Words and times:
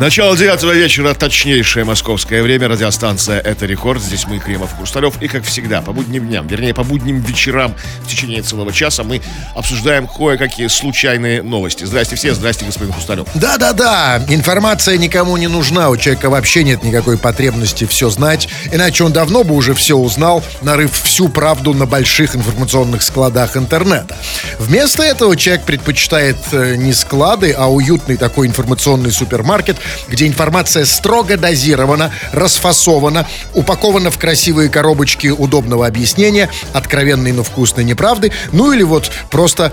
Начало 0.00 0.36
девятого 0.36 0.72
вечера, 0.72 1.14
точнейшее 1.14 1.84
московское 1.84 2.42
время, 2.42 2.66
радиостанция 2.66 3.38
«Это 3.38 3.64
рекорд». 3.64 4.02
Здесь 4.02 4.26
мы, 4.26 4.40
Кремов 4.40 4.76
Хрусталев. 4.76 5.22
И, 5.22 5.28
как 5.28 5.44
всегда, 5.44 5.82
по 5.82 5.92
будним 5.92 6.26
дням, 6.26 6.48
вернее, 6.48 6.74
по 6.74 6.82
будним 6.82 7.20
вечерам 7.20 7.76
в 8.02 8.08
течение 8.08 8.42
целого 8.42 8.72
часа 8.72 9.04
мы 9.04 9.22
обсуждаем 9.54 10.08
кое-какие 10.08 10.66
случайные 10.66 11.42
новости. 11.42 11.84
Здрасте 11.84 12.16
все, 12.16 12.34
здрасте, 12.34 12.66
господин 12.66 12.92
Хрусталев. 12.92 13.28
Да-да-да, 13.34 14.20
информация 14.28 14.98
никому 14.98 15.36
не 15.36 15.46
нужна, 15.46 15.88
у 15.90 15.96
человека 15.96 16.28
вообще 16.28 16.64
нет 16.64 16.82
никакой 16.82 17.16
потребности 17.16 17.86
все 17.86 18.10
знать, 18.10 18.48
иначе 18.72 19.04
он 19.04 19.12
давно 19.12 19.44
бы 19.44 19.54
уже 19.54 19.74
все 19.74 19.96
узнал, 19.96 20.42
нарыв 20.62 20.90
всю 21.02 21.28
правду 21.28 21.72
на 21.72 21.86
больших 21.86 22.34
информационных 22.34 23.00
складах 23.00 23.56
интернета. 23.56 24.16
Вместо 24.58 25.04
этого 25.04 25.36
человек 25.36 25.64
предпочитает 25.64 26.36
э, 26.50 26.74
не 26.74 26.92
склады, 26.92 27.52
а 27.52 27.68
уютный 27.70 28.16
такой 28.16 28.48
информационный 28.48 29.12
супермаркет, 29.12 29.76
где 30.08 30.26
информация 30.26 30.84
строго 30.84 31.36
дозирована, 31.36 32.12
расфасована, 32.32 33.26
упакована 33.54 34.10
в 34.10 34.18
красивые 34.18 34.68
коробочки 34.68 35.28
удобного 35.28 35.86
объяснения, 35.86 36.50
откровенной, 36.72 37.32
но 37.32 37.42
вкусной 37.42 37.84
неправды, 37.84 38.32
ну 38.52 38.72
или 38.72 38.82
вот 38.82 39.10
просто 39.30 39.72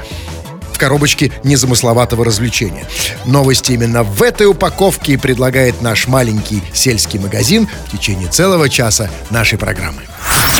коробочке 0.82 1.32
незамысловатого 1.44 2.26
развлечения. 2.26 2.88
Новости 3.26 3.74
именно 3.74 4.02
в 4.02 4.24
этой 4.24 4.48
упаковке 4.48 5.20
предлагает 5.20 5.80
наш 5.84 6.08
маленький 6.08 6.64
сельский 6.74 7.20
магазин 7.20 7.70
в 7.88 7.92
течение 7.92 8.28
целого 8.28 8.68
часа 8.68 9.12
нашей 9.30 9.60
программы. 9.60 10.02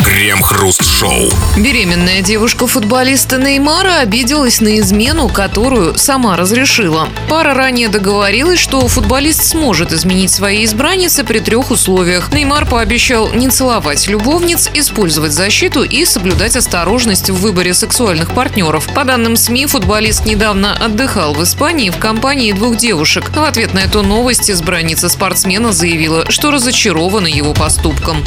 Крем-хруст-шоу. 0.04 1.30
Беременная 1.56 2.22
девушка 2.22 2.66
футболиста 2.66 3.38
Неймара 3.38 4.00
обиделась 4.00 4.60
на 4.60 4.78
измену, 4.78 5.28
которую 5.28 5.96
сама 5.96 6.36
разрешила. 6.36 7.08
Пара 7.28 7.54
ранее 7.54 7.88
договорилась, 7.88 8.58
что 8.58 8.86
футболист 8.88 9.44
сможет 9.44 9.92
изменить 9.92 10.30
своей 10.30 10.64
избраннице 10.64 11.24
при 11.24 11.38
трех 11.38 11.70
условиях. 11.70 12.32
Неймар 12.32 12.66
пообещал 12.66 13.32
не 13.32 13.48
целовать 13.48 14.06
любовниц, 14.08 14.70
использовать 14.74 15.32
защиту 15.32 15.82
и 15.82 16.04
соблюдать 16.04 16.56
осторожность 16.56 17.30
в 17.30 17.36
выборе 17.36 17.72
сексуальных 17.72 18.34
партнеров. 18.34 18.88
По 18.94 19.04
данным 19.04 19.36
СМИ, 19.36 19.66
футболист 19.66 20.11
недавно 20.20 20.74
отдыхал 20.74 21.32
в 21.32 21.42
Испании 21.42 21.88
в 21.88 21.96
компании 21.96 22.52
двух 22.52 22.76
девушек. 22.76 23.30
В 23.34 23.42
ответ 23.42 23.72
на 23.72 23.78
эту 23.78 24.02
новость 24.02 24.50
избранница 24.50 25.08
спортсмена 25.08 25.72
заявила, 25.72 26.30
что 26.30 26.50
разочарована 26.50 27.26
его 27.26 27.54
поступком. 27.54 28.22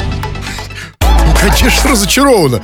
Конечно, 1.40 1.90
разочарована. 1.90 2.62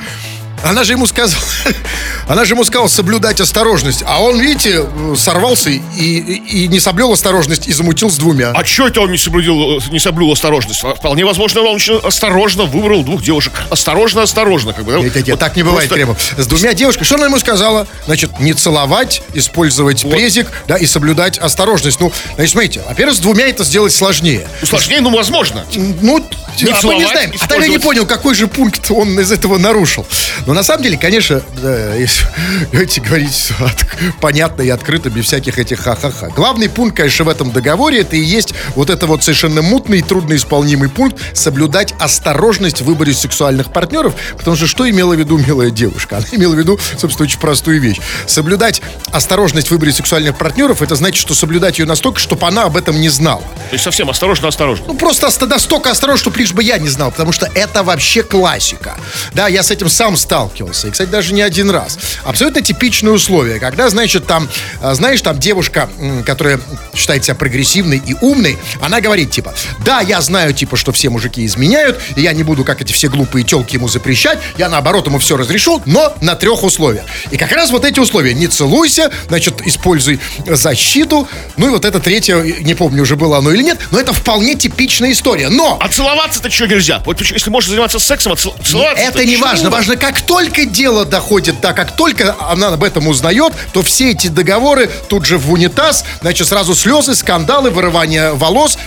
Она 0.62 0.84
же 0.84 0.92
ему 0.92 1.06
сказала, 1.06 1.42
она 2.28 2.44
же 2.44 2.54
ему 2.54 2.64
сказала 2.64 2.88
соблюдать 2.88 3.40
осторожность, 3.40 4.02
а 4.06 4.22
он, 4.22 4.40
видите, 4.40 4.86
сорвался 5.16 5.70
и, 5.70 5.80
и, 5.96 6.64
и 6.64 6.68
не 6.68 6.80
соблюл 6.80 7.12
осторожность 7.12 7.66
и 7.66 7.72
замутил 7.72 8.10
с 8.10 8.16
двумя. 8.16 8.50
А 8.50 8.64
что 8.64 8.86
это 8.86 9.00
он 9.00 9.10
не 9.10 9.18
соблюдил, 9.18 9.80
не 9.90 9.98
соблюл 9.98 10.32
осторожность? 10.32 10.80
Вполне 10.80 11.24
возможно, 11.24 11.62
он 11.62 11.76
очень 11.76 11.98
осторожно 11.98 12.64
выбрал 12.64 13.02
двух 13.02 13.22
девушек. 13.22 13.52
Осторожно, 13.70 14.22
осторожно, 14.22 14.72
как 14.72 14.84
бы. 14.84 14.92
Нет, 15.00 15.14
нет, 15.14 15.26
нет, 15.26 15.38
так 15.38 15.56
не 15.56 15.62
бывает, 15.62 15.90
Кремов. 15.90 16.18
С 16.36 16.46
двумя 16.46 16.74
девушками. 16.74 17.04
Что 17.04 17.16
она 17.16 17.26
ему 17.26 17.38
сказала? 17.38 17.86
Значит, 18.06 18.38
не 18.38 18.54
целовать, 18.54 19.22
использовать 19.34 20.04
Вот. 20.04 20.12
презик, 20.12 20.48
да, 20.68 20.76
и 20.76 20.86
соблюдать 20.86 21.38
осторожность. 21.38 22.00
Ну, 22.00 22.12
значит, 22.36 22.52
смотрите, 22.52 22.82
во-первых, 22.86 23.16
с 23.16 23.20
двумя 23.20 23.48
это 23.48 23.64
сделать 23.64 23.92
сложнее. 23.92 24.46
Ну, 24.60 24.66
сложнее, 24.66 25.00
ну, 25.00 25.10
возможно. 25.10 25.64
Ну, 25.74 26.18
Не 26.60 26.70
а 26.70 26.70
мы 26.70 26.72
не 26.72 26.80
целовать, 26.80 27.10
знаем. 27.10 27.32
А 27.40 27.48
тогда 27.48 27.66
не 27.66 27.78
понял, 27.78 28.06
какой 28.06 28.34
же 28.34 28.46
пункт 28.46 28.90
он 28.90 29.18
из 29.18 29.32
этого 29.32 29.58
нарушил. 29.58 30.06
Но 30.46 30.51
на 30.54 30.62
самом 30.62 30.82
деле, 30.82 30.96
конечно, 30.96 31.42
да, 31.62 31.94
если 31.94 33.00
говорить 33.00 33.52
от- 33.60 33.86
понятно 34.20 34.62
и 34.62 34.68
открыто, 34.68 35.10
без 35.10 35.26
всяких 35.26 35.58
этих 35.58 35.80
ха-ха-ха. 35.80 36.28
Главный 36.28 36.68
пункт, 36.68 36.96
конечно, 36.96 37.24
в 37.24 37.28
этом 37.28 37.52
договоре, 37.52 38.00
это 38.00 38.16
и 38.16 38.20
есть 38.20 38.54
вот 38.74 38.90
это 38.90 39.06
вот 39.06 39.22
совершенно 39.22 39.62
мутный 39.62 39.98
и 39.98 40.02
трудноисполнимый 40.02 40.88
пункт 40.88 41.16
соблюдать 41.34 41.94
осторожность 41.98 42.80
в 42.80 42.84
выборе 42.84 43.12
сексуальных 43.12 43.72
партнеров, 43.72 44.14
потому 44.36 44.56
что 44.56 44.66
что 44.66 44.88
имела 44.88 45.14
в 45.14 45.18
виду 45.18 45.38
милая 45.38 45.70
девушка? 45.70 46.16
Она 46.22 46.26
имела 46.32 46.54
в 46.54 46.58
виду, 46.58 46.78
собственно, 46.98 47.24
очень 47.26 47.38
простую 47.38 47.80
вещь. 47.80 48.00
Соблюдать 48.26 48.82
осторожность 49.10 49.68
в 49.68 49.70
выборе 49.70 49.92
сексуальных 49.92 50.36
партнеров, 50.36 50.82
это 50.82 50.94
значит, 50.96 51.20
что 51.20 51.34
соблюдать 51.34 51.78
ее 51.78 51.86
настолько, 51.86 52.18
чтобы 52.18 52.46
она 52.46 52.64
об 52.64 52.76
этом 52.76 53.00
не 53.00 53.08
знала. 53.08 53.42
То 53.42 53.74
есть 53.74 53.84
совсем 53.84 54.10
осторожно, 54.10 54.48
осторожно. 54.48 54.86
Ну, 54.88 54.94
просто 54.94 55.30
настолько 55.46 55.90
осторожно, 55.90 56.20
чтобы 56.20 56.38
лишь 56.38 56.52
бы 56.52 56.62
я 56.62 56.78
не 56.78 56.88
знал, 56.88 57.10
потому 57.10 57.32
что 57.32 57.50
это 57.54 57.82
вообще 57.82 58.22
классика. 58.22 58.96
Да, 59.34 59.48
я 59.48 59.62
с 59.62 59.70
этим 59.70 59.88
сам 59.88 60.16
сталкивался. 60.42 60.88
И, 60.88 60.90
кстати, 60.90 61.08
даже 61.08 61.34
не 61.34 61.42
один 61.42 61.70
раз. 61.70 61.98
Абсолютно 62.24 62.62
типичные 62.62 63.12
условия. 63.12 63.58
Когда, 63.60 63.88
значит, 63.88 64.26
там, 64.26 64.48
а, 64.80 64.94
знаешь, 64.94 65.20
там 65.22 65.38
девушка, 65.38 65.88
которая 66.26 66.60
считает 66.94 67.24
себя 67.24 67.34
прогрессивной 67.34 68.02
и 68.04 68.14
умной, 68.20 68.58
она 68.80 69.00
говорит, 69.00 69.30
типа, 69.30 69.54
да, 69.84 70.00
я 70.00 70.20
знаю, 70.20 70.52
типа, 70.52 70.76
что 70.76 70.92
все 70.92 71.10
мужики 71.10 71.46
изменяют, 71.46 72.00
и 72.16 72.22
я 72.22 72.32
не 72.32 72.42
буду, 72.42 72.64
как 72.64 72.80
эти 72.82 72.92
все 72.92 73.08
глупые 73.08 73.44
телки 73.44 73.76
ему 73.76 73.88
запрещать, 73.88 74.38
я, 74.58 74.68
наоборот, 74.68 75.06
ему 75.06 75.18
все 75.18 75.36
разрешу, 75.36 75.80
но 75.86 76.12
на 76.20 76.34
трех 76.34 76.62
условиях. 76.64 77.04
И 77.30 77.36
как 77.36 77.52
раз 77.52 77.70
вот 77.70 77.84
эти 77.84 78.00
условия. 78.00 78.34
Не 78.34 78.48
целуйся, 78.48 79.10
значит, 79.28 79.64
используй 79.66 80.18
защиту, 80.46 81.28
ну 81.56 81.68
и 81.68 81.70
вот 81.70 81.84
это 81.84 82.00
третье, 82.00 82.42
не 82.42 82.74
помню, 82.74 83.02
уже 83.02 83.16
было 83.16 83.38
оно 83.38 83.52
или 83.52 83.62
нет, 83.62 83.78
но 83.90 84.00
это 84.00 84.12
вполне 84.12 84.54
типичная 84.54 85.12
история. 85.12 85.48
Но 85.48 85.78
А 85.80 85.88
целоваться-то 85.88 86.50
что 86.50 86.66
нельзя? 86.66 87.02
Вот 87.06 87.20
если 87.20 87.50
можно 87.50 87.70
заниматься 87.70 87.98
сексом, 87.98 88.32
а 88.32 88.36
цел- 88.36 88.54
целоваться 88.64 89.04
это 89.04 89.24
не 89.24 89.36
важно. 89.36 89.70
Важно, 89.70 89.96
как 89.96 90.20
только 90.32 90.64
дело 90.64 91.04
доходит, 91.04 91.60
да, 91.60 91.74
как 91.74 91.94
только 91.94 92.34
она 92.40 92.68
об 92.68 92.82
этом 92.82 93.06
узнает, 93.06 93.52
то 93.74 93.82
все 93.82 94.12
эти 94.12 94.28
договоры 94.28 94.88
тут 95.10 95.26
же 95.26 95.36
в 95.36 95.52
унитаз, 95.52 96.06
значит, 96.22 96.48
сразу 96.48 96.74
слезы, 96.74 97.14
скандалы, 97.14 97.68
вырывание 97.70 98.32
волос. 98.32 98.78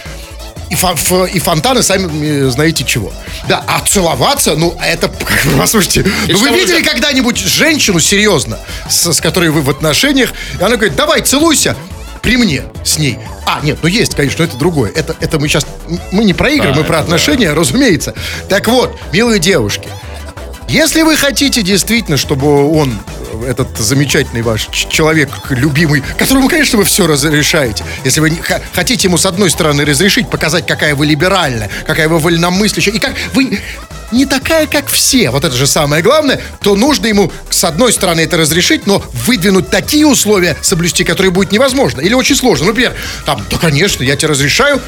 И, 0.71 0.73
фа- 0.75 0.93
ф- 0.93 1.29
и 1.31 1.37
фонтаны, 1.37 1.83
сами 1.83 2.49
знаете 2.49 2.83
чего. 2.83 3.13
Да, 3.47 3.63
а 3.67 3.79
целоваться, 3.87 4.55
ну, 4.55 4.75
это, 4.83 5.11
послушайте, 5.59 6.03
ну, 6.27 6.39
вы 6.39 6.49
видели 6.49 6.77
уже- 6.81 6.83
когда-нибудь 6.83 7.37
женщину, 7.37 7.99
серьезно, 7.99 8.57
с, 8.89 9.13
с 9.13 9.21
которой 9.21 9.51
вы 9.51 9.61
в 9.61 9.69
отношениях, 9.69 10.31
и 10.59 10.63
она 10.63 10.77
говорит, 10.77 10.95
давай, 10.95 11.21
целуйся, 11.21 11.75
при 12.23 12.37
мне 12.37 12.63
с 12.83 12.97
ней. 12.97 13.19
А, 13.45 13.59
нет, 13.61 13.77
ну 13.83 13.87
есть, 13.87 14.15
конечно, 14.15 14.41
это 14.41 14.57
другое. 14.57 14.91
Это, 14.95 15.15
это 15.19 15.37
мы 15.37 15.47
сейчас, 15.47 15.67
мы 16.11 16.23
не 16.23 16.33
про 16.33 16.49
игры, 16.49 16.69
Да, 16.73 16.79
мы 16.79 16.83
про 16.83 16.95
это 16.97 17.09
да. 17.09 17.15
отношения, 17.15 17.53
разумеется. 17.53 18.15
Так 18.49 18.67
вот, 18.67 18.97
милые 19.13 19.37
девушки, 19.39 19.87
если 20.67 21.03
вы 21.03 21.15
хотите 21.15 21.61
действительно, 21.61 22.17
чтобы 22.17 22.69
он, 22.71 22.99
этот 23.47 23.77
замечательный 23.77 24.41
ваш 24.41 24.67
человек, 24.71 25.29
любимый, 25.49 26.01
которому, 26.17 26.49
конечно, 26.49 26.77
вы 26.77 26.85
все 26.85 27.05
разрешаете, 27.07 27.83
если 28.03 28.19
вы 28.19 28.31
хотите 28.73 29.07
ему, 29.07 29.17
с 29.17 29.25
одной 29.25 29.49
стороны, 29.49 29.85
разрешить, 29.85 30.29
показать, 30.29 30.65
какая 30.65 30.95
вы 30.95 31.05
либеральная, 31.05 31.69
какая 31.85 32.07
вы 32.09 32.19
вольномыслящая, 32.19 32.93
и 32.93 32.99
как 32.99 33.13
вы 33.33 33.59
не 34.11 34.25
такая, 34.25 34.67
как 34.67 34.87
все, 34.87 35.29
вот 35.29 35.43
это 35.43 35.55
же 35.55 35.67
самое 35.67 36.01
главное, 36.01 36.41
то 36.61 36.75
нужно 36.75 37.07
ему, 37.07 37.31
с 37.49 37.63
одной 37.63 37.91
стороны, 37.93 38.21
это 38.21 38.37
разрешить, 38.37 38.87
но 38.87 39.03
выдвинуть 39.25 39.69
такие 39.69 40.05
условия 40.07 40.55
соблюсти, 40.61 41.03
которые 41.03 41.31
будет 41.31 41.51
невозможно 41.51 42.01
или 42.01 42.13
очень 42.13 42.35
сложно. 42.35 42.67
Например, 42.67 42.93
там, 43.25 43.43
да, 43.49 43.57
конечно, 43.57 44.03
я 44.03 44.15
тебе 44.15 44.29
разрешаю, 44.29 44.81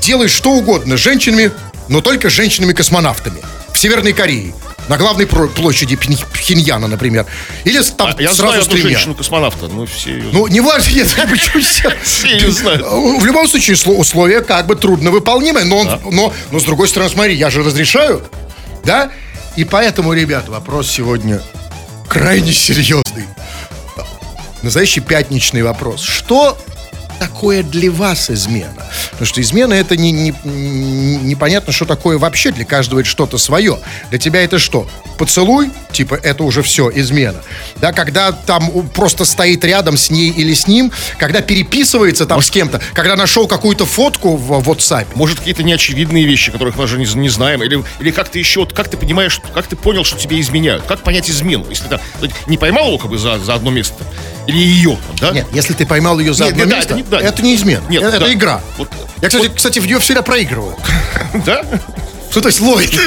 делай 0.00 0.28
что 0.28 0.52
угодно 0.52 0.96
с 0.96 1.00
женщинами, 1.00 1.50
но 1.88 2.00
только 2.00 2.30
с 2.30 2.32
женщинами-космонавтами 2.32 3.42
в 3.72 3.78
Северной 3.78 4.12
Корее. 4.12 4.54
На 4.88 4.96
главной 4.96 5.26
площади 5.26 5.94
Пхень- 5.96 6.24
Пхеньяна, 6.32 6.88
например. 6.88 7.26
Или 7.64 7.82
там 7.82 8.14
А 8.16 8.22
Я 8.22 8.28
сразу 8.32 8.36
знаю 8.52 8.62
одну 8.62 8.76
женщину-космонавта. 8.76 9.68
Ну, 9.68 9.86
все 9.86 10.10
ее 10.16 10.24
Ну, 10.32 10.46
не 10.46 10.60
важно, 10.60 10.90
нет, 10.94 11.08
почему 11.30 11.62
все? 11.62 11.92
Все 12.02 12.28
ее 12.36 12.50
знают. 12.50 12.82
В 12.82 13.24
любом 13.24 13.46
случае, 13.48 13.76
сло- 13.76 13.96
условия 13.96 14.40
как 14.40 14.66
бы 14.66 14.76
трудно 14.76 15.10
выполнимые, 15.10 15.64
но, 15.66 15.78
он- 15.78 16.00
но, 16.10 16.32
но 16.50 16.58
с 16.60 16.64
другой 16.64 16.88
стороны, 16.88 17.10
смотри, 17.10 17.34
я 17.34 17.50
же 17.50 17.62
разрешаю, 17.62 18.22
да? 18.84 19.10
И 19.56 19.64
поэтому, 19.64 20.12
ребят, 20.14 20.48
вопрос 20.48 20.88
сегодня 20.90 21.42
крайне 22.08 22.52
серьезный. 22.52 23.24
Настоящий 24.62 25.00
пятничный 25.00 25.62
вопрос. 25.62 26.02
Что 26.02 26.56
такое 27.18 27.62
для 27.62 27.90
вас 27.90 28.30
измена? 28.30 28.86
Потому 29.10 29.26
что 29.26 29.40
измена 29.40 29.74
это 29.74 29.96
не, 29.96 30.12
не- 30.12 30.34
не- 30.44 31.16
непонятно, 31.16 31.72
что 31.72 31.84
такое 31.84 32.18
вообще. 32.18 32.52
Для 32.52 32.64
каждого 32.64 33.00
это 33.00 33.08
что-то 33.08 33.38
свое. 33.38 33.78
Для 34.10 34.18
тебя 34.18 34.42
это 34.42 34.58
что? 34.58 34.88
Поцелуй? 35.16 35.70
Типа 35.92 36.14
это 36.22 36.44
уже 36.44 36.62
все 36.62 36.90
измена. 36.94 37.42
Да, 37.76 37.92
когда 37.92 38.32
там 38.32 38.70
просто 38.94 39.24
стоит 39.24 39.64
рядом 39.64 39.96
с 39.96 40.10
ней 40.10 40.30
или 40.30 40.54
с 40.54 40.66
ним, 40.68 40.92
когда 41.18 41.40
переписывается 41.40 42.26
там 42.26 42.40
с 42.42 42.50
кем-то, 42.50 42.80
когда 42.94 43.16
нашел 43.16 43.48
какую-то 43.48 43.86
фотку 43.86 44.36
в, 44.36 44.68
WhatsApp. 44.68 45.06
Может, 45.14 45.38
какие-то 45.38 45.62
неочевидные 45.62 46.24
вещи, 46.24 46.52
которых 46.52 46.76
мы 46.76 46.82
даже 46.82 46.98
не, 46.98 47.06
не 47.14 47.28
знаем, 47.28 47.62
или, 47.62 47.82
или 48.00 48.10
как 48.10 48.28
ты 48.28 48.38
еще, 48.38 48.60
вот 48.60 48.72
как 48.72 48.88
ты 48.88 48.96
понимаешь, 48.96 49.40
как 49.54 49.66
ты 49.66 49.76
понял, 49.76 50.04
что 50.04 50.18
тебе 50.18 50.40
изменяют, 50.40 50.84
как 50.84 51.00
понять 51.00 51.30
измену, 51.30 51.66
если 51.68 51.84
ты 51.84 51.88
там 51.90 52.00
не 52.46 52.58
поймал 52.58 52.88
его 52.88 52.98
как 52.98 53.10
бы 53.10 53.18
за, 53.18 53.38
за 53.38 53.54
одно 53.54 53.70
место, 53.70 54.04
или 54.48 54.56
ее, 54.56 54.98
да? 55.20 55.30
Нет, 55.30 55.46
если 55.52 55.74
ты 55.74 55.84
поймал 55.86 56.18
ее 56.18 56.32
за 56.32 56.44
Нет, 56.44 56.52
одно 56.54 56.64
нет, 56.64 56.70
да, 56.70 56.76
место, 56.76 56.94
это 56.94 57.02
не- 57.02 57.08
да. 57.10 57.20
это 57.20 57.42
не 57.42 57.54
измена. 57.54 57.84
Нет, 57.88 58.02
это, 58.02 58.18
да. 58.18 58.24
это 58.24 58.32
игра. 58.34 58.60
Вот- 58.78 58.88
Я, 59.20 59.28
кстати, 59.28 59.50
кстати, 59.54 59.78
в 59.78 59.86
нее 59.86 59.98
всегда 60.00 60.22
проигрываю. 60.22 60.74
Да? 61.46 61.62
Что 62.30 62.40
то 62.40 62.48
есть 62.48 62.60
ловит? 62.60 62.90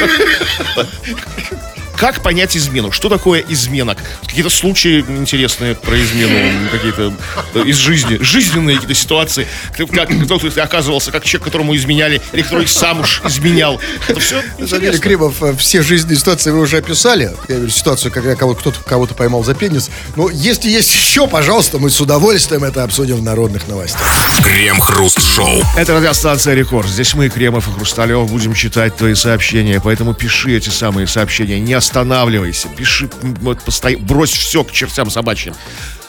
как 2.01 2.23
понять 2.23 2.57
измену? 2.57 2.91
Что 2.91 3.09
такое 3.09 3.45
измена? 3.47 3.95
Какие-то 4.25 4.49
случаи 4.49 5.01
интересные 5.07 5.75
про 5.75 5.95
измену, 6.01 6.67
какие-то 6.71 7.13
э, 7.53 7.59
из 7.63 7.77
жизни, 7.77 8.17
жизненные 8.19 8.77
какие-то 8.77 8.99
ситуации. 8.99 9.47
Как, 9.93 10.09
кто 10.25 10.39
ты 10.39 10.47
оказывался 10.59 11.11
как 11.11 11.23
человек, 11.23 11.45
которому 11.45 11.75
изменяли, 11.75 12.19
или 12.33 12.41
который 12.41 12.65
сам 12.65 13.01
уж 13.01 13.21
изменял. 13.23 13.79
Это 14.07 14.19
все 14.19 14.37
На 14.37 14.41
самом 14.41 14.57
деле, 14.57 14.75
интересно. 14.77 14.99
Кремов, 15.01 15.43
э, 15.43 15.55
все 15.57 15.83
жизненные 15.83 16.17
ситуации 16.17 16.49
вы 16.49 16.61
уже 16.61 16.77
описали. 16.77 17.29
Я 17.47 17.55
говорю, 17.55 17.69
ситуацию, 17.69 18.11
когда 18.11 18.33
кого- 18.35 18.55
кто-то 18.55 18.79
кого-то 18.83 19.13
поймал 19.13 19.43
за 19.43 19.53
пенис. 19.53 19.91
Но 20.15 20.31
если 20.31 20.71
есть 20.71 20.91
еще, 20.91 21.27
пожалуйста, 21.27 21.77
мы 21.77 21.91
с 21.91 22.01
удовольствием 22.01 22.63
это 22.63 22.83
обсудим 22.83 23.17
в 23.17 23.21
народных 23.21 23.67
новостях. 23.67 24.01
Крем-хруст-шоу. 24.43 25.61
Это 25.77 25.93
радиостанция 25.95 26.55
Рекорд. 26.55 26.89
Здесь 26.89 27.13
мы, 27.13 27.29
Кремов 27.29 27.67
и 27.67 27.71
Хрусталев, 27.71 28.27
будем 28.27 28.55
читать 28.55 28.95
твои 28.97 29.13
сообщения. 29.13 29.79
Поэтому 29.83 30.15
пиши 30.15 30.57
эти 30.57 30.69
самые 30.69 31.05
сообщения. 31.05 31.59
Не 31.59 31.73
останавливайся. 31.91 32.69
Пиши, 32.69 33.09
вот, 33.21 33.59
посто- 33.65 33.97
брось 33.97 34.31
все 34.31 34.63
к 34.63 34.71
чертям 34.71 35.09
собачьим. 35.09 35.53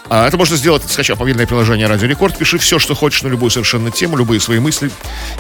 А 0.08 0.28
это 0.28 0.36
можно 0.36 0.56
сделать, 0.56 0.82
скачав 0.88 1.18
мобильное 1.20 1.46
приложение 1.46 1.86
Радио 1.86 2.06
Рекорд. 2.06 2.36
Пиши 2.36 2.58
все, 2.58 2.78
что 2.78 2.94
хочешь 2.94 3.22
на 3.22 3.28
любую 3.28 3.50
совершенно 3.50 3.90
тему, 3.90 4.16
любые 4.16 4.40
свои 4.40 4.58
мысли. 4.58 4.90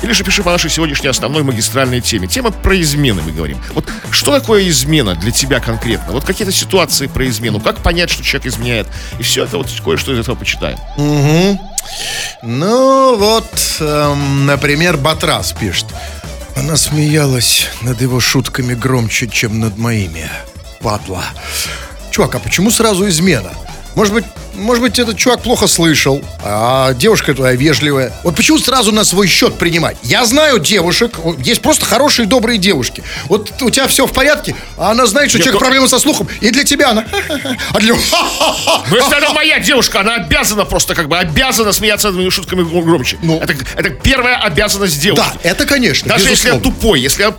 Или 0.02 0.12
же 0.12 0.24
пиши 0.24 0.42
по 0.42 0.50
нашей 0.50 0.70
сегодняшней 0.70 1.10
основной 1.10 1.42
магистральной 1.42 2.00
теме. 2.00 2.26
Тема 2.26 2.50
про 2.50 2.80
измены 2.80 3.20
мы 3.22 3.32
говорим. 3.32 3.58
Вот 3.74 3.88
что 4.10 4.30
такое 4.30 4.66
измена 4.68 5.14
для 5.14 5.30
тебя 5.30 5.60
конкретно? 5.60 6.12
Вот 6.12 6.24
какие-то 6.24 6.52
ситуации 6.52 7.06
про 7.06 7.28
измену. 7.28 7.60
Как 7.60 7.78
понять, 7.82 8.10
что 8.10 8.24
человек 8.24 8.46
изменяет? 8.52 8.88
И 9.18 9.22
все 9.22 9.44
это 9.44 9.58
вот 9.58 9.68
кое-что 9.84 10.12
из 10.14 10.18
этого 10.20 10.36
почитаем. 10.36 10.78
Ну, 12.42 13.16
вот, 13.16 13.52
эм, 13.80 14.46
например, 14.46 14.96
Батрас 14.96 15.52
пишет. 15.52 15.86
Она 16.56 16.76
смеялась 16.76 17.68
над 17.82 18.00
его 18.00 18.20
шутками 18.20 18.74
громче, 18.74 19.28
чем 19.28 19.60
над 19.60 19.78
моими. 19.78 20.30
Падла. 20.80 21.24
Чувак, 22.10 22.34
а 22.34 22.38
почему 22.38 22.70
сразу 22.70 23.08
измена? 23.08 23.50
Может 23.94 24.14
быть, 24.14 24.24
может 24.62 24.82
быть, 24.82 24.98
этот 24.98 25.16
чувак 25.16 25.42
плохо 25.42 25.66
слышал, 25.66 26.22
а 26.44 26.92
девушка 26.94 27.34
твоя 27.34 27.54
вежливая. 27.56 28.12
Вот 28.22 28.36
почему 28.36 28.58
сразу 28.58 28.92
на 28.92 29.04
свой 29.04 29.26
счет 29.26 29.58
принимать? 29.58 29.96
Я 30.02 30.24
знаю 30.24 30.58
девушек, 30.58 31.14
есть 31.38 31.60
просто 31.62 31.84
хорошие, 31.84 32.26
добрые 32.26 32.58
девушки. 32.58 33.02
Вот 33.26 33.50
у 33.62 33.70
тебя 33.70 33.86
все 33.88 34.06
в 34.06 34.12
порядке, 34.12 34.54
а 34.76 34.92
она 34.92 35.06
знает, 35.06 35.28
что 35.30 35.38
Нет, 35.38 35.44
человек 35.46 35.60
ну- 35.60 35.64
проблемы 35.66 35.88
со 35.88 35.98
слухом, 35.98 36.28
и 36.40 36.50
для 36.50 36.64
тебя 36.64 36.90
она... 36.90 37.04
А 37.72 37.78
для... 37.80 37.94
Ну, 38.90 38.96
если 38.96 39.16
это 39.18 39.32
моя 39.32 39.58
девушка, 39.60 40.00
она 40.00 40.14
обязана 40.16 40.64
просто 40.64 40.94
как 40.94 41.08
бы 41.08 41.18
обязана 41.18 41.72
смеяться 41.72 42.08
над 42.08 42.16
моими 42.16 42.30
шутками 42.30 42.62
гр- 42.62 42.82
громче. 42.82 43.18
Ну. 43.22 43.38
это, 43.40 43.54
это 43.76 43.90
первая 43.90 44.36
обязанность 44.36 45.00
девушки. 45.00 45.24
Да, 45.42 45.48
это, 45.48 45.66
конечно, 45.66 46.08
Даже 46.08 46.28
если 46.28 46.48
я 46.48 46.54
безусловно. 46.54 46.80
тупой, 46.80 47.00
если 47.00 47.22
я 47.22 47.34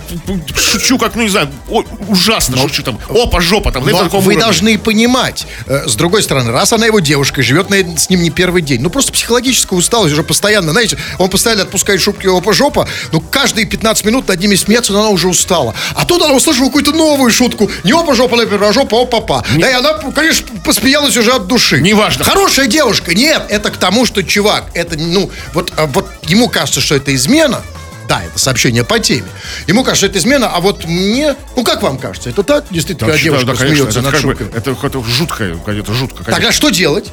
шучу, 0.55 0.97
как, 0.97 1.15
ну 1.15 1.23
не 1.23 1.29
знаю, 1.29 1.49
о- 1.69 1.83
ужасно 2.07 2.57
шучу 2.57 2.83
там, 2.83 2.99
опа, 3.09 3.39
жопа 3.41 3.71
там, 3.71 3.85
Но 3.85 3.97
вы 4.03 4.17
уровне. 4.17 4.39
должны 4.39 4.77
понимать, 4.77 5.45
э, 5.67 5.87
с 5.87 5.95
другой 5.95 6.23
стороны, 6.23 6.51
раз 6.51 6.73
она 6.73 6.85
его 6.85 6.99
девушка, 6.99 7.12
и 7.41 7.43
живет 7.43 7.69
на- 7.69 7.97
с 7.97 8.09
ним 8.09 8.21
не 8.23 8.29
первый 8.29 8.61
день, 8.61 8.81
ну 8.81 8.89
просто 8.89 9.11
психологическая 9.11 9.77
усталость 9.77 10.13
уже 10.13 10.23
постоянно, 10.23 10.71
знаете, 10.71 10.97
он 11.17 11.29
постоянно 11.29 11.63
отпускает 11.63 12.01
шутки 12.01 12.27
опа 12.27 12.53
жопа, 12.53 12.87
ну 13.11 13.21
каждые 13.21 13.65
15 13.65 14.05
минут 14.05 14.27
над 14.27 14.39
ними 14.39 14.55
смеяться, 14.55 14.93
но 14.93 14.99
она 15.01 15.09
уже 15.09 15.27
устала. 15.27 15.73
А 15.95 16.05
тут 16.05 16.21
она 16.21 16.33
услышала 16.33 16.65
какую-то 16.67 16.91
новую 16.91 17.31
шутку, 17.31 17.69
не 17.83 17.91
опа 17.91 18.13
жопа, 18.15 18.35
например, 18.37 18.63
а 18.63 18.73
жопа 18.73 19.01
опа 19.01 19.21
па. 19.21 19.43
Да, 19.57 19.69
и 19.69 19.73
она, 19.73 19.93
конечно, 20.15 20.47
посмеялась 20.63 21.15
уже 21.17 21.31
от 21.31 21.47
души. 21.47 21.81
Неважно. 21.81 22.23
Хорошая 22.23 22.67
девушка, 22.67 23.13
нет, 23.13 23.43
это 23.49 23.69
к 23.71 23.77
тому, 23.77 24.05
что 24.05 24.23
чувак, 24.23 24.65
это, 24.73 24.97
ну, 24.97 25.29
вот, 25.53 25.71
а 25.77 25.85
вот 25.87 26.07
ему 26.27 26.49
кажется, 26.49 26.81
что 26.81 26.95
это 26.95 27.13
измена, 27.15 27.61
да, 28.07 28.23
это 28.23 28.37
сообщение 28.39 28.83
по 28.83 28.99
теме. 28.99 29.27
Ему 29.67 29.83
кажется, 29.83 30.07
это 30.07 30.17
измена, 30.17 30.47
а 30.49 30.59
вот 30.59 30.85
мне, 30.85 31.35
ну 31.55 31.63
как 31.63 31.81
вам 31.81 31.97
кажется, 31.97 32.29
это 32.29 32.43
так? 32.43 32.65
Действительно, 32.69 33.11
Да, 33.11 33.17
девушка 33.17 33.45
да, 33.45 33.55
конечно, 33.55 33.75
смеется 33.91 33.99
это, 33.99 34.11
над 34.11 34.37
как 34.37 34.47
бы, 34.51 34.57
это 34.57 34.73
какое-то 34.75 35.03
жуткое, 35.03 35.55
это 35.65 35.93
жутко. 35.93 36.17
конечно. 36.23 36.33
Тогда 36.33 36.51
что 36.51 36.69
делать? 36.69 37.11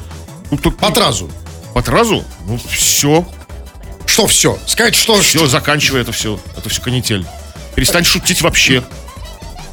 Ну, 0.49 0.57
тут- 0.57 0.77
По 0.77 0.91
тразу. 0.91 1.29
По 1.73 1.81
тразу? 1.81 2.25
Ну, 2.45 2.59
все, 2.69 3.25
Что 4.05 4.27
все? 4.27 4.59
Сказать, 4.67 4.95
что... 4.95 5.19
все, 5.21 5.47
заканчивай 5.47 6.01
это 6.01 6.11
все. 6.11 6.39
Это 6.57 6.67
все 6.69 6.81
канитель. 6.81 7.25
Перестань 7.75 8.03
шутить 8.03 8.41
вообще. 8.41 8.83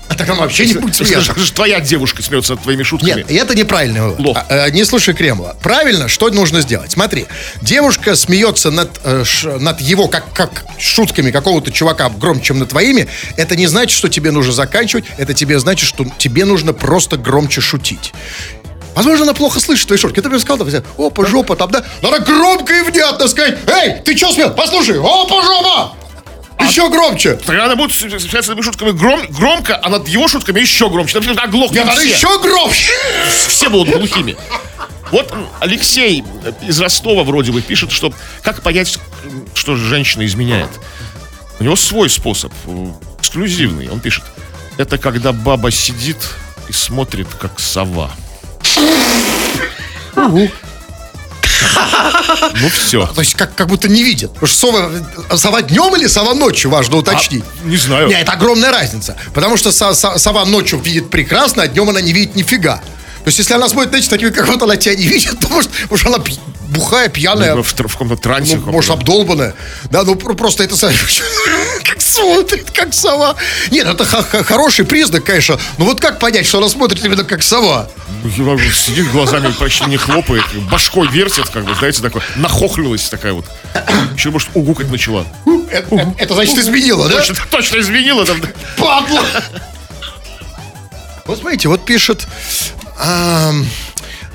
А 0.09 0.15
так 0.15 0.29
он 0.31 0.39
вообще 0.39 0.67
не 0.67 0.75
будет 0.75 0.95
смеяться. 0.97 1.39
же 1.39 1.53
твоя 1.53 1.81
девушка 1.81 2.23
смеется 2.23 2.55
над 2.55 2.63
твоими 2.63 2.83
шутками. 2.83 3.25
Нет, 3.29 3.31
это 3.31 3.55
неправильный 3.55 4.01
вывод. 4.01 4.21
А, 4.37 4.47
а, 4.49 4.71
не 4.71 4.85
слушай 4.85 5.13
Кремова. 5.15 5.57
Правильно, 5.63 6.09
что 6.09 6.31
нужно 6.31 6.61
сделать? 6.63 6.93
Смотри, 6.93 7.27
девушка 7.61 8.17
смеется 8.17 8.71
над, 8.71 8.91
э, 9.05 9.25
ш- 9.25 9.59
над 9.59 9.81
его 9.81 10.09
как, 10.09 10.33
как 10.33 10.65
шутками 10.79 11.31
какого-то 11.31 11.71
чувака 11.71 12.09
громче, 12.09 12.47
чем 12.47 12.59
над 12.59 12.71
твоими. 12.71 13.07
Это 13.37 13.55
не 13.55 13.67
значит, 13.67 13.97
что 13.97 14.09
тебе 14.09 14.31
нужно 14.31 14.53
заканчивать. 14.53 15.05
Это 15.19 15.35
тебе 15.35 15.59
значит, 15.59 15.87
что 15.89 16.07
тебе 16.17 16.45
нужно 16.47 16.73
просто 16.73 17.17
громче 17.19 17.61
шутить. 17.61 18.13
Возможно, 18.95 19.25
она 19.25 19.35
плохо 19.35 19.61
слышит 19.61 19.87
твои 19.87 19.99
шутки. 19.99 20.21
Ты 20.21 20.29
бы 20.29 20.41
сказал, 20.41 20.67
там, 20.67 20.83
опа, 20.99 21.27
жопа, 21.27 21.55
там, 21.55 21.71
да? 21.71 21.85
Надо 22.03 22.19
громко 22.21 22.75
и 22.75 22.81
внятно 22.83 23.29
сказать, 23.29 23.57
эй, 23.67 24.01
ты 24.05 24.17
что 24.17 24.33
смел? 24.33 24.51
Послушай, 24.51 24.99
опа, 24.99 25.43
жопа! 25.43 25.93
Еще 26.61 26.89
громче. 26.91 27.35
Тогда 27.35 27.65
она 27.67 27.77
будет 27.77 27.91
над 28.13 28.45
твоими 28.45 28.63
шутками 28.63 28.91
гром- 28.91 29.27
громко, 29.31 29.79
а 29.83 29.89
над 29.89 30.09
его 30.09 30.29
шутками 30.29 30.61
еще 30.61 30.89
громче. 30.91 31.17
Например, 31.19 31.43
оглохнут 31.43 31.85
Нет, 31.85 31.89
все. 31.99 32.09
еще 32.09 32.41
громче. 32.41 32.93
все 33.49 33.69
будут 33.71 33.97
глухими. 33.97 34.37
Вот 35.11 35.33
Алексей 35.61 36.23
из 36.67 36.79
Ростова 36.81 37.23
вроде 37.25 37.53
бы 37.53 37.63
пишет, 37.63 37.91
что 37.93 38.13
как 38.43 38.63
понять, 38.63 38.99
что 39.55 39.77
женщина 39.77 40.27
изменяет. 40.27 40.69
У 41.61 41.65
него 41.65 41.77
свой 41.77 42.11
способ, 42.11 42.53
э, 42.67 42.87
эксклюзивный. 43.19 43.89
Он 43.89 44.01
пишет, 44.01 44.25
это 44.77 44.99
когда 44.99 45.33
баба 45.33 45.71
сидит 45.71 46.19
и 46.69 46.73
смотрит, 46.73 47.27
как 47.41 47.59
сова. 47.59 48.11
Ну 52.61 52.69
все. 52.69 53.07
То 53.07 53.21
есть 53.21 53.35
как, 53.35 53.55
как 53.55 53.67
будто 53.69 53.89
не 53.89 54.03
видит. 54.03 54.31
Потому 54.33 54.47
что 54.49 54.57
сова, 54.59 54.91
сова 55.37 55.63
днем 55.63 55.95
или 55.97 56.07
сова 56.07 56.35
ночью, 56.35 56.71
важно 56.71 56.97
уточнить. 56.97 57.45
не 57.65 57.77
знаю. 57.77 58.09
Не, 58.09 58.15
это 58.21 58.33
огромная 58.33 58.71
разница. 58.73 59.17
Потому 59.35 59.57
что 59.57 59.73
со- 59.73 59.95
со- 59.95 60.19
сова 60.19 60.45
ночью 60.45 60.79
видит 60.81 61.11
прекрасно, 61.11 61.63
а 61.63 61.69
днем 61.69 61.89
она 61.89 62.01
не 62.01 62.13
видит 62.13 62.35
нифига. 62.37 62.77
То 62.77 63.29
есть, 63.31 63.39
если 63.39 63.55
она 63.55 63.69
смотрит, 63.69 63.91
знаете, 63.91 64.09
такими, 64.09 64.31
как 64.31 64.47
вот 64.47 64.63
она 64.63 64.77
тебя 64.77 64.95
не 64.95 65.05
видит, 65.07 65.39
то 65.41 65.49
может, 65.49 65.71
может 65.91 66.07
она 66.07 66.19
пь- 66.19 66.39
бухая, 66.69 67.09
пьяная, 67.09 67.55
В, 67.56 67.75
тр- 67.75 67.88
в 67.88 67.93
каком-то 67.93 68.17
трансе. 68.17 68.56
ну, 68.56 68.70
может, 68.73 68.91
обдолбанная. 68.91 69.55
Да, 69.91 70.03
ну 70.05 70.15
про- 70.15 70.35
просто 70.35 70.62
это 70.65 70.76
как 71.85 72.00
смотрит, 72.00 72.70
как 72.70 72.94
сова. 72.94 73.35
Нет, 73.70 73.87
это 73.87 74.05
х- 74.05 74.23
х- 74.23 74.43
хороший 74.44 74.85
признак, 74.85 75.25
конечно. 75.25 75.59
Но 75.79 75.85
вот 75.87 76.00
как 76.00 76.19
понять, 76.19 76.47
что 76.47 76.59
она 76.59 76.69
смотрит 76.69 77.05
именно 77.05 77.25
как 77.25 77.43
сова? 77.43 77.91
Ну, 78.23 78.59
Сидит 78.73 79.11
глазами, 79.11 79.53
почти 79.53 79.85
не 79.87 79.97
хлопает, 79.97 80.44
башкой 80.70 81.09
вертит, 81.09 81.49
как 81.49 81.65
бы, 81.65 81.75
знаете, 81.75 82.03
такой, 82.03 82.23
нахохлилась 82.37 83.09
такая 83.09 83.32
вот. 83.32 83.44
Еще, 84.14 84.31
может, 84.31 84.49
угукать 84.54 84.90
начала. 84.90 85.26
Это, 85.71 85.95
это- 85.95 86.14
это 86.19 86.35
значит 86.35 86.59
изменила, 86.59 87.09
да? 87.09 87.16
Точно, 87.16 87.37
точно 87.50 87.78
изменила 87.81 88.25
там. 88.26 88.40
Падла! 88.76 89.23
Вот 91.26 91.38
смотрите, 91.38 91.69
вот 91.69 91.85
пишет... 91.85 92.26
ам, 92.99 93.66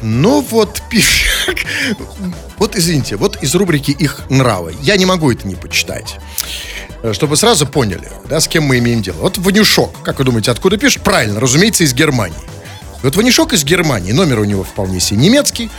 ну 0.03 0.41
вот. 0.41 0.81
Вот 2.57 2.75
извините, 2.77 3.17
вот 3.17 3.41
из 3.43 3.55
рубрики 3.55 3.91
«Их 3.91 4.22
нравы». 4.29 4.75
Я 4.81 4.95
не 4.95 5.05
могу 5.05 5.31
это 5.31 5.45
не 5.48 5.55
почитать. 5.55 6.15
Э, 7.01 7.12
Чтобы 7.12 7.36
сразу 7.36 7.65
поняли, 7.67 8.10
да, 8.29 8.39
с 8.39 8.48
кем 8.48 8.63
мы 8.63 8.77
имеем 8.79 9.01
дело. 9.01 9.17
Вот 9.17 9.38
Ванюшок, 9.38 10.01
как 10.03 10.19
вы 10.19 10.25
думаете, 10.25 10.51
откуда 10.51 10.77
пишет? 10.77 11.03
Правильно, 11.03 11.39
разумеется, 11.39 11.83
из 11.83 11.93
Германии. 11.93 12.38
Вот 13.01 13.15
Ванюшок 13.17 13.53
из 13.53 13.65
Германии, 13.65 14.13
номер 14.13 14.39
у 14.39 14.45
него 14.45 14.63
вполне 14.63 15.00
себе 15.01 15.19
немецкий. 15.19 15.69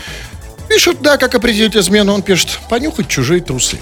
Пишет, 0.69 1.01
да, 1.01 1.17
как 1.17 1.35
определить 1.35 1.77
измену. 1.77 2.13
Он 2.13 2.23
пишет, 2.23 2.59
понюхать 2.69 3.09
чужие 3.09 3.41
трусы. 3.41 3.79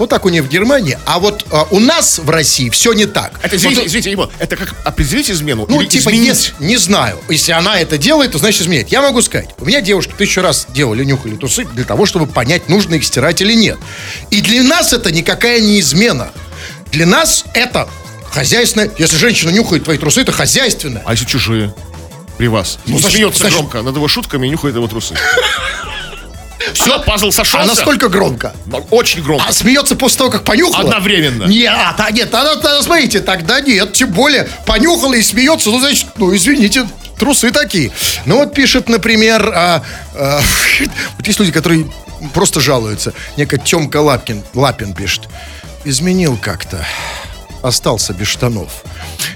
Вот 0.00 0.08
так 0.08 0.24
у 0.24 0.30
них 0.30 0.44
в 0.44 0.48
Германии. 0.48 0.98
А 1.04 1.18
вот 1.18 1.44
а, 1.50 1.66
у 1.70 1.78
нас 1.78 2.18
в 2.18 2.30
России 2.30 2.70
все 2.70 2.94
не 2.94 3.04
так. 3.04 3.38
Это, 3.42 3.56
извините, 3.56 3.80
Вот, 3.82 3.86
извините, 3.88 4.10
Егор, 4.12 4.30
это 4.38 4.56
как 4.56 4.74
определить 4.86 5.30
измену 5.30 5.66
ну, 5.68 5.78
или 5.78 5.88
типа, 5.88 6.08
изменить? 6.08 6.28
если- 6.28 6.54
не 6.64 6.78
знаю. 6.78 7.18
Если 7.28 7.52
она 7.52 7.78
это 7.78 7.98
делает, 7.98 8.32
то 8.32 8.38
значит 8.38 8.62
изменяет. 8.62 8.88
Я 8.88 9.02
могу 9.02 9.20
сказать, 9.20 9.50
у 9.58 9.66
меня 9.66 9.82
девушки 9.82 10.14
тысячу 10.16 10.40
раз 10.40 10.68
делали, 10.70 11.04
нюхали 11.04 11.36
трусы 11.36 11.66
для 11.66 11.84
того, 11.84 12.06
чтобы 12.06 12.26
понять, 12.26 12.70
нужно 12.70 12.94
их 12.94 13.04
стирать 13.04 13.42
или 13.42 13.52
нет. 13.52 13.78
И 14.30 14.40
для 14.40 14.62
нас 14.62 14.94
это 14.94 15.12
никакая 15.12 15.60
не 15.60 15.78
измена. 15.80 16.30
Для 16.92 17.04
нас 17.04 17.44
это 17.52 17.86
хозяйственное. 18.30 18.90
Если 18.96 19.18
женщина 19.18 19.50
нюхает 19.50 19.84
твои 19.84 19.98
трусы, 19.98 20.22
это 20.22 20.32
хозяйственное. 20.32 21.02
А 21.04 21.12
если 21.12 21.26
чужие? 21.26 21.74
При 22.38 22.48
вас. 22.48 22.78
Ну, 22.86 22.96
и 22.96 23.00
значит- 23.00 23.16
смеется 23.18 23.40
значит- 23.40 23.58
громко 23.58 23.82
над 23.82 23.94
его 23.96 24.08
шутками 24.08 24.46
и 24.46 24.50
нюхает 24.50 24.76
его 24.76 24.88
трусы. 24.88 25.14
Все, 26.74 27.00
пазл 27.00 27.30
сошелся. 27.30 27.64
А 27.64 27.66
насколько 27.66 28.08
громко? 28.08 28.54
Очень 28.90 29.22
громко. 29.22 29.44
А 29.48 29.52
смеется 29.52 29.96
после 29.96 30.18
того, 30.18 30.30
как 30.30 30.44
понюхала? 30.44 30.84
Одновременно. 30.84 31.44
Нет, 31.44 31.72
а, 31.74 31.92
та- 31.92 32.10
нет, 32.10 32.30
тогда, 32.30 32.54
тогда, 32.56 32.82
смотрите, 32.82 33.20
тогда 33.20 33.60
нет. 33.60 33.92
Тем 33.92 34.10
более, 34.10 34.48
понюхала 34.66 35.14
и 35.14 35.22
смеется, 35.22 35.70
ну, 35.70 35.80
значит, 35.80 36.06
ну, 36.16 36.34
извините, 36.34 36.88
трусы 37.18 37.50
такие. 37.50 37.92
Ну, 38.26 38.36
вот 38.38 38.54
пишет, 38.54 38.88
например, 38.88 39.52
а, 39.54 39.82
а, 40.14 40.40
вот 41.16 41.26
есть 41.26 41.38
люди, 41.38 41.52
которые 41.52 41.90
просто 42.34 42.60
жалуются. 42.60 43.12
Некая 43.36 43.58
Тёмка 43.58 43.98
Лапкин, 43.98 44.42
Лапин 44.54 44.94
пишет. 44.94 45.28
Изменил 45.84 46.36
как-то. 46.40 46.86
остался 47.62 48.12
без 48.12 48.26
штанов. 48.28 48.82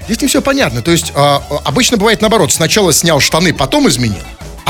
Здесь 0.05 0.21
не 0.21 0.27
все 0.27 0.41
понятно. 0.41 0.81
То 0.81 0.91
есть 0.91 1.11
а, 1.15 1.43
а, 1.49 1.61
обычно 1.65 1.97
бывает 1.97 2.21
наоборот. 2.21 2.51
Сначала 2.53 2.93
снял 2.93 3.19
штаны, 3.19 3.53
потом 3.53 3.87
изменил. 3.87 4.21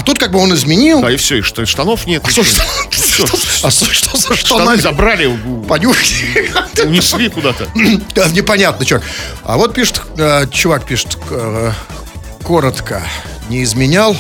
Тут 0.05 0.19
как 0.19 0.31
бы 0.31 0.39
он 0.39 0.53
изменил. 0.53 1.01
Да, 1.01 1.12
и 1.12 1.17
все, 1.17 1.38
и 1.38 1.41
что, 1.41 1.65
штанов 1.65 2.05
нет. 2.05 2.24
А 2.25 2.29
что, 2.29 2.43
что, 2.43 2.62
что, 2.91 3.25
а 3.63 3.71
что, 3.71 3.85
что 3.93 4.17
за 4.17 4.35
Штаны 4.35 4.63
штаны? 4.63 4.77
забрали, 4.77 5.39
Понюхай. 5.67 6.51
унесли 6.85 7.29
куда-то. 7.29 7.67
Да, 8.13 8.27
Непонятно, 8.29 8.85
чувак. 8.85 9.03
А 9.43 9.57
вот 9.57 9.74
пишет, 9.74 10.01
э, 10.17 10.45
чувак 10.51 10.85
пишет, 10.85 11.17
э, 11.31 11.71
коротко, 12.43 13.01
не 13.50 13.63
изменял, 13.63 14.15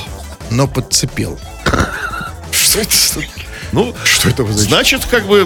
но 0.49 0.67
подцепил. 0.67 1.39
Что 2.51 2.81
это? 2.81 2.95
Ну, 3.75 3.93
Что 4.05 4.29
это 4.29 4.43
значит? 4.45 4.61
значит, 4.69 5.05
как 5.05 5.27
бы 5.27 5.41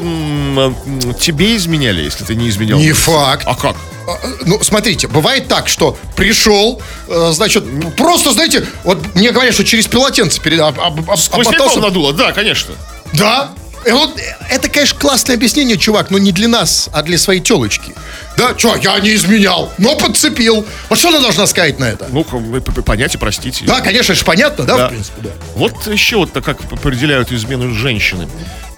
тебе 1.19 1.55
изменяли, 1.57 2.03
если 2.03 2.23
ты 2.23 2.35
не 2.35 2.47
изменял. 2.49 2.77
Не 2.79 2.91
факт. 2.93 3.43
А 3.47 3.55
как? 3.55 3.75
А, 4.07 4.11
э, 4.11 4.27
Ну, 4.45 4.61
смотрите, 4.63 5.07
бывает 5.07 5.47
так, 5.47 5.67
что 5.67 5.97
пришел, 6.15 6.81
э, 7.07 7.31
значит, 7.33 7.63
просто, 7.97 8.31
знаете, 8.31 8.65
вот 8.83 9.15
мне 9.15 9.31
говорят, 9.31 9.53
что 9.53 9.63
через 9.65 9.87
полотенце 9.87 10.39
перед, 10.41 10.59
об- 10.59 10.79
об- 10.79 10.99
Сквозняком 11.17 11.37
обмотался. 11.39 11.79
надуло, 11.79 12.13
да, 12.13 12.31
конечно. 12.31 12.73
Да. 13.13 13.49
И 13.85 13.91
вот, 13.91 14.17
э, 14.19 14.21
это, 14.49 14.69
конечно, 14.69 14.99
классное 14.99 15.35
объяснение, 15.35 15.77
чувак, 15.77 16.11
но 16.11 16.17
не 16.17 16.31
для 16.31 16.47
нас, 16.47 16.89
а 16.91 17.01
для 17.01 17.17
своей 17.17 17.39
телочки. 17.39 17.93
Да, 18.37 18.57
что, 18.57 18.75
я 18.75 18.99
не 18.99 19.15
изменял, 19.15 19.71
но 19.77 19.95
подцепил. 19.95 20.65
Вот 20.89 20.99
что 20.99 21.09
она 21.09 21.19
должна 21.21 21.45
сказать 21.47 21.79
на 21.79 21.85
это? 21.85 22.07
Ну, 22.09 22.23
понять 22.23 23.15
и 23.15 23.17
простить. 23.17 23.63
Да, 23.65 23.81
конечно, 23.81 24.13
же 24.15 24.23
понятно, 24.25 24.65
да, 24.65 24.77
Да. 24.77 24.87
в 24.87 24.89
принципе, 24.91 25.21
да. 25.21 25.29
Вот 25.55 25.87
еще 25.87 26.17
вот 26.17 26.33
так 26.33 26.43
как 26.43 26.59
определяют 26.71 27.31
измену 27.31 27.73
женщины. 27.73 28.27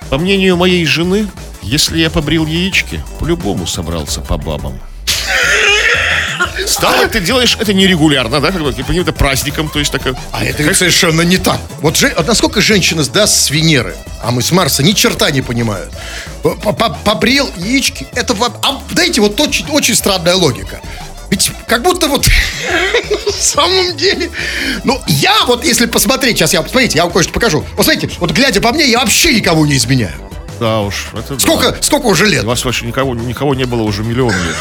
По 0.09 0.17
мнению 0.17 0.57
моей 0.57 0.85
жены, 0.85 1.27
если 1.61 1.99
я 1.99 2.09
побрил 2.09 2.45
яички, 2.45 3.03
по-любому 3.19 3.65
собрался 3.65 4.21
по 4.21 4.37
бабам. 4.37 4.79
Стало, 6.67 7.07
ты 7.07 7.19
делаешь 7.19 7.57
это 7.59 7.73
нерегулярно, 7.73 8.39
да, 8.39 8.51
как 8.51 8.61
бы 8.61 8.73
каким-то 8.73 9.11
праздником, 9.13 9.69
то 9.69 9.79
есть 9.79 9.91
такая... 9.91 10.15
А 10.31 10.43
это 10.43 10.63
ведь 10.63 10.77
совершенно 10.77 11.21
не 11.21 11.37
так. 11.37 11.59
Вот, 11.81 11.97
же, 11.97 12.13
насколько 12.25 12.61
женщина 12.61 13.03
сдаст 13.03 13.33
с 13.33 13.49
Венеры, 13.49 13.95
а 14.23 14.31
мы 14.31 14.41
с 14.41 14.51
Марса 14.51 14.83
ни 14.83 14.91
черта 14.93 15.31
не 15.31 15.41
понимают. 15.41 15.91
П- 16.43 16.55
п- 16.55 16.95
Побрил 17.03 17.49
яички, 17.57 18.07
это, 18.13 18.35
а, 18.63 18.81
знаете, 18.91 19.21
вот 19.21 19.39
очень, 19.39 19.65
очень 19.69 19.95
странная 19.95 20.35
логика. 20.35 20.79
Ведь 21.29 21.49
как 21.65 21.81
будто 21.81 22.07
вот 22.07 22.27
на 23.25 23.31
самом 23.31 23.95
деле, 23.95 24.29
ну 24.83 25.01
я 25.07 25.45
вот 25.47 25.63
если 25.63 25.85
посмотреть, 25.85 26.37
сейчас 26.37 26.51
я, 26.53 26.61
смотрите, 26.61 26.97
я 26.97 27.05
вам 27.05 27.13
кое-что 27.13 27.31
покажу. 27.31 27.65
Вот 27.77 27.85
смотрите, 27.85 28.13
вот 28.19 28.31
глядя 28.31 28.59
по 28.59 28.73
мне, 28.73 28.85
я 28.89 28.99
вообще 28.99 29.33
никого 29.33 29.65
не 29.65 29.77
изменяю. 29.77 30.13
Да 30.61 30.81
уж, 30.81 31.07
это 31.13 31.33
да. 31.33 31.39
Сколько, 31.39 31.75
сколько 31.81 32.05
уже 32.05 32.27
лет? 32.27 32.43
У 32.43 32.47
вас 32.47 32.63
вообще 32.63 32.85
никого, 32.85 33.15
никого 33.15 33.55
не 33.55 33.63
было 33.63 33.81
уже 33.81 34.03
миллион 34.03 34.31
лет. 34.31 34.55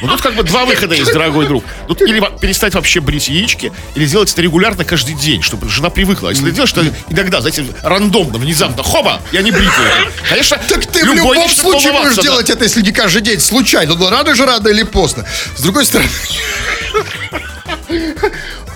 Ну 0.00 0.08
тут 0.08 0.22
как 0.22 0.36
бы 0.36 0.42
два 0.42 0.64
выхода 0.64 0.94
есть, 0.94 1.12
дорогой 1.12 1.46
друг. 1.46 1.62
Тут 1.86 2.00
или 2.00 2.18
перестать 2.40 2.74
вообще 2.74 3.00
брить 3.00 3.28
яички, 3.28 3.70
или 3.94 4.06
сделать 4.06 4.32
это 4.32 4.40
регулярно 4.40 4.86
каждый 4.86 5.14
день, 5.14 5.42
чтобы 5.42 5.68
жена 5.68 5.90
привыкла. 5.90 6.30
А 6.30 6.32
Если 6.32 6.46
ты 6.46 6.50
делаешь 6.50 6.72
это 6.72 6.90
иногда, 7.10 7.42
знаете, 7.42 7.66
рандомно, 7.82 8.38
внезапно, 8.38 8.82
хоба, 8.82 9.20
я 9.32 9.42
не 9.42 9.50
бритый. 9.50 9.84
Конечно, 10.30 10.58
Так 10.66 10.86
ты 10.86 11.04
в 11.04 11.12
любом 11.12 11.46
случае 11.50 11.92
будешь 11.92 12.16
да. 12.16 12.22
делать 12.22 12.48
это, 12.48 12.64
если 12.64 12.80
не 12.80 12.92
каждый 12.92 13.20
день, 13.20 13.38
случайно. 13.38 13.96
Но 13.96 14.08
рано 14.08 14.34
же, 14.34 14.46
рано 14.46 14.68
или 14.68 14.82
поздно. 14.82 15.26
С 15.56 15.60
другой 15.60 15.84
стороны... 15.84 16.08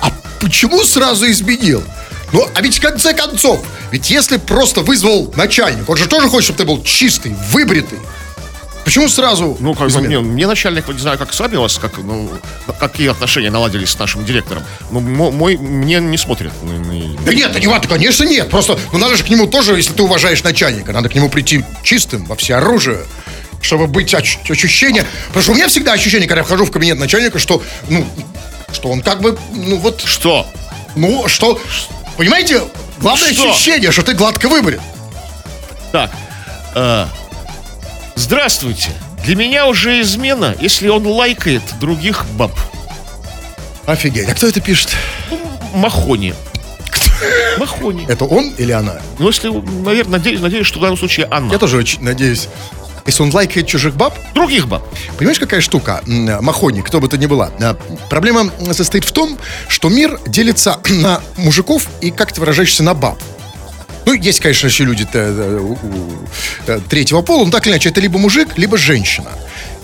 А 0.03 0.13
почему 0.39 0.85
сразу 0.85 1.31
изменил? 1.31 1.83
Ну, 2.33 2.47
а 2.55 2.61
ведь 2.61 2.79
в 2.79 2.81
конце 2.83 3.15
концов, 3.15 3.61
ведь 3.91 4.11
если 4.11 4.37
просто 4.37 4.81
вызвал 4.83 5.33
начальник, 5.37 5.89
он 5.89 5.97
же 5.97 6.07
тоже 6.07 6.29
хочет, 6.29 6.45
чтобы 6.45 6.59
ты 6.59 6.65
был 6.65 6.83
чистый, 6.83 7.35
выбритый. 7.51 7.99
Почему 8.85 9.09
сразу 9.09 9.55
Ну, 9.61 9.75
как 9.75 9.91
бы, 9.91 10.01
не, 10.01 10.19
мне 10.19 10.47
начальник, 10.47 10.89
не 10.89 10.99
знаю, 10.99 11.19
как 11.19 11.35
с 11.35 11.41
вами 11.41 11.57
у 11.57 11.61
вас, 11.63 11.79
как, 11.79 11.99
ну, 11.99 12.31
какие 12.81 13.11
отношения 13.11 13.51
наладились 13.51 13.91
с 13.91 13.99
нашим 13.99 14.25
директором. 14.25 14.63
Ну, 14.91 15.01
мо- 15.01 15.31
мой, 15.31 15.59
мне 15.59 16.01
не 16.01 16.17
смотрит. 16.17 16.53
Да 17.25 17.35
нет, 17.35 17.59
не 17.61 17.67
важно, 17.67 17.87
конечно 17.89 18.25
нет. 18.25 18.49
Просто, 18.49 18.79
ну 18.93 18.99
надо 18.99 19.17
же 19.17 19.25
к 19.25 19.29
нему 19.29 19.47
тоже, 19.47 19.77
если 19.77 19.93
ты 19.93 20.03
уважаешь 20.03 20.43
начальника, 20.43 20.93
надо 20.93 21.11
к 21.11 21.15
нему 21.15 21.29
прийти 21.29 21.65
чистым, 21.83 22.25
во 22.25 22.35
всеоружие, 22.37 23.01
чтобы 23.61 23.89
быть 23.89 24.15
ощущение. 24.15 25.05
Потому 25.29 25.43
что 25.43 25.53
у 25.53 25.55
меня 25.55 25.69
всегда 25.69 25.93
ощущение, 25.93 26.27
когда 26.27 26.41
я 26.41 26.45
вхожу 26.45 26.65
в 26.65 26.71
кабинет 26.71 26.99
начальника, 26.99 27.39
что, 27.39 27.63
ну, 27.91 28.07
что 28.73 28.89
он 28.89 29.03
как 29.03 29.21
бы, 29.21 29.37
ну 29.53 29.77
вот, 29.77 30.01
Что? 30.03 30.47
ну, 30.97 31.29
что, 31.29 31.61
понимаете, 32.19 32.63
главное 32.99 33.33
Что? 33.33 33.51
ощущение, 33.51 33.91
что 33.93 34.03
ты 34.03 34.13
гладко 34.13 34.49
выбрит. 34.49 34.81
Так, 35.93 36.11
э, 36.75 37.07
здравствуйте. 38.17 38.91
Для 39.25 39.37
меня 39.37 39.67
уже 39.67 40.01
измена, 40.03 40.55
если 40.61 40.89
он 40.89 41.07
лайкает 41.07 41.63
других 41.81 42.27
баб. 42.33 42.53
Офигеть. 43.87 44.29
А 44.29 44.35
кто 44.35 44.47
это 44.47 44.61
пишет? 44.61 44.91
Махони. 45.73 46.35
Махони. 47.59 48.05
Это 48.07 48.25
он 48.25 48.51
или 48.59 48.73
она? 48.73 48.97
Ну, 49.19 49.29
если, 49.29 49.49
наверное, 49.49 50.19
надеюсь, 50.19 50.41
надеюсь, 50.41 50.67
что 50.67 50.79
в 50.79 50.83
данном 50.83 50.99
случае 50.99 51.27
Анна. 51.31 51.53
Я 51.53 51.59
тоже 51.59 51.77
очень 51.79 52.03
надеюсь. 52.03 52.49
Если 53.09 53.23
он 53.23 53.31
лайкает 53.33 53.67
чужих 53.67 53.97
баб, 53.97 54.15
Других 54.35 54.69
баб. 54.69 54.87
Понимаешь, 55.17 55.39
какая 55.39 55.63
штука? 55.63 56.03
Махони, 56.07 56.83
кто 56.83 57.01
бы 57.01 57.09
то 57.09 57.17
ни 57.17 57.25
была. 57.25 57.51
А, 57.59 57.75
Проблема 58.11 58.51
состоит 58.73 59.05
в 59.05 59.13
том, 59.13 59.39
что 59.67 59.89
мир 59.89 60.21
делится 60.27 60.79
на 60.91 61.23
мужиков 61.39 61.89
и, 62.03 62.11
как 62.11 62.33
ты 62.33 62.41
выражаешься, 62.41 62.83
на 62.83 62.93
баб. 62.93 63.19
Ну, 64.05 64.13
есть, 64.13 64.41
конечно, 64.41 64.67
еще 64.67 64.85
люди 64.85 65.09
э, 65.11 65.75
э, 66.67 66.81
третьего 66.91 67.23
пола, 67.23 67.47
но 67.47 67.51
так 67.51 67.67
или 67.67 67.73
иначе, 67.73 67.89
это 67.89 68.03
либо 68.03 68.19
мужик, 68.19 68.59
либо 68.59 68.77
женщина. 68.77 69.31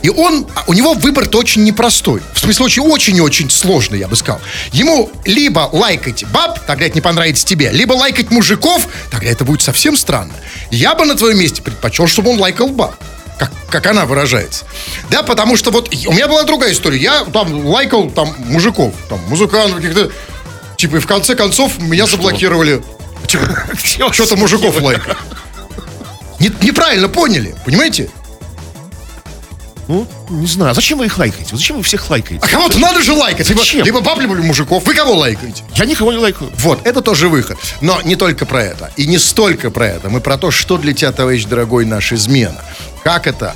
И 0.02 0.10
он, 0.10 0.46
а 0.54 0.64
у 0.66 0.74
него 0.74 0.92
выбор-то 0.92 1.38
очень 1.38 1.64
непростой. 1.64 2.20
В 2.34 2.40
смысле, 2.40 2.66
очень 2.66 2.82
очень 2.82 3.16
и 3.16 3.20
очень 3.22 3.48
сложный, 3.48 4.00
я 4.00 4.06
бы 4.06 4.16
сказал. 4.16 4.42
Ему 4.70 5.10
либо 5.24 5.70
лайкать 5.72 6.26
баб, 6.26 6.60
тогда 6.66 6.84
это 6.84 6.94
не 6.94 7.00
понравится 7.00 7.46
тебе, 7.46 7.70
либо 7.70 7.94
лайкать 7.94 8.30
мужиков, 8.30 8.86
тогда 9.10 9.30
это 9.30 9.46
будет 9.46 9.62
совсем 9.62 9.96
странно. 9.96 10.34
Я 10.70 10.94
бы 10.94 11.06
на 11.06 11.14
твоем 11.14 11.38
месте 11.38 11.62
предпочел, 11.62 12.06
чтобы 12.06 12.32
он 12.32 12.38
лайкал 12.38 12.68
баб. 12.68 12.94
Как, 13.74 13.86
она 13.86 14.06
выражается. 14.06 14.66
Да, 15.10 15.24
потому 15.24 15.56
что 15.56 15.72
вот 15.72 15.92
у 16.06 16.12
меня 16.12 16.28
была 16.28 16.44
другая 16.44 16.72
история. 16.72 16.96
Я 16.96 17.24
там 17.24 17.66
лайкал 17.66 18.08
там 18.08 18.32
мужиков, 18.38 18.94
там 19.08 19.18
музыкантов 19.26 19.78
каких-то. 19.80 20.12
Типа, 20.76 20.96
и 20.96 20.98
в 21.00 21.08
конце 21.08 21.34
концов 21.34 21.80
меня 21.80 22.06
заблокировали. 22.06 22.84
Типа, 23.26 24.12
что-то 24.12 24.36
мужиков. 24.36 24.76
Не- 26.38 26.52
неправильно 26.60 27.08
поняли, 27.08 27.56
понимаете? 27.64 28.10
Ну, 29.88 30.06
не 30.30 30.46
знаю. 30.46 30.70
А 30.70 30.74
зачем 30.74 30.98
вы 30.98 31.06
их 31.06 31.18
лайкаете? 31.18 31.56
Зачем 31.56 31.76
вы 31.76 31.82
всех 31.82 32.08
лайкаете? 32.10 32.44
А 32.44 32.48
кого-то 32.48 32.78
надо 32.78 33.02
же 33.02 33.12
лайкать. 33.12 33.48
Либо, 33.48 33.60
Зачем? 33.60 33.84
либо 33.84 34.00
баб, 34.00 34.18
либо 34.18 34.34
мужиков. 34.34 34.84
Вы 34.86 34.94
кого 34.94 35.14
лайкаете? 35.14 35.62
Я 35.74 35.84
никого 35.84 36.12
не 36.12 36.18
лайкаю. 36.18 36.50
Вот, 36.58 36.86
это 36.86 37.02
тоже 37.02 37.28
выход. 37.28 37.58
Но 37.80 38.00
не 38.02 38.16
только 38.16 38.46
про 38.46 38.62
это. 38.62 38.90
И 38.96 39.06
не 39.06 39.18
столько 39.18 39.70
про 39.70 39.86
это. 39.86 40.08
Мы 40.08 40.20
про 40.20 40.38
то, 40.38 40.50
что 40.50 40.78
для 40.78 40.94
тебя, 40.94 41.12
товарищ 41.12 41.44
дорогой, 41.44 41.84
наша 41.84 42.14
измена. 42.14 42.62
Как 43.02 43.26
это, 43.26 43.54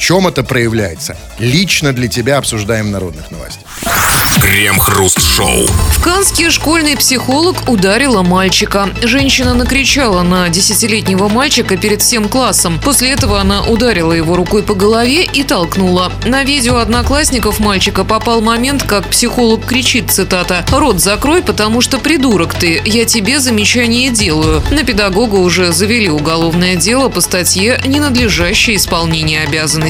чем 0.00 0.26
это 0.26 0.42
проявляется. 0.42 1.16
Лично 1.38 1.92
для 1.92 2.08
тебя 2.08 2.38
обсуждаем 2.38 2.86
в 2.86 2.90
народных 2.90 3.30
новостях. 3.30 3.68
Крем-хруст-шоу. 4.40 5.66
В 5.66 6.02
Канске 6.02 6.50
школьный 6.50 6.96
психолог 6.96 7.68
ударила 7.68 8.22
мальчика. 8.22 8.88
Женщина 9.02 9.52
накричала 9.52 10.22
на 10.22 10.48
десятилетнего 10.48 11.28
мальчика 11.28 11.76
перед 11.76 12.00
всем 12.00 12.28
классом. 12.28 12.80
После 12.82 13.10
этого 13.10 13.40
она 13.40 13.62
ударила 13.62 14.12
его 14.12 14.36
рукой 14.36 14.62
по 14.62 14.74
голове 14.74 15.24
и 15.24 15.42
толкнула. 15.42 16.10
На 16.24 16.44
видео 16.44 16.78
одноклассников 16.78 17.60
мальчика 17.60 18.04
попал 18.04 18.40
момент, 18.40 18.82
как 18.82 19.08
психолог 19.08 19.66
кричит, 19.66 20.10
цитата, 20.10 20.64
«Рот 20.70 21.00
закрой, 21.00 21.42
потому 21.42 21.82
что 21.82 21.98
придурок 21.98 22.54
ты, 22.54 22.80
я 22.86 23.04
тебе 23.04 23.38
замечание 23.38 24.10
делаю». 24.10 24.62
На 24.70 24.84
педагога 24.84 25.36
уже 25.36 25.72
завели 25.72 26.08
уголовное 26.08 26.76
дело 26.76 27.10
по 27.10 27.20
статье 27.20 27.80
«Ненадлежащее 27.84 28.76
исполнение 28.76 29.42
обязанностей». 29.42 29.89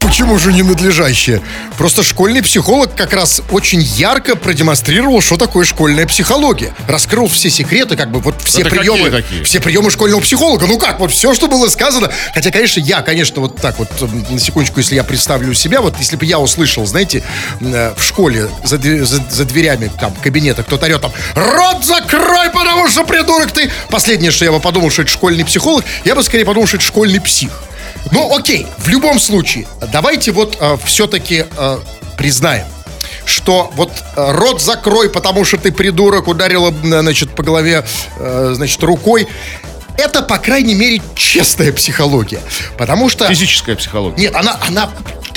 Почему 0.00 0.38
же 0.38 0.52
ненадлежащее? 0.54 1.42
Просто 1.76 2.02
школьный 2.02 2.42
психолог 2.42 2.92
как 2.96 3.12
раз 3.12 3.42
очень 3.52 3.80
ярко 3.82 4.36
продемонстрировал, 4.36 5.20
что 5.20 5.36
такое 5.36 5.64
школьная 5.66 6.06
психология. 6.06 6.74
Раскрыл 6.88 7.28
все 7.28 7.50
секреты, 7.50 7.94
как 7.94 8.10
бы 8.10 8.18
вот 8.20 8.40
все 8.42 8.62
Это 8.62 8.70
приемы. 8.70 9.10
какие 9.10 9.10
такие? 9.22 9.44
Все 9.44 9.60
приемы 9.60 9.90
школьного 9.90 10.20
психолога. 10.20 10.66
Ну 10.66 10.78
как, 10.78 10.98
вот 10.98 11.12
все, 11.12 11.34
что 11.34 11.46
было 11.46 11.68
сказано. 11.68 12.10
Хотя, 12.34 12.50
конечно, 12.50 12.80
я, 12.80 13.02
конечно, 13.02 13.42
вот 13.42 13.56
так 13.60 13.78
вот, 13.78 13.88
на 14.30 14.40
секундочку, 14.40 14.80
если 14.80 14.94
я 14.94 15.04
представлю 15.04 15.52
себя, 15.54 15.82
вот 15.82 15.94
если 15.98 16.16
бы 16.16 16.24
я 16.24 16.40
услышал, 16.40 16.86
знаете, 16.86 17.22
э, 17.60 17.92
в 17.96 18.02
школе 18.02 18.48
за, 18.64 18.78
за- 18.78 19.24
за 19.30 19.44
дверями 19.44 19.90
там 20.00 20.14
кабинета 20.22 20.62
кто-то 20.64 20.86
орет 20.86 21.02
там 21.02 21.12
«Рот 21.34 21.84
закрой, 21.84 22.50
потому 22.50 22.88
что 22.88 23.04
придурок 23.04 23.52
ты!» 23.52 23.70
Последнее, 23.90 24.30
что 24.32 24.46
я 24.46 24.52
бы 24.52 24.58
подумал, 24.58 24.90
что 24.90 25.02
это 25.02 25.10
школьный 25.10 25.44
психолог, 25.44 25.84
я 26.04 26.14
бы 26.16 26.22
скорее 26.24 26.46
подумал, 26.46 26.66
что 26.66 26.78
это 26.78 26.86
школьный 26.86 27.20
псих. 27.20 27.50
Ну, 28.10 28.36
окей, 28.36 28.66
в 28.78 28.88
любом 28.88 29.18
случае, 29.20 29.66
давайте 29.92 30.32
вот 30.32 30.58
все-таки 30.84 31.44
признаем, 32.16 32.66
что 33.24 33.70
вот 33.76 33.92
э, 34.16 34.32
рот 34.32 34.60
закрой, 34.60 35.10
потому 35.10 35.44
что 35.44 35.58
ты 35.58 35.70
придурок, 35.70 36.28
ударила, 36.28 36.72
значит, 36.82 37.30
по 37.30 37.42
голове, 37.42 37.84
э, 38.18 38.52
значит, 38.54 38.82
рукой. 38.82 39.28
Это, 39.96 40.22
по 40.22 40.38
крайней 40.38 40.74
мере, 40.74 41.02
честная 41.14 41.72
психология. 41.72 42.40
Потому 42.76 43.08
что... 43.08 43.26
Физическая 43.28 43.76
психология. 43.76 44.22
Нет, 44.22 44.34
она, 44.34 44.58
она, 44.68 44.90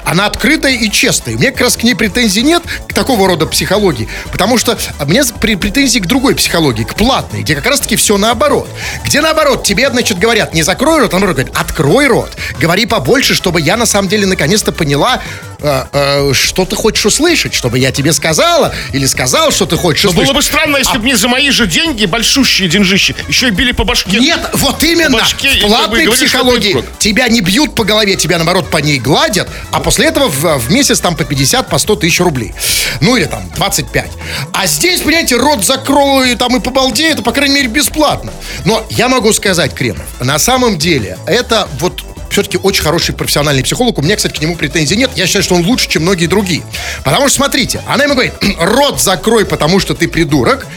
она 0.06 0.26
открытая 0.26 0.74
и 0.74 0.90
честная. 0.90 1.36
У 1.36 1.40
меня 1.40 1.52
как 1.52 1.62
раз 1.62 1.78
к 1.78 1.84
ней 1.84 1.96
претензий 1.96 2.42
нет, 2.44 2.64
к 2.88 2.94
такого 2.94 3.28
рода 3.28 3.46
психологии, 3.46 4.08
потому 4.32 4.58
что 4.58 4.78
у 5.00 5.06
меня 5.06 5.24
претензии 5.40 6.00
к 6.00 6.06
другой 6.06 6.36
психологии, 6.36 6.84
к 6.84 6.96
платной, 6.96 7.42
где 7.42 7.56
как 7.56 7.66
раз-таки 7.66 7.96
все 7.96 8.18
наоборот. 8.18 8.70
Где 9.06 9.22
наоборот, 9.22 9.64
тебе, 9.64 9.90
значит, 9.90 10.20
говорят, 10.20 10.54
не 10.54 10.64
закрой 10.64 11.00
рот, 11.00 11.14
а 11.14 11.20
наоборот 11.20 11.38
говорят, 11.38 11.58
открой 11.58 12.08
рот, 12.08 12.32
говори 12.60 12.86
побольше, 12.86 13.36
чтобы 13.36 13.62
я 13.62 13.78
на 13.78 13.86
самом 13.86 14.10
деле 14.10 14.26
наконец-то 14.26 14.72
поняла, 14.72 15.22
э, 15.60 15.86
э, 15.92 16.34
что 16.34 16.66
ты 16.66 16.76
хочешь 16.76 17.06
услышать, 17.06 17.54
чтобы 17.54 17.80
я 17.80 17.92
тебе 17.92 18.14
сказала 18.14 18.74
или 18.94 19.06
сказал, 19.06 19.52
что 19.52 19.66
ты 19.66 19.78
хочешь 19.78 20.04
Но 20.06 20.10
услышать. 20.12 20.30
было 20.30 20.38
бы 20.38 20.44
странно, 20.44 20.78
если 20.78 20.98
бы 20.98 21.04
мне 21.04 21.16
за 21.16 21.28
мои 21.28 21.50
же 21.52 21.68
деньги, 21.68 22.06
большущие 22.06 22.70
деньжищи, 22.70 23.16
еще 23.28 23.48
и 23.48 23.52
били 23.52 23.72
по 23.72 23.84
башке. 23.84 24.20
Нет, 24.20 24.40
вот 24.54 24.84
именно. 24.84 25.18
башке 25.18 25.56
и 25.56 25.60
в 25.60 25.68
платной 25.68 26.06
ты 26.06 26.12
психологии 26.12 26.84
тебя 27.00 27.28
не 27.28 27.42
бьют 27.42 27.76
по 27.76 27.84
голове, 27.84 28.16
тебя 28.16 28.38
наоборот 28.38 28.70
по 28.70 28.78
ней 28.78 29.00
гладят, 29.00 29.50
а 29.72 29.80
после 29.92 30.06
этого 30.06 30.30
в, 30.30 30.58
в 30.58 30.72
месяц 30.72 31.02
там 31.02 31.18
по 31.18 31.26
50, 31.26 31.68
по 31.68 31.78
100 31.78 31.96
тысяч 31.98 32.22
рублей. 32.22 32.54
Ну 33.02 33.18
или 33.18 33.26
там 33.26 33.52
25. 33.58 34.10
А 34.54 34.66
здесь, 34.66 35.02
понимаете, 35.02 35.36
рот 35.36 35.66
закрою 35.66 36.38
там 36.38 36.56
и 36.56 36.62
побалдею, 36.62 37.12
это, 37.12 37.22
по 37.22 37.34
крайней 37.34 37.56
мере, 37.56 37.68
бесплатно. 37.68 38.32
Но 38.64 38.86
я 38.90 39.10
могу 39.10 39.34
сказать, 39.34 39.74
Кремов, 39.74 40.06
на 40.22 40.40
самом 40.40 40.78
деле 40.78 41.18
это 41.28 41.68
вот 41.80 42.06
все-таки 42.30 42.58
очень 42.64 42.84
хороший 42.84 43.14
профессиональный 43.14 43.64
психолог. 43.64 43.98
У 43.98 44.02
меня, 44.02 44.16
кстати, 44.16 44.38
к 44.38 44.42
нему 44.42 44.56
претензий 44.56 44.96
нет. 44.96 45.12
Я 45.16 45.28
считаю, 45.28 45.44
что 45.44 45.56
он 45.56 45.66
лучше, 45.66 45.90
чем 45.90 46.04
многие 46.04 46.28
другие. 46.28 46.64
Потому 47.04 47.28
что, 47.28 47.36
смотрите, 47.36 47.82
она 47.86 48.06
ему 48.06 48.14
говорит, 48.14 48.36
рот 48.60 49.02
закрой, 49.02 49.46
потому 49.46 49.82
что 49.82 49.94
ты 49.94 50.08
придурок. 50.08 50.68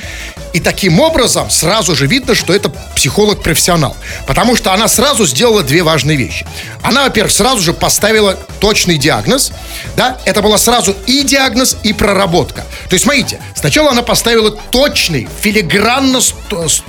И 0.54 0.60
таким 0.60 1.00
образом 1.00 1.50
сразу 1.50 1.96
же 1.96 2.06
видно, 2.06 2.36
что 2.36 2.54
это 2.54 2.70
психолог-профессионал. 2.94 3.96
Потому 4.28 4.54
что 4.54 4.72
она 4.72 4.86
сразу 4.86 5.26
сделала 5.26 5.64
две 5.64 5.82
важные 5.82 6.16
вещи. 6.16 6.46
Она, 6.80 7.02
во-первых, 7.02 7.32
сразу 7.32 7.60
же 7.60 7.72
поставила 7.72 8.34
точный 8.60 8.96
диагноз. 8.96 9.50
Да, 9.96 10.16
это 10.24 10.42
было 10.42 10.56
сразу 10.56 10.94
и 11.06 11.24
диагноз, 11.24 11.76
и 11.82 11.92
проработка. 11.92 12.64
То 12.88 12.94
есть, 12.94 13.02
смотрите, 13.02 13.40
сначала 13.56 13.90
она 13.90 14.02
поставила 14.02 14.52
точный, 14.52 15.28
филигранно 15.40 16.20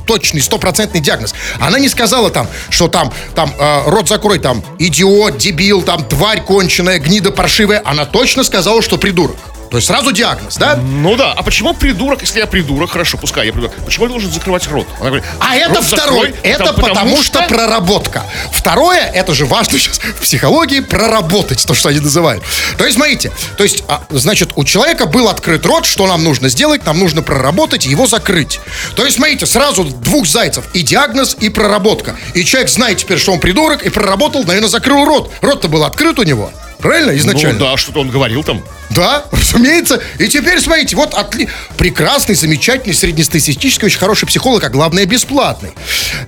точный, 0.06 0.42
стопроцентный 0.42 1.02
диагноз. 1.02 1.34
Она 1.60 1.80
не 1.80 1.90
сказала 1.90 2.30
там, 2.30 2.48
что 2.70 2.88
там, 2.88 3.12
там 3.34 3.52
э, 3.58 3.82
рот 3.88 4.08
закрой, 4.08 4.38
там, 4.38 4.64
идиот, 4.78 5.40
дебил, 5.40 5.82
там, 5.82 6.08
тварь 6.08 6.44
конченая, 6.44 7.00
гнида 7.00 7.32
паршивая. 7.32 7.82
Она 7.84 8.06
точно 8.06 8.44
сказала, 8.44 8.84
что 8.84 9.00
придурок. 9.00 9.38
То 9.76 9.80
есть 9.80 9.90
сразу 9.90 10.14
диагноз, 10.14 10.56
да? 10.56 10.78
Ну 10.78 11.18
да, 11.18 11.34
а 11.34 11.44
почему 11.44 11.74
придурок, 11.74 12.22
если 12.22 12.40
я 12.40 12.48
придурок, 12.48 12.92
хорошо, 12.92 13.18
пускай 13.18 13.48
я 13.48 13.52
придурок, 13.52 13.76
почему 13.84 14.06
я 14.06 14.10
должен 14.10 14.32
закрывать 14.32 14.66
рот? 14.70 14.88
Она 15.02 15.08
говорит, 15.10 15.26
А 15.42 15.58
это 15.58 15.74
«Рот 15.74 15.84
второй. 15.84 16.28
закрой, 16.28 16.36
это 16.44 16.64
там, 16.64 16.76
потому, 16.76 17.22
что... 17.22 17.42
проработка. 17.42 18.24
Второе, 18.54 19.02
это 19.02 19.34
же 19.34 19.46
важно 19.46 19.78
сейчас 19.78 19.98
в 19.98 20.22
психологии 20.22 20.80
проработать, 20.80 21.66
то, 21.68 21.74
что 21.74 21.90
они 21.90 22.00
называют. 22.00 22.42
То 22.78 22.86
есть, 22.86 22.96
смотрите, 22.96 23.34
то 23.58 23.64
есть, 23.64 23.84
а, 23.90 24.02
значит, 24.12 24.52
у 24.56 24.64
человека 24.64 25.08
был 25.08 25.28
открыт 25.28 25.66
рот, 25.66 25.86
что 25.86 26.08
нам 26.08 26.24
нужно 26.24 26.48
сделать? 26.48 26.86
Нам 26.86 26.98
нужно 26.98 27.22
проработать 27.22 27.86
и 27.86 27.90
его 27.90 28.08
закрыть. 28.08 28.62
То 28.96 29.04
есть, 29.04 29.18
смотрите, 29.18 29.46
сразу 29.46 29.84
двух 29.84 30.26
зайцев. 30.26 30.64
И 30.72 30.84
диагноз, 30.84 31.36
и 31.42 31.50
проработка. 31.50 32.16
И 32.34 32.46
человек 32.46 32.70
знает 32.70 33.00
теперь, 33.00 33.18
что 33.18 33.34
он 33.34 33.42
придурок, 33.42 33.84
и 33.84 33.90
проработал, 33.90 34.46
наверное, 34.46 34.70
закрыл 34.70 35.04
рот. 35.04 35.34
Рот-то 35.42 35.68
был 35.68 35.84
открыт 35.84 36.18
у 36.18 36.24
него. 36.24 36.50
Правильно? 36.86 37.18
Изначально. 37.18 37.58
Ну 37.58 37.66
да, 37.66 37.78
что-то 37.78 38.02
он 38.02 38.12
говорил 38.12 38.44
там. 38.44 38.64
Да, 38.92 39.26
разумеется. 39.32 40.00
И 40.20 40.28
теперь, 40.28 40.60
смотрите, 40.60 40.96
вот 40.96 41.16
отли... 41.16 41.50
прекрасный, 41.78 42.36
замечательный, 42.36 42.94
среднестатистический, 42.94 43.88
очень 43.88 43.98
хороший 43.98 44.28
психолог, 44.28 44.64
а 44.64 44.70
главное, 44.70 45.08
бесплатный. 45.08 45.72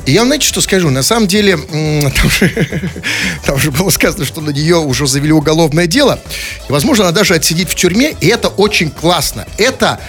И 0.07 0.13
я, 0.13 0.25
знаете, 0.25 0.47
что 0.47 0.59
скажу? 0.61 0.89
На 0.89 1.03
самом 1.03 1.27
деле, 1.27 1.57
там 1.67 2.29
же, 2.31 2.89
там 3.45 3.59
же 3.59 3.69
было 3.69 3.91
сказано, 3.91 4.25
что 4.25 4.41
на 4.41 4.49
нее 4.49 4.77
уже 4.77 5.05
завели 5.05 5.31
уголовное 5.31 5.85
дело. 5.85 6.19
И, 6.67 6.71
возможно, 6.71 7.03
она 7.03 7.13
даже 7.13 7.35
отсидит 7.35 7.69
в 7.69 7.75
тюрьме, 7.75 8.15
и 8.19 8.25
это 8.25 8.47
очень 8.47 8.89
классно. 8.89 9.45
Это, 9.59 9.99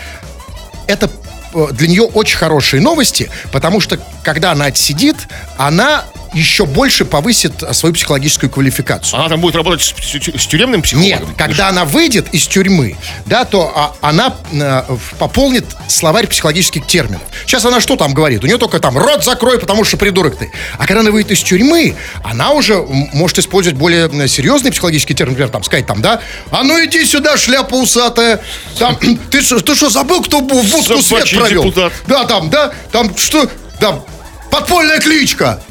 это 0.86 1.10
э, 1.52 1.66
для 1.72 1.88
нее 1.88 2.04
очень 2.04 2.38
хорошие 2.38 2.80
новости, 2.80 3.30
потому 3.52 3.80
что, 3.80 4.00
когда 4.24 4.52
она 4.52 4.64
отсидит, 4.64 5.16
она 5.58 6.04
еще 6.34 6.66
больше 6.66 7.04
повысит 7.04 7.62
свою 7.72 7.94
психологическую 7.94 8.50
квалификацию. 8.50 9.18
Она 9.18 9.28
там 9.28 9.40
будет 9.40 9.54
работать 9.56 9.82
с, 9.82 9.88
с- 9.88 10.40
с 10.42 10.46
тюремным 10.46 10.82
психологом. 10.82 11.08
Нет, 11.28 11.36
когда 11.38 11.68
она 11.68 11.84
выйдет 11.84 12.32
из 12.32 12.46
тюрьмы, 12.46 12.96
да, 13.26 13.44
то 13.44 13.72
а, 13.74 13.94
она 14.00 14.34
в- 14.52 15.14
пополнит 15.18 15.64
словарь 15.88 16.26
психологических 16.26 16.86
терминов. 16.86 17.22
Сейчас 17.46 17.64
она 17.64 17.80
что 17.80 17.96
там 17.96 18.12
говорит? 18.14 18.44
У 18.44 18.46
нее 18.46 18.58
только 18.58 18.78
там 18.78 18.96
рот 18.98 19.24
закрой, 19.24 19.58
потому 19.58 19.84
что 19.84 19.96
придурок 19.96 20.36
ты. 20.38 20.50
А 20.78 20.86
когда 20.86 21.00
она 21.00 21.10
выйдет 21.10 21.32
из 21.32 21.42
тюрьмы, 21.42 21.96
она 22.22 22.50
уже 22.50 22.76
может 23.12 23.38
использовать 23.38 23.78
более 23.78 24.08
серьезные 24.28 24.70
психологические 24.72 25.16
термины, 25.16 25.32
например, 25.32 25.50
там 25.50 25.62
сказать 25.64 25.86
там, 25.86 26.02
да, 26.02 26.20
а 26.50 26.62
ну 26.62 26.84
иди 26.84 27.04
сюда, 27.04 27.36
шляпа 27.36 27.74
усатая. 27.74 28.40
Там, 28.78 28.96
ты 29.30 29.40
что, 29.42 29.60
ты 29.60 29.74
что, 29.74 29.88
забыл, 29.90 30.22
кто 30.22 30.40
в 30.40 30.46
будку 30.46 31.02
свет 31.02 31.30
провел? 31.34 31.64
депутат. 31.64 31.92
Да, 32.06 32.24
там, 32.24 32.50
да, 32.50 32.72
там 32.92 33.16
что, 33.16 33.48
там, 33.80 34.04
подпольная 34.50 34.98
кличка. 35.00 35.62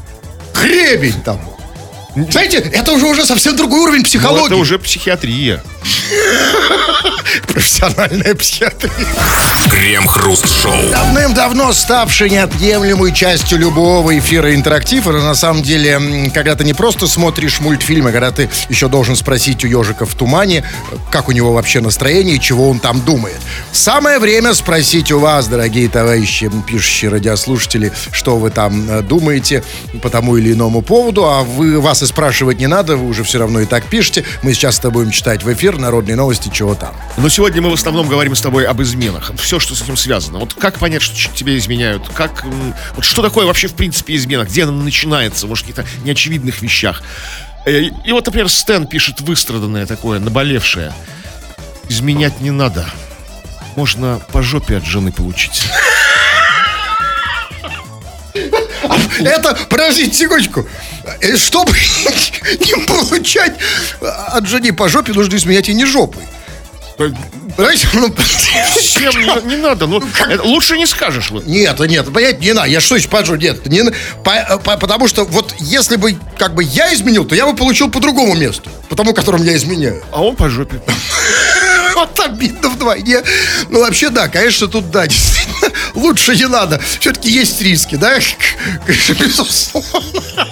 Хребень 0.61 1.21
там. 1.23 1.39
Знаете, 2.31 2.57
это 2.57 2.93
уже 2.93 3.05
уже 3.05 3.25
совсем 3.25 3.55
другой 3.55 3.79
уровень 3.81 3.99
Ну, 3.99 4.05
психологии. 4.05 4.45
это 4.47 4.55
уже 4.55 4.79
психиатрия. 4.79 5.61
профессиональная 7.47 8.35
психиатрия. 8.35 8.91
Крем-хруст-шоу. 9.69 10.91
Давным-давно 10.91 11.73
ставший 11.73 12.29
неотъемлемой 12.29 13.13
частью 13.13 13.59
любого 13.59 14.17
эфира 14.17 14.53
интерактив, 14.55 15.07
это 15.07 15.19
на 15.19 15.35
самом 15.35 15.63
деле, 15.63 16.31
когда 16.33 16.55
ты 16.55 16.63
не 16.63 16.73
просто 16.73 17.07
смотришь 17.07 17.59
мультфильмы, 17.59 18.11
когда 18.11 18.31
ты 18.31 18.49
еще 18.69 18.87
должен 18.87 19.15
спросить 19.15 19.63
у 19.65 19.67
ежика 19.67 20.05
в 20.05 20.13
тумане, 20.15 20.63
как 21.11 21.29
у 21.29 21.31
него 21.31 21.53
вообще 21.53 21.79
настроение 21.79 22.35
и 22.35 22.39
чего 22.39 22.69
он 22.69 22.79
там 22.79 23.01
думает. 23.01 23.37
Самое 23.71 24.19
время 24.19 24.53
спросить 24.53 25.11
у 25.11 25.19
вас, 25.19 25.47
дорогие 25.47 25.89
товарищи, 25.89 26.51
пишущие 26.67 27.11
радиослушатели, 27.11 27.91
что 28.11 28.37
вы 28.37 28.49
там 28.49 28.89
э, 28.89 29.01
думаете 29.01 29.63
по 30.01 30.09
тому 30.09 30.37
или 30.37 30.53
иному 30.53 30.81
поводу, 30.81 31.25
а 31.25 31.43
вы, 31.43 31.79
вас 31.79 32.01
и 32.01 32.05
спрашивать 32.05 32.59
не 32.59 32.67
надо, 32.67 32.97
вы 32.97 33.07
уже 33.07 33.23
все 33.23 33.39
равно 33.39 33.61
и 33.61 33.65
так 33.65 33.85
пишете. 33.85 34.23
Мы 34.41 34.53
сейчас 34.53 34.79
это 34.79 34.89
будем 34.89 35.11
читать 35.11 35.43
в 35.43 35.51
эфир, 35.67 35.77
народные 35.79 36.15
новости, 36.15 36.49
чего 36.53 36.75
там. 36.75 36.95
Но 37.17 37.27
сегодня 37.27 37.61
мы 37.61 37.69
в 37.69 37.73
основном 37.73 38.07
говорим 38.07 38.35
с 38.35 38.41
тобой 38.41 38.65
об 38.65 38.81
изменах. 38.81 39.31
Все, 39.37 39.59
что 39.59 39.75
с 39.75 39.81
этим 39.81 39.97
связано. 39.97 40.39
Вот 40.39 40.53
как 40.53 40.79
понять, 40.79 41.01
что 41.01 41.35
тебе 41.35 41.57
изменяют? 41.57 42.07
Как, 42.13 42.45
вот 42.95 43.03
что 43.03 43.21
такое 43.21 43.45
вообще 43.45 43.67
в 43.67 43.73
принципе 43.73 44.15
измена? 44.15 44.43
Где 44.43 44.63
она 44.63 44.71
начинается? 44.71 45.45
Может, 45.45 45.65
в 45.65 45.67
каких-то 45.73 45.85
неочевидных 46.05 46.61
вещах? 46.61 47.03
Э, 47.65 47.81
И 47.81 48.11
вот, 48.11 48.25
например, 48.25 48.47
Стэн 48.49 48.87
пишет 48.87 49.19
выстраданное 49.19 49.85
такое, 49.85 50.19
наболевшее. 50.19 50.93
Изменять 51.89 52.39
не 52.39 52.51
надо. 52.51 52.85
Можно 53.75 54.21
по 54.31 54.41
жопе 54.41 54.77
от 54.77 54.85
жены 54.85 55.11
получить. 55.11 55.65
Это, 59.19 59.57
подождите 59.69 60.13
секундочку. 60.13 60.67
Э, 61.21 61.35
Чтобы 61.35 61.71
не 62.59 62.85
получать 62.85 63.53
от 64.01 64.45
жены 64.47 64.73
по 64.73 64.89
жопе, 64.89 65.13
нужно 65.13 65.35
изменять 65.35 65.69
и 65.69 65.73
не 65.73 65.85
жопой. 65.85 66.23
Понимаете? 66.97 67.87
Ну, 67.93 68.13
Всем 68.81 69.13
не, 69.19 69.55
не 69.55 69.61
надо. 69.61 69.85
Ну, 69.87 70.01
лучше 70.43 70.77
не 70.77 70.85
скажешь. 70.87 71.29
Вот. 71.31 71.45
Нет, 71.45 71.79
нет, 71.79 72.11
понять 72.11 72.39
не 72.41 72.53
надо. 72.53 72.67
Я 72.69 72.79
что 72.81 72.95
еще 72.95 73.07
поджу? 73.07 73.35
Нет, 73.35 73.65
не, 73.67 73.83
на- 73.83 73.91
по- 74.23 74.57
по- 74.57 74.77
потому 74.77 75.07
что 75.07 75.23
вот 75.25 75.53
если 75.59 75.95
бы 75.95 76.17
как 76.37 76.55
бы 76.55 76.63
я 76.63 76.93
изменил, 76.93 77.25
то 77.25 77.35
я 77.35 77.45
бы 77.45 77.55
получил 77.55 77.89
по 77.91 77.99
другому 77.99 78.33
месту, 78.35 78.69
по 78.89 78.95
тому, 78.95 79.13
которому 79.13 79.43
я 79.43 79.55
изменяю. 79.55 80.03
А 80.11 80.23
он 80.23 80.35
по 80.35 80.49
жопе. 80.49 80.81
Вот 81.95 82.19
обидно 82.19 82.69
вдвойне. 82.69 83.23
Ну, 83.69 83.79
вообще, 83.79 84.09
да, 84.11 84.27
конечно, 84.27 84.67
тут, 84.67 84.91
да, 84.91 85.07
действительно, 85.07 85.71
лучше 85.95 86.35
не 86.35 86.45
надо. 86.47 86.79
Все-таки 86.99 87.31
есть 87.31 87.59
риски, 87.59 87.95
да? 87.95 88.19
Безусловно. 88.87 90.46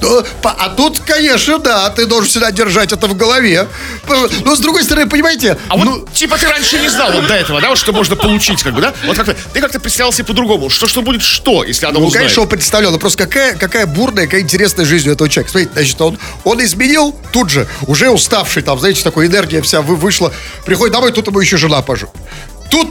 Ну, 0.00 0.22
а 0.42 0.68
тут, 0.70 1.00
конечно, 1.00 1.58
да, 1.58 1.90
ты 1.90 2.06
должен 2.06 2.28
всегда 2.28 2.50
держать 2.50 2.92
это 2.92 3.06
в 3.06 3.16
голове. 3.16 3.66
Но, 4.44 4.54
с 4.56 4.60
другой 4.60 4.84
стороны, 4.84 5.08
понимаете, 5.08 5.58
А 5.68 5.76
вот, 5.76 5.84
ну, 5.84 6.06
типа, 6.14 6.36
ты 6.38 6.46
раньше 6.48 6.78
не 6.78 6.88
знал 6.88 7.12
вот 7.12 7.26
до 7.26 7.34
этого, 7.34 7.60
да, 7.60 7.68
вот 7.70 7.78
что 7.78 7.92
можно 7.92 8.16
получить, 8.16 8.62
как 8.62 8.74
бы, 8.74 8.80
да? 8.80 8.92
Вот 9.06 9.16
как-то, 9.16 9.34
ты 9.52 9.60
как-то 9.60 9.80
представлял 9.80 10.12
себе 10.12 10.24
по-другому, 10.24 10.70
что, 10.70 10.86
что 10.86 11.02
будет 11.02 11.22
что, 11.22 11.64
если 11.64 11.86
она 11.86 11.98
Ну, 11.98 12.06
узнает? 12.06 12.24
конечно, 12.24 12.42
он 12.42 12.48
представлял, 12.48 12.92
но 12.92 12.98
просто 12.98 13.24
какая, 13.24 13.54
какая 13.54 13.86
бурная, 13.86 14.24
какая 14.26 14.40
интересная 14.42 14.84
жизнь 14.84 15.08
у 15.08 15.12
этого 15.12 15.28
человека. 15.28 15.50
Смотрите, 15.50 15.72
значит, 15.74 16.00
он, 16.00 16.18
он 16.44 16.62
изменил 16.64 17.14
тут 17.32 17.50
же, 17.50 17.66
уже 17.86 18.10
уставший, 18.10 18.62
там, 18.62 18.78
знаете, 18.78 19.02
такой 19.02 19.26
энергия 19.26 19.60
вся 19.62 19.80
вы- 19.82 19.96
вышла, 19.96 20.32
приходит 20.64 20.92
домой, 20.94 21.12
тут 21.12 21.26
ему 21.26 21.40
еще 21.40 21.56
жена 21.56 21.82
пожу. 21.82 22.08
Тут 22.70 22.88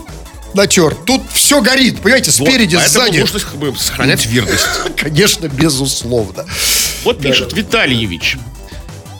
натер, 0.53 0.95
тут 0.95 1.21
все 1.33 1.61
горит, 1.61 2.01
понимаете, 2.01 2.31
Вот, 2.37 2.47
спереди, 2.47 2.75
поэтому 2.75 3.05
сзади. 3.05 3.19
нужно 3.19 3.39
как 3.39 3.55
бы, 3.55 3.75
сохранять 3.77 4.25
верность. 4.25 4.65
Конечно, 4.97 5.47
безусловно. 5.47 6.45
Вот 7.03 7.21
пишет 7.21 7.53
Витальевич. 7.53 8.37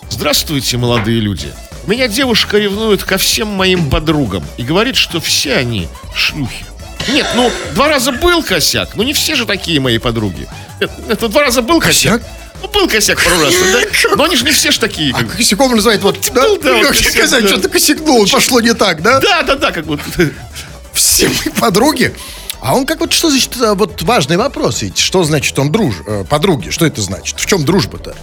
Здравствуйте, 0.09 0.77
молодые 0.77 1.19
люди. 1.19 1.51
Меня 1.87 2.07
девушка 2.07 2.57
ревнует 2.57 3.03
ко 3.03 3.17
всем 3.17 3.47
моим 3.47 3.89
подругам 3.89 4.43
и 4.57 4.63
говорит, 4.63 4.95
что 4.95 5.19
все 5.19 5.55
они 5.55 5.87
шлюхи. 6.15 6.65
Нет, 7.09 7.27
ну, 7.35 7.51
два 7.73 7.89
раза 7.89 8.13
был 8.13 8.41
косяк, 8.41 8.95
но 8.95 9.03
не 9.03 9.11
все 9.11 9.35
же 9.35 9.45
такие 9.45 9.81
мои 9.81 9.97
подруги. 9.97 10.47
Это, 10.79 10.93
это 11.09 11.27
два 11.27 11.41
раза 11.41 11.61
был 11.61 11.81
косяк. 11.81 12.21
Косяк? 12.21 12.43
Ну, 12.63 12.69
был 12.69 12.87
косяк 12.87 13.21
пару 13.21 13.41
раз, 13.41 13.53
да? 13.53 13.81
Но 14.15 14.23
они 14.23 14.37
же 14.37 14.45
не 14.45 14.51
все 14.51 14.71
ж 14.71 14.77
такие. 14.77 15.13
А 15.13 15.17
как 15.17 15.27
бы. 15.27 15.33
косяком 15.33 15.75
называют 15.75 16.01
вот... 16.01 16.17
Да, 16.33 16.43
был, 16.43 16.57
да, 16.59 16.77
вот 16.77 16.87
косяк, 16.87 17.29
да. 17.29 17.47
что-то 17.47 17.67
косякнул, 17.67 18.25
пошло 18.25 18.61
не 18.61 18.73
так, 18.73 19.01
да? 19.01 19.19
Да, 19.19 19.43
да, 19.43 19.55
да, 19.55 19.71
как 19.71 19.85
будто. 19.85 20.31
Все 20.93 21.27
мы 21.29 21.51
подруги. 21.59 22.15
А 22.61 22.75
он 22.75 22.85
как 22.85 23.01
вот, 23.01 23.11
что 23.11 23.29
значит, 23.29 23.55
а, 23.61 23.75
вот 23.75 24.01
важный 24.03 24.37
вопрос 24.37 24.81
ведь. 24.81 24.97
Что 24.97 25.23
значит 25.23 25.57
он 25.59 25.71
друж, 25.71 25.95
э, 26.07 26.23
подруги? 26.29 26.69
Что 26.69 26.85
это 26.85 27.01
значит? 27.01 27.39
В 27.39 27.45
чем 27.45 27.65
дружба-то? 27.65 28.15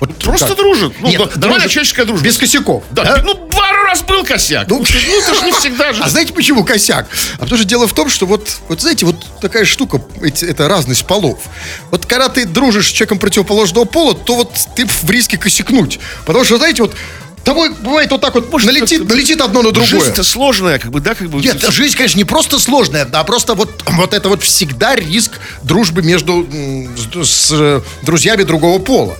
Вот 0.00 0.16
Просто 0.16 0.48
как? 0.48 0.56
дружат. 0.56 0.92
Ну, 1.00 1.08
Нет, 1.08 1.18
да, 1.18 1.24
нормальная 1.36 1.50
дружат 1.60 1.70
человеческая 1.70 2.04
дружба. 2.04 2.24
Без 2.26 2.36
косяков. 2.36 2.82
Да, 2.90 3.04
да? 3.04 3.22
ну, 3.24 3.36
пару 3.36 3.84
раз 3.84 4.02
был 4.02 4.24
косяк. 4.24 4.66
Ну, 4.68 4.80
Ну, 4.80 4.84
ну, 4.84 5.18
это 5.20 5.34
же 5.34 5.42
не 5.44 5.52
всегда 5.52 5.92
же. 5.92 6.02
А 6.04 6.08
знаете 6.08 6.32
почему 6.32 6.64
косяк? 6.64 7.06
А 7.36 7.38
потому 7.42 7.56
что 7.56 7.64
дело 7.64 7.86
в 7.86 7.92
том, 7.94 8.10
что 8.10 8.26
вот, 8.26 8.48
вот 8.68 8.80
знаете, 8.80 9.06
вот 9.06 9.14
такая 9.40 9.64
штука, 9.64 10.02
эти- 10.20 10.44
это 10.44 10.68
разность 10.68 11.06
полов. 11.06 11.38
Вот 11.92 12.04
когда 12.06 12.28
ты 12.28 12.44
дружишь 12.44 12.88
с 12.88 12.90
человеком 12.90 13.18
противоположного 13.20 13.84
пола, 13.84 14.14
то 14.14 14.34
вот 14.34 14.50
ты 14.74 14.84
в 14.86 15.08
риске 15.08 15.38
косякнуть. 15.38 16.00
Потому 16.26 16.44
что, 16.44 16.56
знаете, 16.56 16.82
вот 16.82 16.96
того 17.44 17.68
бывает 17.80 18.10
вот 18.10 18.20
так 18.20 18.34
вот, 18.34 18.50
налетит, 18.64 19.00
как-то- 19.00 19.14
налетит 19.14 19.40
одно 19.40 19.62
на 19.62 19.70
другое. 19.72 19.86
Жизнь-то 20.00 20.22
сложная, 20.24 20.78
как 20.78 20.90
бы, 20.90 21.00
да, 21.00 21.14
как 21.14 21.28
бы. 21.28 21.40
Нет, 21.40 21.60
жизнь, 21.70 21.96
конечно, 21.96 22.18
не 22.18 22.24
просто 22.24 22.58
сложная, 22.58 23.08
а 23.12 23.24
просто 23.24 23.54
вот, 23.54 23.82
вот 23.86 24.14
это 24.14 24.28
вот 24.28 24.42
всегда 24.42 24.96
риск 24.96 25.32
дружбы 25.62 26.02
между 26.02 26.46
с, 27.22 27.28
с, 27.30 27.48
э, 27.52 27.80
друзьями 28.02 28.42
другого 28.42 28.78
пола. 28.78 29.16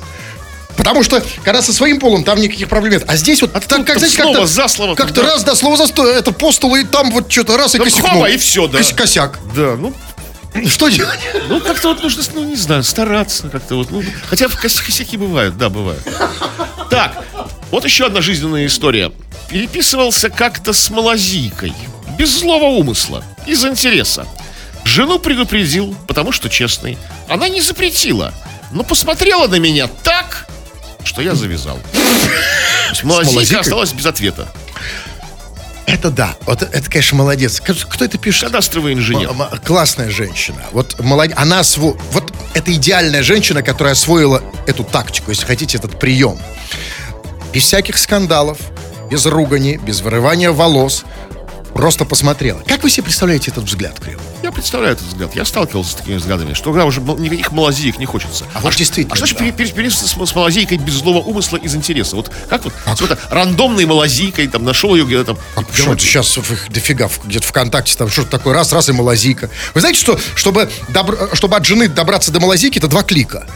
Потому 0.77 1.05
что, 1.05 1.23
когда 1.45 1.63
со 1.63 1.73
своим 1.73 2.01
полом, 2.01 2.25
там 2.25 2.41
никаких 2.41 2.69
проблем 2.69 2.95
нет. 2.95 3.05
А 3.07 3.15
здесь 3.17 3.41
вот, 3.43 3.53
как, 3.53 3.65
там 3.67 3.85
знаете, 3.85 4.09
слово 4.09 4.33
как-то... 4.33 4.47
за 4.47 4.69
слово, 4.69 4.95
Как-то 4.97 5.23
да. 5.23 5.29
раз, 5.29 5.45
да, 5.45 5.55
слово 5.55 5.77
за 5.77 5.87
слово, 5.87 6.09
это 6.09 6.33
по 6.33 6.51
столу, 6.51 6.75
и 6.77 6.85
там 6.85 7.13
вот 7.13 7.31
что-то 7.31 7.57
раз 7.57 7.77
и 7.77 7.79
Там 7.79 7.85
косякнул. 7.87 8.11
хоба, 8.11 8.31
и 8.31 8.37
всё, 8.39 8.67
да. 8.67 8.79
Кос- 8.79 8.93
косяк. 8.93 9.39
Да, 9.55 9.77
ну, 9.79 9.95
Что 10.69 10.89
делать? 10.89 11.19
ну 11.49 11.61
как-то 11.61 11.89
вот 11.89 12.03
нужно, 12.03 12.23
ну, 12.35 12.45
не 12.45 12.57
знаю, 12.57 12.83
стараться 12.83 13.49
как-то 13.49 13.77
вот. 13.77 13.93
Ну, 13.93 14.03
хотя 14.29 14.49
кос- 14.49 14.81
косяки 14.81 15.17
бывают, 15.17 15.57
да, 15.57 15.69
бывают. 15.69 16.03
Так, 16.91 17.25
вот 17.75 17.85
еще 17.85 18.07
одна 18.07 18.21
жизненная 18.21 18.67
история. 18.67 19.11
Переписывался 19.49 20.31
как-то 20.31 20.73
с 20.73 20.91
малазийкой. 20.91 21.73
Без 22.17 22.31
злого 22.39 22.67
умысла. 22.67 23.25
Из 23.49 23.65
интереса. 23.65 24.29
Жену 24.85 25.19
предупредил, 25.19 25.97
потому 26.07 26.31
что 26.31 26.49
честный. 26.49 26.97
Она 27.29 27.49
не 27.49 27.61
запретила, 27.61 28.33
но 28.71 28.85
посмотрела 28.85 29.49
на 29.49 29.57
меня 29.57 29.89
так, 30.05 30.47
что 31.03 31.21
я 31.21 31.35
завязал. 31.35 31.81
Малазийка 33.03 33.59
осталась 33.59 33.93
без 33.93 34.07
ответа. 34.07 34.47
Это 35.87 36.11
да. 36.11 36.37
Вот 36.47 36.63
это, 36.63 36.89
конечно, 36.89 37.17
молодец. 37.19 37.61
Кто 37.61 38.05
это 38.05 38.19
пишет? 38.19 38.45
Кадастровый 38.45 38.95
инженер. 38.95 39.31
М- 39.31 39.43
м- 39.43 39.59
Классная 39.65 40.11
женщина. 40.11 40.63
Вот 40.71 41.01
молод... 41.01 41.33
она 41.35 41.59
осво... 41.59 41.97
Вот 42.13 42.33
это 42.55 42.73
идеальная 42.73 43.25
женщина, 43.25 43.63
которая 43.63 43.95
освоила 43.95 44.43
эту 44.69 44.85
тактику, 44.85 45.31
если 45.31 45.45
хотите, 45.45 45.79
этот 45.79 45.99
прием. 45.99 46.39
Без 47.55 47.63
всяких 47.63 47.97
скандалов, 47.99 48.59
без 49.11 49.25
ругани, 49.27 49.77
без 49.77 50.01
вырывания 50.01 50.51
волос. 50.51 51.05
Просто 51.73 52.05
посмотрела. 52.05 52.61
Как 52.69 52.85
вы 52.85 52.91
себе 52.91 53.03
представляете 53.05 53.51
этот 53.51 53.65
взгляд, 53.65 53.99
Крил? 53.99 54.21
Я 54.45 54.53
представляю 54.53 54.93
этот 54.95 55.07
взгляд. 55.09 55.35
Я 55.35 55.45
сталкивался 55.45 55.91
с 55.91 55.95
такими 55.97 56.17
взглядами, 56.19 56.55
что 56.55 56.71
когда 56.71 56.85
уже 56.85 57.01
никаких 57.01 57.51
малазиек 57.51 57.99
не 57.99 58.07
хочется. 58.07 58.45
А 58.55 58.61
вот 58.61 58.73
ш- 58.75 58.79
действительно, 58.79 59.15
А 59.15 59.17
что 59.17 59.27
значит 59.27 59.39
да. 59.39 59.45
пере- 59.45 59.57
пере- 59.57 59.73
переписываться 59.73 60.07
с, 60.27 60.31
с 60.31 60.35
малазийкой 60.37 60.79
без 60.79 60.95
злого 60.95 61.19
умысла 61.19 61.57
из 61.57 61.75
интереса? 61.75 62.15
Вот 62.15 62.31
как 62.49 62.63
вот 62.65 62.73
с 62.97 63.01
вот 63.01 63.19
рандомной 63.29 63.87
малазийкой 63.87 64.47
там 64.47 64.63
нашел 64.65 64.95
ее 64.95 65.05
где-то 65.05 65.25
там. 65.35 65.39
А 65.57 65.63
и 65.63 65.65
почему 65.65 65.95
это 65.95 66.03
сейчас 66.05 66.37
их 66.39 66.67
дофига 66.71 67.11
где-то 67.25 67.45
ВКонтакте 67.49 67.97
там 67.97 68.09
что-то 68.09 68.31
такое 68.31 68.55
раз, 68.55 68.73
раз 68.73 68.89
и 68.89 68.93
малазийка. 68.93 69.51
Вы 69.75 69.81
знаете, 69.81 69.99
что 69.99 70.17
чтобы, 70.37 70.71
добр- 70.91 71.35
чтобы 71.35 71.57
от 71.57 71.65
жены 71.65 71.89
добраться 71.89 72.31
до 72.31 72.39
малазийки, 72.39 72.79
это 72.79 72.87
два 72.87 73.03
клика. 73.03 73.49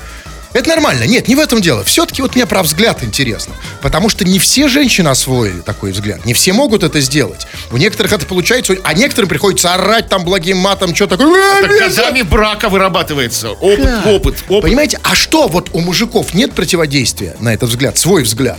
Это 0.53 0.69
нормально. 0.71 1.05
Нет, 1.05 1.29
не 1.29 1.35
в 1.35 1.41
этом 1.41 1.61
дело. 1.61 1.85
Все-таки 1.85 2.23
вот 2.23 2.35
мне 2.35 2.47
про 2.47 2.63
взгляд 2.63 3.03
интересно. 3.05 3.55
Потому 3.83 4.09
что 4.09 4.25
не 4.25 4.39
все 4.39 4.69
женщины 4.69 5.09
освоили 5.09 5.61
такой 5.61 5.93
взгляд. 5.93 6.25
Не 6.25 6.35
все 6.35 6.53
могут 6.53 6.83
это 6.83 7.01
сделать. 7.01 7.47
У 7.71 7.77
некоторых 7.77 8.13
это 8.13 8.27
получается, 8.27 8.77
а 8.83 8.95
некоторым 8.95 9.29
приходится 9.29 9.75
орать 9.75 10.09
там 10.09 10.25
благим 10.25 10.59
матом, 10.59 10.95
что 10.95 11.07
такое. 11.07 11.63
Так 11.63 11.71
годами 11.71 12.23
брака 12.23 12.69
вырабатывается. 12.69 13.51
Опыт, 13.51 14.07
опыт, 14.07 14.45
опыт. 14.49 14.63
Понимаете, 14.63 14.99
а 15.03 15.15
что 15.15 15.49
вот 15.49 15.71
у 15.73 15.81
мужиков 15.81 16.35
нет 16.35 16.53
противодействия 16.53 17.37
на 17.41 17.53
этот 17.53 17.69
взгляд, 17.71 17.99
свой 17.99 18.23
взгляд? 18.23 18.59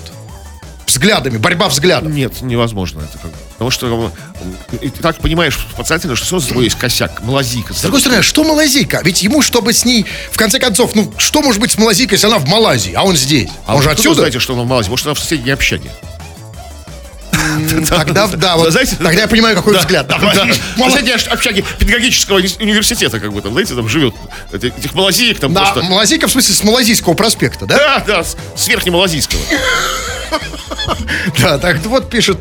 Взглядами, 0.90 1.38
борьба 1.38 1.68
взглядов. 1.70 2.12
Нет, 2.12 2.42
невозможно 2.42 3.02
это. 3.02 3.20
Потому 3.54 3.72
что 3.72 4.12
и 4.82 4.90
ты 4.90 5.02
так 5.02 5.18
понимаешь 5.18 5.58
подсознательно, 5.78 6.16
что 6.16 6.26
все 6.26 6.40
за 6.40 6.48
тобой 6.50 6.64
есть 6.66 6.78
косяк, 6.78 7.22
малазийка. 7.22 7.74
С 7.74 7.82
другой 7.82 8.00
стороны, 8.00 8.20
а 8.20 8.24
что 8.24 8.44
малазийка? 8.44 9.02
Ведь 9.04 9.22
ему, 9.22 9.42
чтобы 9.42 9.74
с 9.74 9.86
ней, 9.86 10.06
в 10.32 10.38
конце 10.38 10.60
концов, 10.60 10.96
ну, 10.96 11.14
что 11.18 11.42
может 11.42 11.62
быть 11.62 11.72
с 11.72 11.78
малазийкой, 11.78 12.16
если 12.16 12.28
она 12.28 12.40
в 12.40 12.48
Малайзии, 12.48 12.94
а 12.94 13.04
он 13.04 13.16
здесь? 13.16 13.50
А 13.66 13.76
он 13.76 13.82
же 13.84 13.92
отсюда? 13.92 14.16
знаете, 14.22 14.40
что 14.40 14.54
она 14.54 14.64
в 14.64 14.68
Малайзии? 14.68 14.90
Может, 14.90 15.06
она 15.06 15.14
в 15.16 15.20
соседней 15.20 15.52
общаге? 15.52 15.92
Тогда, 17.88 18.28
да, 18.28 18.58
вот, 18.58 18.72
Знаете, 18.72 18.96
тогда 18.96 19.22
я 19.22 19.28
понимаю, 19.28 19.56
какой 19.56 19.78
взгляд. 19.78 20.08
ш- 21.20 21.32
общаги 21.32 21.64
педагогического 21.80 22.40
уни- 22.40 22.62
университета, 22.62 23.20
как 23.20 23.34
бы 23.34 23.42
там, 23.42 23.52
знаете, 23.52 23.76
там 23.76 23.88
живет 23.90 24.14
эти- 24.52 24.68
этих 24.78 24.94
малазиек 24.94 25.40
там 25.40 25.54
просто. 25.54 25.82
Малазийка, 25.84 26.28
в 26.28 26.32
смысле, 26.32 26.54
с 26.56 26.64
Малазийского 26.64 27.14
проспекта, 27.14 27.66
да? 27.66 27.78
Да, 27.78 28.04
да, 28.06 28.24
с, 28.24 28.36
с 28.56 28.68
верхнемалазийского. 28.68 29.40
Да, 31.40 31.58
так 31.58 31.78
вот 31.86 32.10
пишет... 32.10 32.38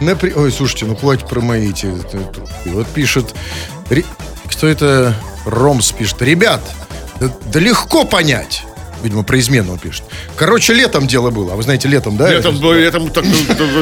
Ой, 0.00 0.52
слушайте, 0.52 0.86
ну 0.86 0.96
хватит 0.96 1.28
про 1.28 1.40
мои 1.40 1.70
эти... 1.70 1.86
это- 1.86 2.16
это. 2.18 2.46
Вот 2.66 2.86
пишет... 2.88 3.34
Кто 4.46 4.66
это? 4.68 5.14
Ромс 5.46 5.92
пишет. 5.92 6.20
Ребят, 6.22 6.60
да, 7.20 7.60
легко 7.60 8.04
понять. 8.04 8.62
Видимо, 9.02 9.22
про 9.22 9.38
измену 9.38 9.72
он 9.72 9.78
пишет. 9.78 10.02
Короче, 10.36 10.74
летом 10.74 11.06
дело 11.06 11.30
было. 11.30 11.54
А 11.54 11.56
вы 11.56 11.62
знаете, 11.62 11.88
летом, 11.88 12.16
да? 12.18 12.28
Летом, 12.30 12.58
ну, 12.60 12.72
летом 12.74 13.08
так, 13.10 13.24
ну, 13.24 13.32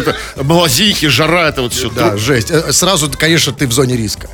это- 0.00 0.10
это 0.36 0.44
малазийки, 0.44 1.06
жара, 1.06 1.48
это 1.48 1.62
вот 1.62 1.72
все. 1.72 1.90
Да, 1.90 2.16
жесть. 2.16 2.50
Э, 2.52 2.72
Сразу, 2.72 3.10
конечно, 3.10 3.52
ты 3.52 3.66
в 3.66 3.72
зоне 3.72 3.96
риска. 3.96 4.28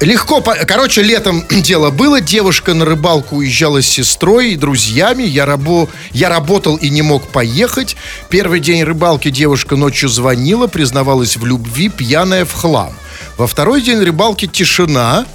Легко, 0.00 0.40
короче, 0.40 1.02
летом 1.02 1.44
дело 1.50 1.90
было. 1.90 2.20
Девушка 2.20 2.74
на 2.74 2.84
рыбалку 2.84 3.36
уезжала 3.36 3.82
с 3.82 3.86
сестрой 3.86 4.52
и 4.52 4.56
друзьями. 4.56 5.22
Я, 5.22 5.46
рабо... 5.46 5.88
я 6.12 6.28
работал 6.28 6.76
и 6.76 6.88
не 6.88 7.02
мог 7.02 7.28
поехать. 7.28 7.96
Первый 8.28 8.60
день 8.60 8.82
рыбалки 8.82 9.30
девушка 9.30 9.76
ночью 9.76 10.08
звонила, 10.08 10.66
признавалась 10.66 11.36
в 11.36 11.44
любви, 11.44 11.88
пьяная 11.88 12.44
в 12.44 12.52
хлам. 12.52 12.92
Во 13.36 13.46
второй 13.46 13.82
день 13.82 13.98
рыбалки 14.02 14.46
тишина. 14.46 15.26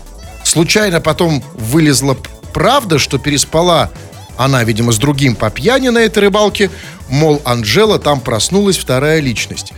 Случайно 0.43 0.99
потом 0.99 1.41
вылезла 1.53 2.17
правда, 2.53 2.99
что 2.99 3.17
переспала 3.17 3.91
она, 4.37 4.63
видимо, 4.63 4.91
с 4.91 4.97
другим 4.97 5.35
по 5.35 5.49
пьяни 5.49 5.89
на 5.89 5.99
этой 5.99 6.19
рыбалке. 6.19 6.69
Мол, 7.09 7.41
Анжела 7.45 7.99
там 7.99 8.19
проснулась, 8.19 8.77
вторая 8.77 9.19
личность. 9.19 9.73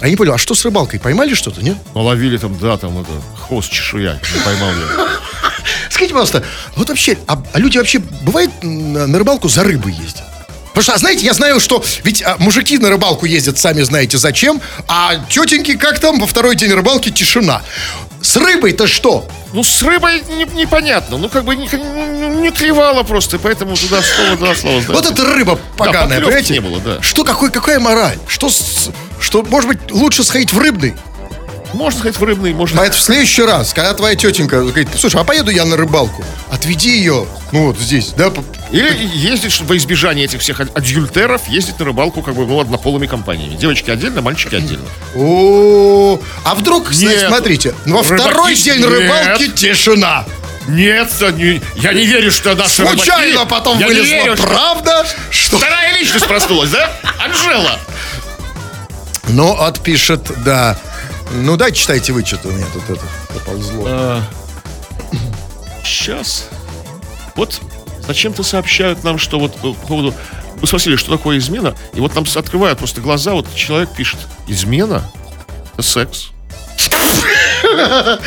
А 0.00 0.04
я 0.06 0.10
не 0.10 0.16
понял, 0.16 0.34
а 0.34 0.38
что 0.38 0.54
с 0.54 0.64
рыбалкой? 0.64 0.98
Поймали 1.00 1.34
что-то, 1.34 1.62
нет? 1.62 1.76
Наловили 1.94 2.36
там, 2.36 2.58
да, 2.58 2.76
там 2.76 2.98
это, 3.00 3.10
хвост 3.40 3.70
чешуя, 3.70 4.20
не 4.34 4.40
поймал 4.40 4.70
я. 4.70 5.06
Скажите, 5.90 6.12
пожалуйста, 6.14 6.42
вот 6.76 6.88
вообще, 6.88 7.16
а, 7.26 7.42
а 7.52 7.58
люди 7.58 7.78
вообще 7.78 8.00
бывает 8.00 8.50
на 8.62 9.16
рыбалку 9.18 9.48
за 9.48 9.62
рыбой 9.62 9.92
ездят? 9.92 10.24
Потому 10.68 10.82
что, 10.82 10.94
а 10.94 10.98
знаете, 10.98 11.24
я 11.24 11.32
знаю, 11.34 11.60
что 11.60 11.84
ведь 12.02 12.22
а, 12.22 12.36
мужики 12.38 12.76
на 12.78 12.90
рыбалку 12.90 13.26
ездят, 13.26 13.58
сами 13.58 13.82
знаете 13.82 14.18
зачем, 14.18 14.60
а 14.88 15.14
тетеньки, 15.28 15.76
как 15.76 16.00
там, 16.00 16.18
во 16.18 16.26
второй 16.26 16.56
день 16.56 16.72
рыбалки 16.72 17.10
тишина. 17.10 17.62
С 18.20 18.36
рыбой-то 18.36 18.86
что? 18.88 19.28
Ну, 19.52 19.62
с 19.62 19.82
рыбой 19.82 20.22
не- 20.30 20.46
непонятно. 20.58 21.18
Ну, 21.18 21.28
как 21.28 21.44
бы 21.44 21.54
не, 21.54 21.68
не, 22.40 22.50
клевала 22.50 23.02
просто, 23.04 23.38
поэтому 23.38 23.76
туда 23.76 24.00
слово, 24.02 24.36
да, 24.36 24.54
слово. 24.56 24.80
знаете. 24.80 24.92
Вот 24.92 25.06
это 25.06 25.24
рыба 25.26 25.60
поганая, 25.76 26.20
поклевки 26.20 26.24
понимаете? 26.24 26.52
не 26.54 26.60
было, 26.60 26.80
да. 26.80 27.02
Что, 27.02 27.22
какой, 27.22 27.50
какая 27.52 27.78
мораль? 27.78 28.18
Что, 28.26 28.48
с- 28.48 28.90
что, 29.24 29.42
может 29.42 29.68
быть, 29.68 29.90
лучше 29.90 30.22
сходить 30.22 30.52
в 30.52 30.58
рыбный? 30.58 30.94
Можно 31.72 31.98
сказать, 31.98 32.16
в 32.18 32.22
рыбный, 32.22 32.52
можно... 32.52 32.80
А 32.82 32.86
это 32.86 32.96
в 32.96 33.00
следующий 33.00 33.42
раз, 33.42 33.74
когда 33.74 33.92
твоя 33.94 34.14
тетенька 34.14 34.60
говорит, 34.60 34.88
слушай, 34.96 35.20
а 35.20 35.24
поеду 35.24 35.50
я 35.50 35.64
на 35.64 35.76
рыбалку, 35.76 36.24
отведи 36.52 36.90
ее, 36.98 37.26
ну 37.50 37.66
вот 37.66 37.78
здесь, 37.80 38.10
да, 38.16 38.30
Или 38.70 39.10
ездить, 39.12 39.60
во 39.62 39.76
избежание 39.76 40.26
этих 40.26 40.40
всех 40.40 40.60
адюльтеров, 40.60 41.48
ездить 41.48 41.76
на 41.80 41.86
рыбалку 41.86 42.22
как 42.22 42.36
бы 42.36 42.46
ну, 42.46 42.60
однополыми 42.60 43.08
компаниями. 43.08 43.56
Девочки 43.56 43.90
отдельно, 43.90 44.22
мальчики 44.22 44.54
отдельно. 44.54 44.84
О, 45.16 46.20
а 46.44 46.54
вдруг, 46.54 46.92
Нет. 46.94 47.24
смотрите, 47.26 47.74
во 47.86 48.02
Рыбаки- 48.02 48.18
второй 48.20 48.54
день 48.54 48.78
Нет. 48.78 48.88
рыбалки 48.90 49.48
тишина. 49.48 50.24
Нет, 50.68 51.10
не- 51.36 51.60
я 51.74 51.92
не 51.92 52.06
верю, 52.06 52.30
что 52.30 52.54
наши 52.54 52.86
Случайно 52.86 53.40
рыбаки- 53.42 53.48
потом 53.48 53.78
я 53.80 53.86
вылезла 53.88 54.06
верю, 54.14 54.36
правда, 54.36 55.04
что... 55.30 55.58
Вторая 55.58 55.98
личность 55.98 56.26
проснулась, 56.26 56.70
да? 56.70 56.90
Анжела. 57.18 57.80
Но 59.28 59.60
отпишет, 59.62 60.30
да. 60.44 60.78
Ну, 61.32 61.56
дайте 61.56 61.78
читайте 61.78 62.12
вы, 62.12 62.24
что-то 62.24 62.48
у 62.48 62.52
меня 62.52 62.66
тут 62.72 62.88
это 62.90 63.04
поползло. 63.32 64.20
Сейчас. 65.84 66.48
Вот 67.34 67.60
зачем-то 68.06 68.42
сообщают 68.42 69.02
нам, 69.04 69.18
что 69.18 69.38
вот 69.38 69.54
по 69.56 69.72
поводу... 69.72 70.14
Мы 70.60 70.66
спросили, 70.66 70.96
что 70.96 71.10
такое 71.16 71.38
измена, 71.38 71.74
и 71.94 72.00
вот 72.00 72.14
нам 72.14 72.24
открывают 72.36 72.78
просто 72.78 73.00
глаза, 73.00 73.32
вот 73.32 73.52
человек 73.54 73.90
пишет, 73.90 74.18
измена? 74.46 75.02
Это 75.74 75.82
секс. 75.82 76.28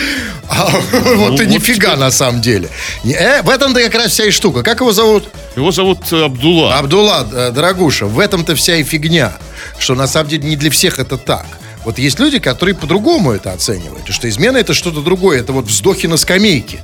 А, 0.49 0.69
Вот 0.69 1.39
и 1.39 1.43
вот 1.43 1.45
нифига 1.45 1.95
на 1.95 2.09
самом 2.09 2.41
деле. 2.41 2.69
Э, 3.03 3.41
В 3.43 3.49
этом-то 3.49 3.81
как 3.83 3.93
раз 3.95 4.11
вся 4.11 4.25
и 4.25 4.31
штука. 4.31 4.63
Как 4.63 4.79
его 4.79 4.91
зовут? 4.91 5.25
Его 5.55 5.71
зовут 5.71 6.11
э, 6.11 6.25
Абдулла. 6.25 6.77
Абдулла, 6.77 7.27
э, 7.31 7.51
дорогуша, 7.51 8.05
в 8.07 8.19
этом-то 8.19 8.55
вся 8.55 8.77
и 8.77 8.83
фигня, 8.83 9.33
что 9.79 9.95
на 9.95 10.07
самом 10.07 10.29
деле 10.29 10.47
не 10.47 10.55
для 10.55 10.69
всех 10.71 10.99
это 10.99 11.17
так. 11.17 11.45
Вот 11.85 11.99
есть 11.99 12.19
люди, 12.19 12.39
которые 12.39 12.75
по-другому 12.75 13.31
это 13.31 13.53
оценивают, 13.53 14.09
что 14.09 14.27
измена 14.27 14.57
это 14.57 14.73
что-то 14.73 15.01
другое, 15.01 15.39
это 15.39 15.53
вот 15.53 15.67
вздохи 15.67 16.05
на 16.07 16.17
скамейке. 16.17 16.79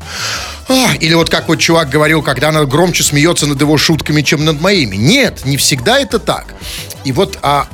А, 0.69 0.95
или 0.99 1.13
вот 1.13 1.29
как 1.29 1.49
вот 1.49 1.59
чувак 1.59 1.89
говорил, 1.89 2.21
когда 2.21 2.49
она 2.49 2.63
громче 2.63 3.03
смеется 3.03 3.45
над 3.45 3.59
его 3.59 3.77
шутками, 3.77 4.21
чем 4.21 4.45
над 4.45 4.61
моими. 4.61 4.95
Нет, 4.95 5.45
не 5.45 5.57
всегда 5.57 5.99
это 5.99 6.19
так. 6.19 6.53
И 7.03 7.11
вот, 7.11 7.37
а, 7.41 7.67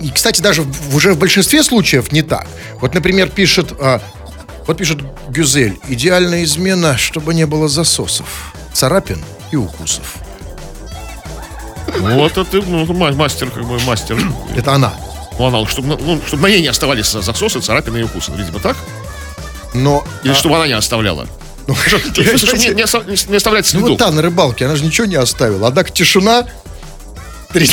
и, 0.00 0.08
кстати, 0.10 0.40
даже 0.40 0.62
в- 0.62 0.96
уже 0.96 1.12
в 1.12 1.18
большинстве 1.18 1.62
случаев 1.62 2.12
не 2.12 2.22
так. 2.22 2.46
Вот, 2.80 2.94
например, 2.94 3.28
пишет, 3.28 3.72
а, 3.78 4.00
вот 4.66 4.78
пишет 4.78 5.00
Гюзель, 5.28 5.78
идеальная 5.88 6.44
измена, 6.44 6.96
чтобы 6.96 7.34
не 7.34 7.44
было 7.44 7.68
засосов, 7.68 8.54
царапин 8.72 9.22
и 9.50 9.56
укусов. 9.56 10.14
Вот 11.98 12.32
это 12.32 12.44
ты, 12.44 12.62
ну, 12.62 12.84
ма- 12.92 13.12
мастер, 13.12 13.50
как 13.50 13.64
бы 13.64 13.78
мастер. 13.80 14.18
Это 14.56 14.72
она. 14.72 14.94
Ну, 15.38 15.46
она, 15.46 15.66
чтобы, 15.66 15.96
ну, 16.00 16.20
чтобы 16.26 16.42
на 16.44 16.46
ней 16.48 16.60
не 16.62 16.68
оставались 16.68 17.06
засосы, 17.10 17.60
царапины 17.60 17.98
и 17.98 18.02
укусы. 18.02 18.30
Видимо, 18.32 18.60
так? 18.60 18.76
Но 19.74 20.04
Или 20.22 20.32
а, 20.32 20.36
чтобы 20.36 20.56
она 20.56 20.66
не 20.66 20.72
оставляла. 20.74 21.26
ну, 21.66 21.74
не, 22.16 22.74
не 22.74 22.82
оста- 22.82 23.04
не- 23.04 23.30
не 23.30 23.36
оставлять 23.36 23.64
ну, 23.66 23.70
следов. 23.80 23.88
вот 23.90 23.98
та 23.98 24.10
на 24.10 24.22
рыбалке, 24.22 24.66
она 24.66 24.76
же 24.76 24.84
ничего 24.84 25.06
не 25.06 25.16
оставила. 25.16 25.68
Однако 25.68 25.90
тишина. 25.90 26.46
Три- 27.52 27.68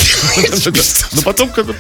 Но 1.14 1.22
потом, 1.24 1.50
когда... 1.50 1.74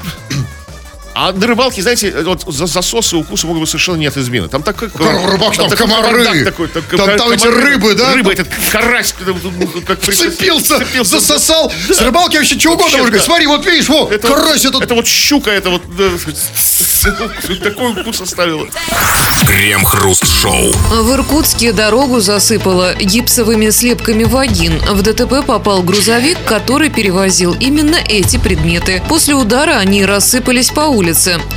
А 1.13 1.32
на 1.34 1.47
рыбалке, 1.47 1.82
знаете, 1.82 2.12
вот 2.24 2.43
за- 2.47 2.65
засосы 2.67 3.15
и 3.15 3.19
укусы 3.19 3.45
могут 3.47 3.62
быть 3.62 3.69
совершенно 3.69 3.97
не 3.97 4.08
от 4.08 4.17
измены. 4.17 4.47
Там 4.47 4.63
такой... 4.63 4.89
рыбак, 4.89 5.56
там 5.56 5.69
такой 5.69 5.78
комары. 5.88 6.24
кавардак 6.24 6.43
такой, 6.45 6.67
там, 6.69 6.84
Там- 6.84 7.00
кам- 7.08 7.17
там 7.17 7.32
эти 7.32 7.43
комары. 7.43 7.62
рыбы, 7.62 7.95
да? 7.95 8.13
Рыба, 8.13 8.32
этот 8.34 8.47
карась, 8.71 9.13
вот, 9.26 9.43
ну, 9.43 9.82
как 9.82 10.00
при- 10.00 10.15
Цепился, 10.15 10.78
цепился. 10.80 11.19
засосал. 11.19 11.71
С 11.89 12.00
рыбалки 12.02 12.38
вообще 12.38 12.58
чего 12.58 12.74
угодно 12.76 12.97
Вообще, 12.97 12.97
можно 12.97 13.12
говорить. 13.12 13.21
да. 13.21 13.26
Смотри, 13.26 13.47
вот 13.47 13.65
видишь, 13.65 13.89
вот, 13.89 14.12
Это, 14.12 14.28
карась 14.28 14.63
вот, 14.65 14.69
этот. 14.76 14.84
это 14.84 14.95
вот 14.95 15.08
щука, 15.08 15.52
это 15.52 15.69
вот... 15.69 15.82
да, 15.97 16.06
такой 17.63 17.91
укус 18.02 18.21
оставила. 18.21 18.65
Крем-хруст-шоу. 19.47 20.71
В 20.71 21.13
Иркутске 21.13 21.74
дорогу 21.74 22.19
засыпало 22.21 22.93
гипсовыми 22.95 23.69
слепками 23.69 24.24
вагин. 24.24 24.80
В 24.80 25.02
ДТП 25.02 25.45
попал 25.45 25.82
грузовик, 25.82 26.38
который 26.45 26.89
перевозил 26.89 27.54
именно 27.60 27.97
эти 28.08 28.38
предметы. 28.38 29.02
После 29.10 29.34
удара 29.34 29.78
они 29.78 30.06
рассыпались 30.06 30.69
по 30.69 30.82
улице. 30.82 31.01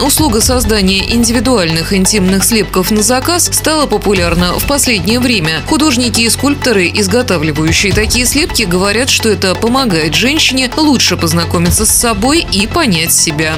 Услуга 0.00 0.40
создания 0.40 1.12
индивидуальных 1.12 1.92
интимных 1.92 2.44
слепков 2.44 2.90
на 2.90 3.02
заказ 3.02 3.50
стала 3.52 3.85
популярна 3.87 4.59
в 4.59 4.66
последнее 4.66 5.20
время. 5.20 5.61
Художники 5.66 6.22
и 6.22 6.30
скульпторы, 6.30 6.90
изготавливающие 6.94 7.92
такие 7.92 8.24
слепки, 8.24 8.62
говорят, 8.62 9.11
что 9.11 9.28
это 9.28 9.54
помогает 9.54 10.14
женщине 10.14 10.70
лучше 10.76 11.18
познакомиться 11.18 11.85
с 11.85 11.90
собой 11.90 12.46
и 12.52 12.66
понять 12.66 13.12
себя. 13.12 13.57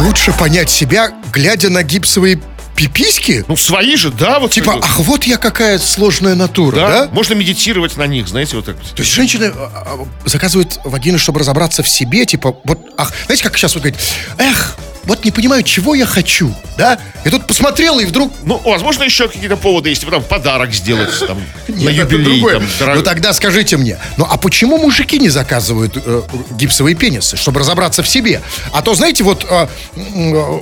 Лучше 0.00 0.32
понять 0.32 0.68
себя, 0.68 1.12
глядя 1.32 1.70
на 1.70 1.82
гипсовые 1.82 2.40
пиписьки? 2.76 3.44
Ну, 3.48 3.56
свои 3.56 3.96
же, 3.96 4.10
да, 4.10 4.38
вот. 4.38 4.52
Типа, 4.52 4.78
ах, 4.80 4.98
вот 5.00 5.24
я 5.24 5.36
какая 5.36 5.78
сложная 5.78 6.34
натура, 6.34 6.76
да? 6.76 6.88
да? 7.04 7.08
Можно 7.12 7.34
медитировать 7.34 7.96
на 7.96 8.06
них, 8.06 8.28
знаете, 8.28 8.56
вот 8.56 8.64
так. 8.66 8.76
То 8.76 9.02
есть 9.02 9.12
женщины 9.12 9.52
а, 9.54 10.06
а, 10.24 10.28
заказывают 10.28 10.78
вагины, 10.84 11.18
чтобы 11.18 11.40
разобраться 11.40 11.82
в 11.82 11.88
себе, 11.88 12.24
типа, 12.26 12.56
вот, 12.64 12.78
ах, 12.96 13.12
знаете, 13.26 13.42
как 13.44 13.56
сейчас 13.56 13.74
вот 13.74 13.82
говорит, 13.82 14.00
эх, 14.38 14.76
вот 15.04 15.24
не 15.24 15.32
понимаю, 15.32 15.64
чего 15.64 15.94
я 15.96 16.06
хочу, 16.06 16.54
да? 16.78 16.96
И 17.24 17.30
тут 17.30 17.46
посмотрела, 17.48 17.98
и 18.00 18.04
вдруг 18.04 18.32
Ну, 18.44 18.60
возможно, 18.64 19.02
еще 19.02 19.26
какие-то 19.28 19.56
поводы 19.56 19.88
есть. 19.88 20.02
Типа, 20.02 20.12
там 20.12 20.22
подарок 20.22 20.72
сделать 20.72 21.10
там, 21.26 21.42
на 21.68 21.72
Нет, 21.90 22.10
юбилей. 22.12 22.40
там, 22.40 22.62
дорог- 22.78 22.96
Ну 22.96 23.02
тогда 23.02 23.32
скажите 23.32 23.76
мне, 23.76 23.98
ну 24.16 24.26
а 24.30 24.36
почему 24.36 24.78
мужики 24.78 25.18
не 25.18 25.28
заказывают 25.28 25.96
э, 25.96 26.22
гипсовые 26.52 26.94
пенисы, 26.94 27.36
чтобы 27.36 27.58
разобраться 27.60 28.04
в 28.04 28.08
себе? 28.08 28.42
А 28.72 28.80
то, 28.82 28.94
знаете, 28.94 29.24
вот, 29.24 29.44
э, 29.48 29.66
э, 29.96 30.60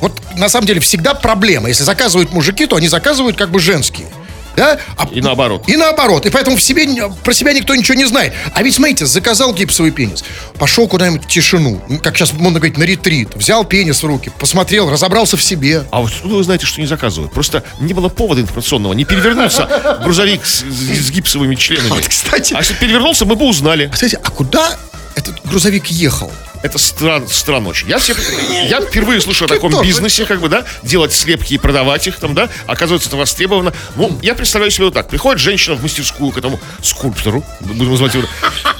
вот 0.00 0.20
на 0.36 0.48
самом 0.48 0.66
деле 0.66 0.80
всегда 0.80 1.14
проблема. 1.14 1.68
Если 1.68 1.82
заказывают 1.84 2.32
мужики, 2.32 2.66
то 2.66 2.76
они 2.76 2.88
заказывают 2.88 3.36
как 3.36 3.50
бы 3.50 3.60
женские. 3.60 4.06
Да? 4.56 4.78
А- 4.96 5.06
И 5.12 5.20
наоборот. 5.20 5.64
И 5.68 5.76
наоборот. 5.76 6.26
И 6.26 6.30
поэтому 6.30 6.56
в 6.56 6.62
себе, 6.62 6.84
про 7.22 7.32
себя 7.32 7.52
никто 7.52 7.74
ничего 7.74 7.96
не 7.96 8.04
знает. 8.04 8.32
А 8.52 8.62
ведь, 8.64 8.74
смотрите, 8.74 9.06
заказал 9.06 9.54
гипсовый 9.54 9.92
пенис, 9.92 10.24
пошел 10.58 10.88
куда-нибудь 10.88 11.24
в 11.24 11.28
тишину, 11.28 11.80
ну, 11.88 11.98
как 12.00 12.16
сейчас 12.16 12.32
можно 12.32 12.58
говорить, 12.58 12.76
на 12.76 12.82
ретрит, 12.82 13.36
взял 13.36 13.64
пенис 13.64 14.02
в 14.02 14.06
руки, 14.06 14.30
посмотрел, 14.40 14.90
разобрался 14.90 15.36
в 15.36 15.42
себе. 15.42 15.84
А 15.92 16.00
вот 16.00 16.10
откуда 16.12 16.34
вы 16.34 16.42
знаете, 16.44 16.66
что 16.66 16.80
не 16.80 16.88
заказывают? 16.88 17.32
Просто 17.32 17.62
не 17.80 17.94
было 17.94 18.08
повода 18.08 18.40
информационного. 18.40 18.92
Не 18.92 19.04
перевернулся 19.04 20.00
грузовик 20.04 20.44
с, 20.44 20.64
с- 20.64 21.10
гипсовыми 21.10 21.54
членами. 21.54 21.88
Вот, 21.94 22.06
кстати. 22.08 22.52
А 22.52 22.58
если 22.58 22.74
перевернулся, 22.74 23.24
мы 23.26 23.36
бы 23.36 23.46
узнали. 23.46 23.88
Кстати, 23.90 24.18
а 24.22 24.30
куда 24.30 24.76
этот 25.14 25.40
грузовик 25.46 25.86
ехал? 25.86 26.30
Это 26.62 26.76
стран, 26.78 27.26
странно 27.28 27.70
очень. 27.70 27.88
Я, 27.88 27.98
все- 27.98 28.14
я 28.68 28.80
впервые 28.82 29.20
слышу 29.20 29.46
о 29.46 29.48
таком 29.48 29.72
тоже. 29.72 29.84
бизнесе, 29.84 30.26
как 30.26 30.40
бы, 30.40 30.48
да, 30.48 30.64
делать 30.82 31.12
слепки 31.12 31.54
и 31.54 31.58
продавать 31.58 32.06
их 32.06 32.16
там, 32.16 32.34
да, 32.34 32.48
оказывается, 32.66 33.08
это 33.08 33.16
востребовано. 33.16 33.72
Ну, 33.96 34.18
я 34.22 34.34
представляю 34.34 34.70
себе 34.70 34.86
вот 34.86 34.94
так. 34.94 35.08
Приходит 35.08 35.40
женщина 35.40 35.74
в 35.76 35.82
мастерскую 35.82 36.30
к 36.32 36.36
этому 36.38 36.60
скульптору, 36.82 37.42
будем 37.60 37.90
называть 37.90 38.14
его, 38.14 38.24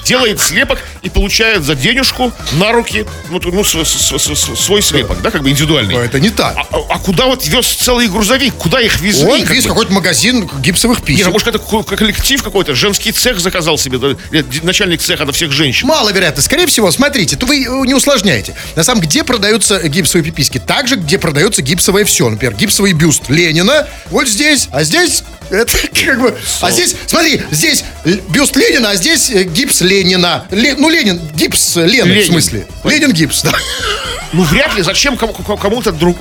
делает 0.05 0.39
слепок 0.39 0.79
и 1.01 1.09
получает 1.09 1.63
за 1.63 1.73
денежку 1.75 2.31
на 2.53 2.71
руки, 2.71 3.05
ну, 3.29 3.39
ну, 3.43 3.63
с- 3.63 3.83
с- 3.83 4.17
с- 4.19 4.59
свой 4.59 4.81
слепок, 4.83 5.21
да, 5.21 5.31
как 5.31 5.41
бы 5.41 5.49
индивидуальный. 5.49 5.95
Но 5.95 6.01
это 6.01 6.19
не 6.19 6.29
так. 6.29 6.55
А, 6.57 6.67
а- 6.71 6.85
а 6.95 6.99
куда 6.99 7.25
вот 7.25 7.45
вез 7.47 7.65
целый 7.67 8.07
грузовик? 8.07 8.53
Куда 8.55 8.79
их 8.79 8.99
везли? 9.01 9.25
Он 9.27 9.43
как 9.43 9.55
бы? 9.57 9.61
какой-то 9.63 9.91
магазин 9.91 10.47
гипсовых 10.59 11.03
писем. 11.03 11.25
ну, 11.25 11.31
может, 11.31 11.47
это 11.47 11.57
ко- 11.59 11.83
коллектив 11.83 12.43
какой-то, 12.43 12.75
женский 12.75 13.11
цех 13.11 13.39
заказал 13.39 13.77
себе, 13.79 13.97
да, 13.97 14.15
начальник 14.63 15.01
цеха 15.01 15.25
на 15.25 15.31
всех 15.31 15.51
женщин. 15.51 15.87
Маловероятно. 15.87 16.43
Скорее 16.43 16.67
всего, 16.67 16.91
смотрите, 16.91 17.35
то 17.37 17.45
вы 17.47 17.65
не 17.85 17.93
усложняете. 17.93 18.53
На 18.75 18.83
самом 18.83 19.01
где 19.01 19.23
продаются 19.23 19.87
гипсовые 19.87 20.25
пиписьки? 20.25 20.59
Так 20.59 20.87
же, 20.87 20.95
где 20.95 21.17
продается 21.17 21.61
гипсовое 21.61 22.05
все. 22.05 22.29
Например, 22.29 22.55
гипсовый 22.55 22.93
бюст 22.93 23.29
Ленина 23.29 23.87
вот 24.09 24.27
здесь, 24.27 24.67
а 24.71 24.83
здесь 24.83 25.23
это 25.51 25.77
как 26.05 26.21
бы... 26.21 26.37
А 26.61 26.71
здесь, 26.71 26.95
смотри, 27.05 27.41
здесь 27.51 27.83
бюст 28.29 28.55
Ленина, 28.55 28.91
а 28.91 28.95
здесь 28.95 29.29
э, 29.29 29.43
гипс 29.43 29.81
Ленина. 29.81 30.45
Ле- 30.51 30.75
ну, 30.75 30.89
Ленин, 30.89 31.19
гипс 31.35 31.75
Лены, 31.75 32.11
в 32.11 32.15
Ленин. 32.15 32.25
смысле. 32.31 32.67
Ленин 32.83 33.11
гипс, 33.11 33.41
да. 33.43 33.51
Ну, 34.33 34.43
вряд 34.43 34.73
ли. 34.75 34.81
Зачем 34.81 35.17
кому- 35.17 35.33
кому- 35.33 35.57
кому-то 35.57 35.91
друг, 35.91 36.17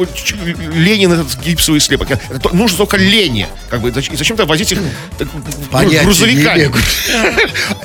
Ленин 0.75 1.13
этот 1.13 1.37
гипсовый 1.45 1.81
слепок? 1.81 2.11
Это 2.11 2.41
то- 2.41 2.55
нужно 2.55 2.79
только 2.79 2.97
Лене. 2.97 3.49
Как 3.69 3.81
бы, 3.81 3.91
и 3.91 4.17
зачем-то 4.17 4.47
возить 4.47 4.73
их 4.73 4.79
Понятия 5.71 6.01
грузовиками? 6.03 6.73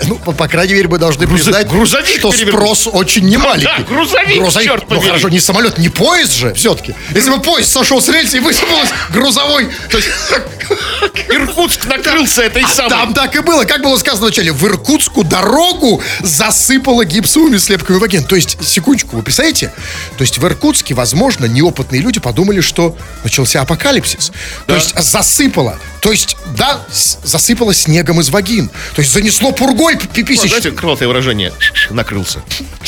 Ну, 0.07 0.15
по, 0.15 0.31
по 0.31 0.47
крайней 0.47 0.73
мере, 0.73 0.87
мы 0.87 0.97
должны 0.97 1.27
признать, 1.27 1.67
грузовик 1.67 2.17
что 2.17 2.31
спрос 2.31 2.87
очень 2.91 3.25
немаленький. 3.29 3.65
Да, 3.67 3.83
грузовик, 3.83 4.51
черт 4.63 4.83
Ну, 4.89 4.95
побери. 4.95 5.07
хорошо, 5.09 5.29
не 5.29 5.39
самолет, 5.39 5.77
не 5.77 5.89
поезд 5.89 6.33
же, 6.33 6.53
все-таки. 6.55 6.95
Если 7.13 7.29
бы 7.29 7.39
поезд 7.39 7.71
сошел 7.71 8.01
с 8.01 8.09
рельса 8.09 8.37
и 8.37 8.39
высыпалось 8.39 8.89
грузовой... 9.11 9.69
Иркутск 11.35 11.85
накрылся 11.85 12.43
этой 12.43 12.63
а 12.63 12.67
самой. 12.67 12.89
там 12.89 13.13
так 13.13 13.35
и 13.35 13.39
было. 13.39 13.63
Как 13.65 13.81
было 13.81 13.97
сказано 13.97 14.27
вначале, 14.27 14.51
в 14.51 14.65
Иркутску 14.65 15.23
дорогу 15.23 16.01
засыпало 16.21 17.05
гипсовыми 17.05 17.57
слепками 17.57 17.97
ваген. 17.97 18.23
То 18.23 18.35
есть, 18.35 18.57
секундочку, 18.65 19.17
вы 19.17 19.23
представляете? 19.23 19.71
То 20.17 20.21
есть 20.21 20.37
в 20.37 20.45
Иркутске, 20.45 20.93
возможно, 20.93 21.45
неопытные 21.45 22.01
люди 22.01 22.19
подумали, 22.19 22.61
что 22.61 22.97
начался 23.23 23.61
апокалипсис. 23.61 24.31
То 24.65 24.75
есть 24.75 24.97
засыпало. 24.99 25.79
То 26.01 26.11
есть, 26.11 26.37
да, 26.57 26.81
засыпало 27.23 27.73
снегом 27.73 28.21
из 28.21 28.29
вагин. 28.29 28.69
То 28.95 29.01
есть 29.01 29.11
занесло 29.11 29.51
пургой 29.51 29.97
пиписищ. 29.97 30.49
Знаете, 30.49 30.71
крылатое 30.71 31.07
выражение. 31.07 31.51
Накрылся. 31.89 32.41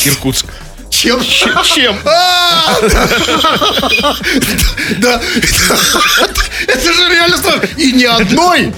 Иркутск. 0.05 0.45
Чем? 0.89 1.21
Чем? 1.21 1.95
А! 2.05 2.75
Да, 4.97 5.21
это 6.67 6.93
же 6.93 7.09
реально. 7.09 7.61
И 7.77 7.91
ни 7.91 8.05
одной. 8.05 8.73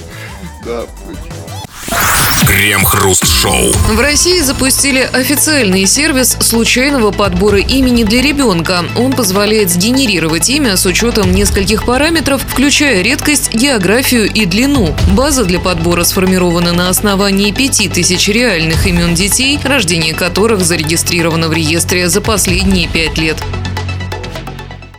Крем-хруст-шоу. 2.47 3.71
В 3.73 3.99
России 3.99 4.39
запустили 4.41 5.01
официальный 5.01 5.85
сервис 5.85 6.37
случайного 6.39 7.11
подбора 7.11 7.59
имени 7.59 8.03
для 8.03 8.21
ребенка. 8.21 8.85
Он 8.97 9.13
позволяет 9.13 9.69
сгенерировать 9.69 10.49
имя 10.49 10.75
с 10.77 10.85
учетом 10.85 11.31
нескольких 11.31 11.85
параметров, 11.85 12.41
включая 12.47 13.01
редкость, 13.01 13.53
географию 13.53 14.25
и 14.31 14.45
длину. 14.45 14.95
База 15.11 15.43
для 15.45 15.59
подбора 15.59 16.03
сформирована 16.03 16.71
на 16.73 16.89
основании 16.89 17.51
5000 17.51 18.27
реальных 18.29 18.85
имен 18.87 19.15
детей, 19.15 19.59
рождение 19.63 20.13
которых 20.13 20.63
зарегистрировано 20.63 21.47
в 21.49 21.53
реестре 21.53 22.09
за 22.09 22.21
последние 22.21 22.87
пять 22.87 23.17
лет. 23.17 23.37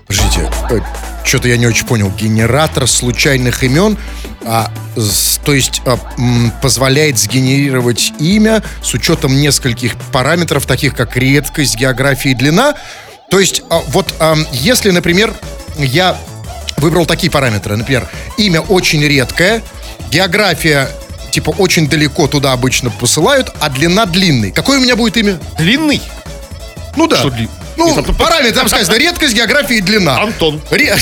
Подождите, 0.07 0.51
что-то 1.25 1.49
я 1.49 1.57
не 1.57 1.67
очень 1.67 1.87
понял. 1.87 2.13
Генератор 2.21 2.87
случайных 2.89 3.63
имен, 3.63 3.97
а, 4.45 4.71
с- 4.97 5.30
то 5.45 5.55
есть 5.55 5.83
а, 5.87 5.99
позволяет 6.63 7.19
сгенерировать 7.19 8.13
имя 8.19 8.63
с 8.83 8.93
учетом 8.95 9.41
нескольких 9.41 9.97
параметров, 10.13 10.67
таких 10.67 10.95
как 10.95 11.17
редкость, 11.17 11.77
география 11.77 12.31
и 12.31 12.35
длина. 12.35 12.75
То 13.31 13.39
есть, 13.39 13.63
а, 13.71 13.83
вот 13.89 14.15
ам, 14.19 14.47
если, 14.53 14.91
например, 14.91 15.35
я 15.79 16.17
выбрал 16.77 17.07
такие 17.07 17.31
параметры. 17.31 17.77
Например, 17.77 18.09
имя 18.37 18.61
очень 18.61 19.03
редкое, 19.03 19.63
география 20.11 20.89
типа 21.31 21.51
очень 21.51 21.89
далеко 21.89 22.27
туда 22.27 22.53
обычно 22.53 22.91
посылают, 22.91 23.53
а 23.61 23.71
длина 23.71 24.07
длинный. 24.07 24.51
Какое 24.51 24.79
у 24.79 24.83
меня 24.83 24.97
будет 24.97 25.17
имя? 25.17 25.39
Длинный. 25.57 26.03
Ну 26.97 27.07
да. 27.07 27.17
Что 27.17 27.31
Ну, 27.81 28.03
там- 28.03 28.15
параметр, 28.15 28.55
там 28.59 28.69
сказано, 28.69 28.97
редкость, 28.97 29.35
география 29.35 29.77
и 29.77 29.81
длина. 29.81 30.21
Антон. 30.23 30.61
Ре- 30.71 30.97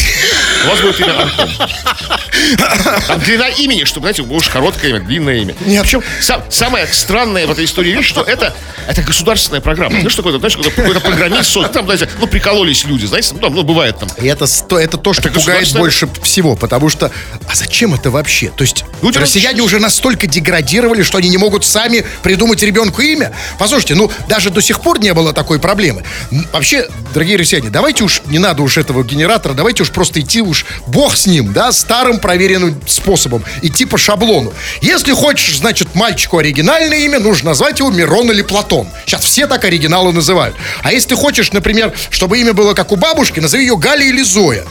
У 0.64 0.68
вас 0.68 0.80
будет 0.80 1.00
имя 1.00 1.22
Антон. 1.22 1.50
Там 3.06 3.20
длина 3.20 3.48
имени, 3.48 3.84
чтобы, 3.84 4.04
знаете, 4.04 4.22
уж 4.22 4.48
короткое 4.48 4.90
имя, 4.90 5.00
длинное 5.00 5.36
имя. 5.38 5.54
Нет. 5.66 5.82
Причем 5.82 6.02
сам- 6.20 6.42
самое 6.50 6.86
странное 6.86 7.46
в 7.46 7.50
этой 7.50 7.64
истории 7.64 7.92
вещь, 7.92 8.06
что 8.08 8.22
это, 8.22 8.54
это 8.86 9.02
государственная 9.02 9.60
программа. 9.60 9.98
Знаешь, 10.00 10.14
такое, 10.14 10.38
знаешь, 10.38 10.56
какой-то, 10.56 11.00
программист, 11.00 11.54
там, 11.72 11.84
знаете, 11.84 12.08
ну, 12.18 12.26
прикололись 12.26 12.84
люди, 12.84 13.06
знаете, 13.06 13.30
ну, 13.34 13.40
там, 13.40 13.54
ну, 13.54 13.62
бывает 13.62 13.98
там. 13.98 14.08
И 14.20 14.26
это, 14.26 14.44
это 14.44 14.96
то, 14.98 15.12
что 15.12 15.28
Это 15.28 15.38
пугает 15.38 15.72
больше 15.74 16.08
всего, 16.22 16.56
потому 16.56 16.88
что, 16.88 17.10
а 17.50 17.54
зачем 17.54 17.94
это 17.94 18.10
вообще? 18.10 18.50
То 18.50 18.62
есть 18.62 18.84
Люди 19.02 19.18
россияне 19.18 19.60
вообще- 19.62 19.76
уже 19.76 19.78
настолько 19.80 20.26
деградировали, 20.26 21.02
что 21.02 21.18
они 21.18 21.28
не 21.28 21.38
могут 21.38 21.64
сами 21.64 22.04
придумать 22.22 22.62
ребенку 22.62 23.02
имя. 23.02 23.32
Послушайте, 23.58 23.94
ну 23.94 24.10
даже 24.28 24.50
до 24.50 24.60
сих 24.62 24.80
пор 24.80 25.00
не 25.00 25.12
было 25.14 25.32
такой 25.32 25.58
проблемы. 25.58 26.04
М, 26.30 26.46
Вообще, 26.70 26.86
дорогие 27.14 27.38
россияне, 27.38 27.70
давайте 27.70 28.04
уж, 28.04 28.20
не 28.26 28.38
надо 28.38 28.60
уж 28.60 28.76
этого 28.76 29.02
генератора, 29.02 29.54
давайте 29.54 29.84
уж 29.84 29.90
просто 29.90 30.20
идти 30.20 30.42
уж, 30.42 30.66
бог 30.86 31.16
с 31.16 31.24
ним, 31.26 31.54
да, 31.54 31.72
старым 31.72 32.18
проверенным 32.18 32.78
способом, 32.86 33.42
идти 33.62 33.86
по 33.86 33.96
шаблону. 33.96 34.52
Если 34.82 35.14
хочешь, 35.14 35.56
значит, 35.56 35.94
мальчику 35.94 36.36
оригинальное 36.36 36.98
имя, 36.98 37.20
нужно 37.20 37.52
назвать 37.52 37.78
его 37.78 37.90
Мирон 37.90 38.30
или 38.30 38.42
Платон. 38.42 38.86
Сейчас 39.06 39.24
все 39.24 39.46
так 39.46 39.64
оригиналы 39.64 40.12
называют. 40.12 40.56
А 40.82 40.92
если 40.92 41.14
хочешь, 41.14 41.52
например, 41.52 41.94
чтобы 42.10 42.38
имя 42.38 42.52
было 42.52 42.74
как 42.74 42.92
у 42.92 42.96
бабушки, 42.96 43.40
назови 43.40 43.62
ее 43.64 43.78
Галя 43.78 44.04
или 44.04 44.22
Зоя. 44.22 44.66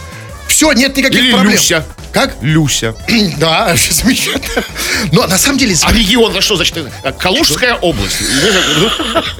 Все, 0.48 0.72
нет 0.74 0.96
никаких 0.96 1.20
Или 1.20 1.32
проблем. 1.32 1.54
Люся. 1.54 1.86
Как? 2.12 2.36
Люся. 2.42 2.96
Да, 3.38 3.76
замечательно. 3.92 4.64
Но 5.12 5.28
на 5.28 5.38
самом 5.38 5.60
деле... 5.60 5.76
А 5.84 5.92
регион, 5.92 6.34
за 6.34 6.42
что, 6.42 6.56
значит, 6.56 6.78
э, 6.78 7.12
Калужская 7.12 7.76
область. 7.76 8.18
Ну, 8.22 8.90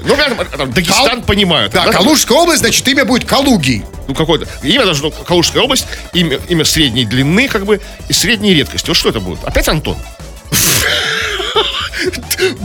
Ну, 0.04 0.16
рядом, 0.16 0.46
там, 0.46 0.72
Дагестан 0.72 1.22
понимают. 1.22 1.72
Да, 1.72 1.86
Калужская 1.90 2.38
область, 2.38 2.60
значит, 2.60 2.86
имя 2.88 3.04
будет 3.04 3.24
Калугий. 3.24 3.84
Ну, 4.06 4.14
какое-то. 4.14 4.46
Имя 4.62 4.86
даже, 4.86 5.02
ну, 5.02 5.10
Калужская 5.10 5.62
область, 5.62 5.86
имя, 6.12 6.38
имя 6.48 6.64
средней 6.64 7.04
длины, 7.04 7.48
как 7.48 7.64
бы, 7.66 7.80
и 8.08 8.12
средней 8.12 8.54
редкости. 8.54 8.88
Вот 8.88 8.96
что 8.96 9.08
это 9.08 9.20
будет? 9.20 9.42
Опять 9.44 9.68
Антон? 9.68 9.96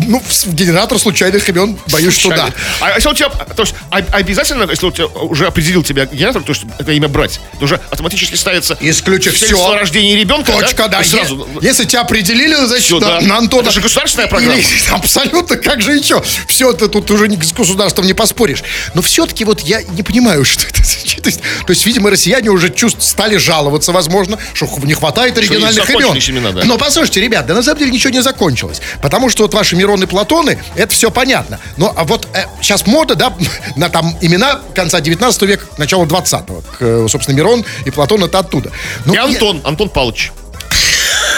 Ну, 0.07 0.21
генератор 0.47 0.99
случайных 0.99 1.47
имен, 1.49 1.77
боюсь, 1.91 2.17
что 2.17 2.29
да. 2.29 2.49
А 2.79 2.95
если 2.95 3.09
у 3.09 3.13
тебя, 3.13 3.29
то 3.29 3.63
есть 3.63 3.75
а- 3.89 3.97
обязательно, 4.11 4.69
если 4.69 4.85
у 4.85 4.91
тебя 4.91 5.07
уже 5.07 5.47
определил 5.47 5.83
тебя 5.83 6.05
генератор, 6.05 6.43
то 6.43 6.51
есть 6.51 6.63
это 6.77 6.91
имя 6.91 7.07
брать, 7.07 7.39
то 7.59 7.65
уже 7.65 7.79
автоматически 7.89 8.35
ставится 8.35 8.77
Исключив 8.79 9.35
все. 9.35 9.55
о 9.55 9.75
рождении 9.75 10.15
ребенка, 10.15 10.51
Точка, 10.51 10.87
да. 10.87 11.03
Сразу. 11.03 11.47
Если 11.61 11.85
тебя 11.85 12.01
определили, 12.01 12.55
значит, 12.65 12.91
на, 12.99 12.99
да. 12.99 13.21
на 13.21 13.37
Антона. 13.37 13.63
Это 13.63 13.71
же 13.71 13.81
государственная 13.81 14.27
программа. 14.27 14.61
Абсолютно, 14.91 15.55
как 15.57 15.81
же 15.81 15.93
еще? 15.93 16.21
Все 16.47 16.71
это 16.71 16.87
тут 16.87 17.09
уже 17.11 17.29
с 17.29 17.53
государством 17.53 18.05
не 18.05 18.13
поспоришь. 18.13 18.63
Но 18.93 19.01
все-таки 19.01 19.45
вот 19.45 19.61
я 19.61 19.81
не 19.81 20.03
понимаю, 20.03 20.45
что 20.45 20.65
это. 20.67 20.81
То 21.23 21.29
есть, 21.29 21.41
то 21.41 21.69
есть, 21.71 21.85
видимо, 21.85 22.09
россияне 22.09 22.49
уже 22.49 22.69
чувств 22.69 23.03
стали 23.03 23.37
жаловаться, 23.37 23.91
возможно, 23.91 24.37
что 24.53 24.67
не 24.83 24.93
хватает 24.93 25.37
оригинальных 25.37 25.89
имен. 25.89 26.01
закончились 26.01 26.29
имена, 26.29 26.51
да. 26.51 26.63
Но 26.65 26.77
послушайте, 26.77 27.21
ребят, 27.21 27.45
да 27.45 27.53
на 27.53 27.63
самом 27.63 27.79
деле 27.79 27.91
ничего 27.91 28.11
не 28.11 28.21
закончилось. 28.21 28.81
Потому 29.01 29.22
что 29.29 29.43
вот 29.43 29.53
ваши 29.53 29.75
Мироны 29.75 30.07
Платоны, 30.07 30.59
это 30.75 30.93
все 30.93 31.11
понятно. 31.11 31.59
Но 31.77 31.93
а 31.95 32.03
вот 32.03 32.27
сейчас 32.61 32.85
мода, 32.87 33.15
да, 33.15 33.33
на 33.75 33.89
там 33.89 34.15
имена 34.21 34.59
конца 34.75 34.99
19 35.01 35.41
века, 35.43 35.65
начала 35.77 36.05
20-го. 36.05 36.61
К, 36.61 36.77
э, 36.81 37.07
собственно, 37.09 37.35
Мирон 37.35 37.65
и 37.85 37.91
Платон 37.91 38.23
это 38.23 38.39
оттуда. 38.39 38.71
Ну, 39.05 39.13
И 39.13 39.15
я- 39.15 39.23
Антон, 39.25 39.61
Антон 39.63 39.89
Павлович. 39.89 40.31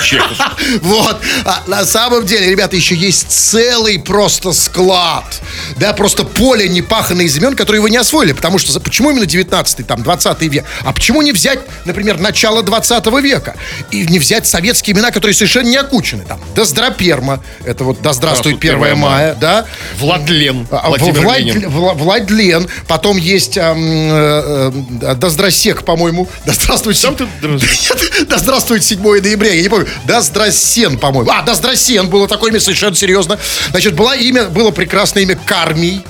Чехов. 0.04 0.38
Вот. 0.82 1.22
А 1.46 1.64
на 1.68 1.86
самом 1.86 2.26
деле, 2.26 2.50
ребята, 2.50 2.76
еще 2.76 2.96
есть 2.96 3.32
целый 3.32 4.00
просто 4.00 4.52
склад. 4.54 5.42
Да, 5.78 5.94
просто 5.94 6.24
поле 6.24 6.68
непаханных 6.68 7.36
имен, 7.36 7.56
которые 7.56 7.82
вы 7.82 7.90
не 7.90 7.98
освоили. 7.98 8.34
Потому 8.34 8.58
что 8.58 8.78
почему 8.80 9.12
именно 9.12 9.26
19 9.26 9.86
там, 9.88 10.04
20 10.04 10.42
век? 10.44 10.66
А 10.84 10.92
почему 10.94 11.22
не 11.22 11.32
взять, 11.32 11.60
например, 11.86 12.20
начало 12.20 12.64
20 12.64 13.06
века? 13.22 13.56
И 13.92 14.06
не 14.06 14.20
взять 14.20 14.48
советские 14.48 14.96
имена, 14.96 15.12
которые 15.12 15.34
совершенно 15.36 15.68
не 15.68 15.78
окучены? 15.78 16.26
Там, 16.26 16.40
Доздроперма. 16.56 17.42
Это 17.64 17.84
вот 17.84 18.02
да 18.02 18.14
здравствует 18.14 18.58
Здравствуй, 18.58 18.88
1 18.88 18.94
1 18.94 18.98
мая, 18.98 19.36
да? 19.40 19.66
Владлен. 20.00 20.68
А, 20.72 20.88
Владимир 20.90 21.22
Влад- 21.22 21.40
Ленин. 21.40 21.70
Вла- 21.70 21.94
Владлен. 21.96 22.68
Потом 22.88 23.18
есть 23.18 23.58
ам, 23.58 23.78
э, 23.80 24.72
э, 25.02 25.16
Да 25.16 25.30
здрасек, 25.30 25.84
по-моему. 25.84 26.28
Да 26.46 26.54
здравствует 26.54 26.98
Сам 26.98 27.16
ты 27.16 27.28
Нет, 27.42 27.62
Да 28.30 28.38
здравствует 28.38 28.84
7 28.84 29.02
ноября, 29.22 29.54
я 29.54 29.62
не 29.62 29.70
помню. 29.70 29.85
Да 30.06 30.22
здрасен, 30.22 30.98
по-моему. 30.98 31.30
А, 31.32 31.42
да 31.42 31.54
здрасен 31.56 32.08
было 32.10 32.28
такое 32.28 32.52
имя, 32.52 32.60
совершенно 32.60 32.96
серьезно. 32.96 33.40
Значит, 33.72 33.94
было 33.96 34.16
имя, 34.16 34.46
было 34.46 34.72
прекрасное 34.72 35.24
имя 35.24 35.36
Кармий. 35.46 36.06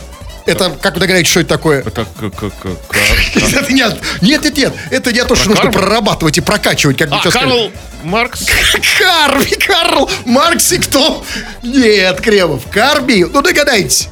Это, 0.45 0.69
как 0.79 0.93
вы 0.93 0.99
догадаетесь, 0.99 1.31
что 1.31 1.39
это 1.39 1.49
такое? 1.49 1.79
Это 1.79 1.89
как... 1.91 2.07
как- 2.19 2.53
как- 2.59 3.69
нет, 3.71 3.97
нет, 4.21 4.43
нет, 4.43 4.57
нет. 4.57 4.73
Это 4.91 5.11
не 5.11 5.23
то, 5.25 5.35
что 5.35 5.49
нужно 5.49 5.71
прорабатывать 5.71 6.37
и 6.37 6.41
прокачивать, 6.41 6.97
как 6.97 7.09
бы 7.09 7.15
А. 7.15 7.31
Карл 7.31 7.71
Маркс. 8.03 8.45
Карми, 8.99 9.55
Карл, 9.65 10.07
Маркс 10.25 10.71
и 10.71 10.77
кто? 10.77 11.25
Нет, 11.63 12.21
Кремов, 12.21 12.61
Карми. 12.71 13.23
Ну, 13.23 13.41
догадайтесь. 13.41 14.09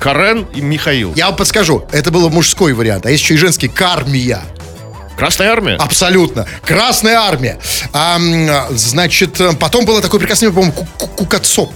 Карен 0.00 0.46
и 0.54 0.60
Михаил. 0.60 1.12
Я 1.14 1.26
вам 1.26 1.36
подскажу. 1.36 1.86
Это 1.92 2.10
был 2.10 2.28
мужской 2.28 2.72
вариант. 2.72 3.06
А 3.06 3.10
есть 3.10 3.22
еще 3.22 3.34
и 3.34 3.38
женский 3.38 3.68
Кармия. 3.68 4.40
Красная 5.16 5.50
армия? 5.52 5.76
Абсолютно. 5.76 6.46
Красная 6.64 7.18
армия. 7.18 7.58
А, 7.92 8.18
значит, 8.70 9.40
потом 9.58 9.84
было 9.84 10.00
такое 10.02 10.20
прекрасное, 10.20 10.50
по-моему, 10.50 10.72
ку- 10.72 10.86
ку- 10.98 11.06
Кукацоп. 11.08 11.72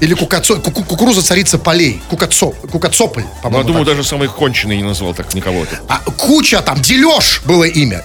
Или 0.00 0.14
кукацо, 0.14 0.56
ку- 0.60 0.70
ку- 0.70 0.84
кукуруза 0.84 1.22
царица 1.22 1.58
полей. 1.58 2.00
Кукацо, 2.08 2.50
Кукацополь, 2.70 3.24
Ну, 3.24 3.28
я 3.34 3.42
по-моему. 3.42 3.66
думаю, 3.66 3.84
так. 3.84 3.96
даже 3.96 4.08
самый 4.08 4.28
конченый 4.28 4.76
не 4.76 4.84
назвал 4.84 5.12
так 5.14 5.34
никого. 5.34 5.66
А, 5.88 5.98
куча 6.16 6.60
там, 6.62 6.80
Дележ 6.80 7.42
было 7.44 7.64
имя. 7.64 8.04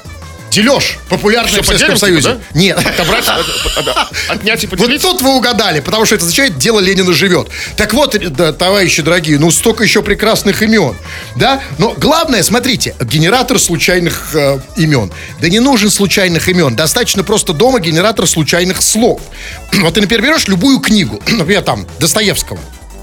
Дележ, 0.54 1.00
популярное 1.10 1.52
Всё 1.52 1.64
в 1.64 1.66
Советском 1.66 1.96
поделим, 1.96 2.20
типа, 2.22 2.30
Союзе. 2.30 2.44
Нет. 2.54 2.78
Отобрать, 2.78 3.26
э, 3.28 3.32
э, 3.32 3.82
э, 3.88 4.32
отнять 4.32 4.64
и 4.64 4.68
Вот 4.68 4.80
поделить? 4.80 5.02
тут 5.02 5.22
вы 5.22 5.36
угадали, 5.36 5.80
потому 5.80 6.06
что 6.06 6.14
это 6.14 6.26
означает 6.26 6.60
«дело 6.60 6.80
Ленина 6.80 7.12
живет». 7.12 7.48
Так 7.76 7.94
вот, 7.94 8.16
да, 8.36 8.54
товарищи 8.54 9.02
дорогие, 9.02 9.40
ну 9.40 9.50
столько 9.50 9.84
еще 9.84 10.04
прекрасных 10.04 10.62
имен, 10.62 10.96
да? 11.36 11.60
Но 11.80 11.96
главное, 11.98 12.44
смотрите, 12.44 12.96
генератор 13.02 13.58
случайных 13.58 14.30
э, 14.36 14.60
имен. 14.78 15.12
Да 15.42 15.50
не 15.50 15.60
нужен 15.60 15.90
случайных 15.90 16.48
имен, 16.48 16.76
достаточно 16.76 17.24
просто 17.24 17.54
дома 17.54 17.80
генератор 17.80 18.28
случайных 18.28 18.82
слов. 18.82 19.22
Вот 19.84 19.96
ты, 19.96 20.02
например, 20.02 20.24
берешь 20.24 20.48
любую 20.48 20.80
книгу, 20.80 21.20
например, 21.28 21.64
там, 21.64 21.88
Достоевского, 22.00 22.60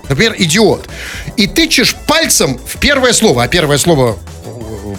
например, 0.09 0.35
«Идиот», 0.39 0.89
и 1.37 1.47
тычешь 1.49 1.97
пальцем 2.07 2.59
в 2.65 2.79
первое 2.79 3.13
слово, 3.13 3.43
а 3.43 3.49
первое 3.49 3.79
слово 3.79 4.19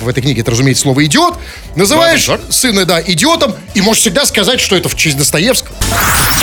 в 0.01 0.07
этой 0.07 0.21
книге, 0.21 0.41
это, 0.41 0.51
разумеется, 0.51 0.83
слово 0.83 1.05
«идиот», 1.05 1.37
называешь 1.75 2.25
Да, 2.27 2.37
да, 2.37 2.43
да. 2.45 2.51
сына, 2.51 2.85
да, 2.85 3.01
идиотом, 3.01 3.55
и 3.73 3.81
можешь 3.81 4.01
всегда 4.01 4.25
сказать, 4.25 4.59
что 4.59 4.75
это 4.75 4.89
в 4.89 4.95
честь 4.95 5.17
Достоевского. 5.17 5.75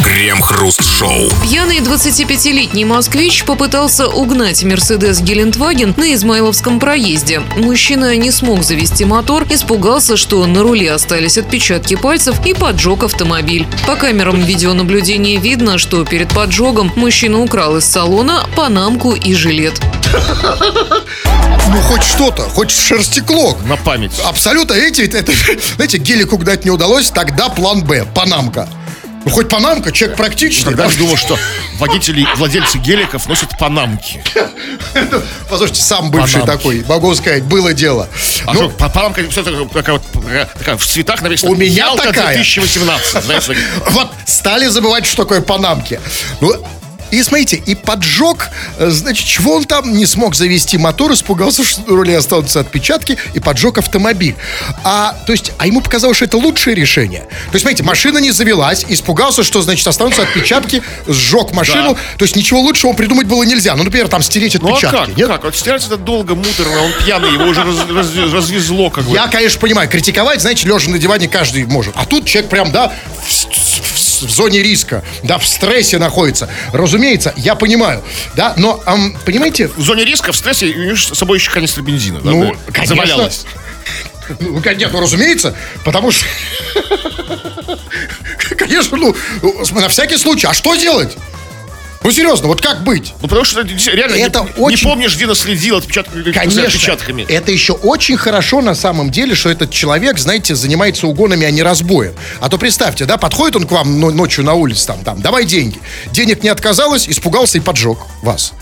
Крем-хруст-шоу. 0.03 1.31
Пьяный 1.43 1.79
25-летний 1.79 2.85
москвич 2.85 3.45
попытался 3.45 4.09
угнать 4.09 4.63
Мерседес 4.63 5.21
Гелендваген 5.21 5.95
на 5.97 6.15
Измайловском 6.15 6.79
проезде. 6.81 7.41
Мужчина 7.57 8.17
не 8.17 8.31
смог 8.31 8.63
завести 8.63 9.05
мотор, 9.05 9.45
испугался, 9.51 10.17
что 10.17 10.45
на 10.47 10.63
руле 10.63 10.93
остались 10.93 11.37
отпечатки 11.39 11.97
пальцев 11.97 12.37
и 12.47 12.55
поджег 12.55 13.05
автомобиль. 13.05 13.67
По 13.87 13.97
камерам 13.97 14.41
видеонаблюдения 14.41 15.39
видно, 15.41 15.79
что 15.79 16.05
перед 16.05 16.29
поджогом 16.29 16.93
мужчина 16.97 17.41
украл 17.41 17.77
из 17.77 17.85
салона 17.85 18.47
панамку 18.57 19.13
и 19.15 19.35
жилет. 19.35 19.81
Ну, 21.71 21.81
хоть 21.83 22.03
что-то, 22.03 22.43
хоть 22.43 22.71
шерстеклок. 22.71 23.63
На 23.67 23.77
память. 23.77 24.13
Абсолютно, 24.25 24.73
эти, 24.73 25.03
это, 25.19 25.33
знаете, 25.77 25.99
гелик 25.99 26.33
угнать 26.33 26.65
не 26.65 26.71
удалось, 26.71 27.11
тогда 27.11 27.49
план 27.49 27.83
Б, 27.85 28.05
панамка. 28.15 28.69
Ну, 29.25 29.31
хоть 29.33 29.49
панамка, 29.49 29.91
человек 29.93 30.17
практичный. 30.17 30.65
Тогда 30.67 30.87
да? 30.89 30.95
думал, 30.97 31.17
что 31.17 31.37
водители, 31.79 32.27
владельцы 32.37 32.79
геликов 32.79 33.27
носят 33.27 33.59
панамки. 33.59 34.23
Послушайте, 35.51 35.83
сам 35.83 36.11
бывший 36.11 36.41
Панамки. 36.41 36.57
такой, 36.57 36.85
могу 36.89 37.15
сказать, 37.15 37.43
было 37.43 37.73
дело. 37.75 38.09
А 38.47 38.55
Ну, 38.55 38.61
что, 38.61 38.69
па- 38.71 38.89
панамка 38.89 39.29
все 39.29 39.43
такая, 39.43 39.65
такая 39.67 40.01
такая, 40.57 40.77
в 40.77 40.87
цветах 40.87 41.21
написано 41.21 41.51
У 41.51 41.55
меня 41.57 41.71
«Ялта 41.87 42.05
такая». 42.05 42.35
2018. 42.37 43.25
Знаешь, 43.25 43.45
так- 43.47 43.57
вот 43.91 44.09
стали 44.25 44.67
забывать, 44.69 45.05
что 45.05 45.25
такое 45.25 45.41
панамки. 45.41 46.01
Ну, 46.41 46.55
И 47.11 47.23
смотрите, 47.23 47.57
и 47.57 47.75
поджег, 47.75 48.51
э, 48.79 48.91
значит, 48.91 49.27
чего 49.27 49.55
он 49.55 49.65
там 49.65 49.93
не 49.97 50.07
смог 50.07 50.35
завести 50.35 50.77
мотор, 50.79 51.13
испугался, 51.13 51.65
что 51.65 51.81
на 51.83 51.97
руле 51.97 52.17
останутся 52.19 52.61
отпечатки, 52.61 53.17
и 53.35 53.41
поджег 53.41 53.79
автомобиль. 53.79 54.35
А, 54.85 55.17
то 55.27 55.33
есть, 55.33 55.53
а 55.59 55.67
ему 55.67 55.81
показалось, 55.81 56.17
что 56.17 56.27
это 56.27 56.37
лучшее 56.37 56.75
решение. 56.77 57.21
То 57.21 57.55
есть, 57.55 57.63
смотрите, 57.63 57.83
машина 57.83 58.19
не 58.19 58.31
завелась, 58.31 58.85
испугался, 58.89 59.43
что, 59.43 59.63
значит, 59.63 59.87
останутся 59.87 60.23
отпечатки, 60.23 60.83
сжег 61.07 61.53
машину. 61.53 61.97
То 62.19 62.25
есть, 62.25 62.37
ничего 62.37 62.61
лучшего 62.61 62.93
придумать 62.93 63.27
было 63.27 63.43
нельзя. 63.43 63.75
Ну, 63.77 63.85
например, 63.85 64.09
там 64.09 64.23
стереть 64.23 64.61
Ну 64.61 64.69
а 64.69 64.73
отпечатки. 64.73 64.97
как? 65.09 65.17
нет? 65.17 65.29
Как? 65.29 65.45
Вот 65.45 65.57
стирать 65.57 65.85
это 65.87 65.97
долго, 65.97 66.35
муторно, 66.35 66.83
он 66.83 66.93
пьяный, 67.05 67.33
его 67.33 67.45
уже 67.45 67.63
раз- 67.65 67.89
раз- 67.89 68.33
развезло 68.33 68.91
как 68.91 69.05
бы. 69.05 69.15
Я, 69.15 69.29
конечно, 69.29 69.59
понимаю, 69.61 69.89
критиковать, 69.89 70.41
знаете, 70.41 70.67
лежа 70.69 70.91
на 70.91 70.99
диване 70.99 71.29
каждый 71.29 71.65
может. 71.67 71.95
А 71.97 72.05
тут 72.05 72.27
человек 72.27 72.51
прям, 72.51 72.71
да, 72.71 72.93
в, 73.27 73.31
в- 73.31 74.08
в 74.23 74.31
зоне 74.31 74.63
риска, 74.63 75.05
да, 75.23 75.39
в 75.39 75.47
стрессе 75.47 75.99
находится. 75.99 76.49
Разумеется, 76.73 77.33
я 77.37 77.55
понимаю, 77.55 78.03
да, 78.35 78.55
но, 78.57 78.83
ам, 78.87 79.17
понимаете, 79.25 79.69
В 79.77 79.83
зоне 79.83 80.05
риска, 80.05 80.33
в 80.33 80.37
стрессе, 80.37 80.67
у 80.67 80.79
него 80.79 80.97
с 80.97 81.15
собой 81.15 81.39
еще 81.39 81.51
канистра 81.51 81.83
бензина. 81.83 82.21
да, 82.21 82.31
Ну, 82.31 82.53
да, 82.53 82.73
конечно. 82.73 82.97
Завалялась. 82.97 83.45
Ну, 84.41 84.61
конечно, 84.61 84.93
ну, 84.93 85.01
разумеется, 85.01 85.57
потому 85.85 86.11
что... 86.11 86.27
Конечно, 88.59 88.99
ну, 88.99 89.17
на 89.73 89.89
всякий 89.89 90.19
случай. 90.19 90.47
А 90.47 90.53
что 90.53 90.75
делать? 90.75 91.17
Ну, 92.03 92.13
серьезно, 92.13 92.47
вот 92.47 92.63
как 92.63 92.85
быть? 92.85 93.13
Ну, 93.21 93.29
потому 93.29 93.45
что 93.45 93.63
реально 93.63 94.15
Это 94.17 94.41
не, 94.57 94.63
очень- 94.63 94.79
не 94.87 94.91
помнишь, 94.91 95.17
где 95.17 95.27
наследил 95.27 95.77
отпечаток, 95.79 96.15
за 96.15 96.33
Конечно. 96.33 96.63
отпечатками. 96.63 97.23
Это 97.29 97.51
еще 97.51 97.73
очень 97.73 98.17
хорошо 98.17 98.61
на 98.61 98.75
самом 98.77 99.11
деле, 99.11 99.35
что 99.35 99.51
этот 99.51 99.71
человек, 99.73 100.19
знаете, 100.19 100.55
занимается 100.55 101.09
угонами, 101.09 101.45
а 101.45 101.51
не 101.51 101.63
разбоем. 101.63 102.15
А 102.41 102.49
то 102.49 102.57
представьте, 102.57 103.05
да, 103.05 103.17
подходит 103.17 103.57
он 103.57 103.67
к 103.67 103.73
вам 103.73 103.99
но- 103.99 104.11
ночью 104.13 104.45
на 104.45 104.55
улице, 104.55 104.87
там, 104.87 105.03
там, 105.05 105.21
давай 105.21 105.45
деньги. 105.45 105.79
Денег 106.13 106.43
не 106.45 106.49
отказалось, 106.51 107.09
испугался 107.09 107.59
и 107.59 107.61
поджег 107.61 107.99
вас. 108.23 108.53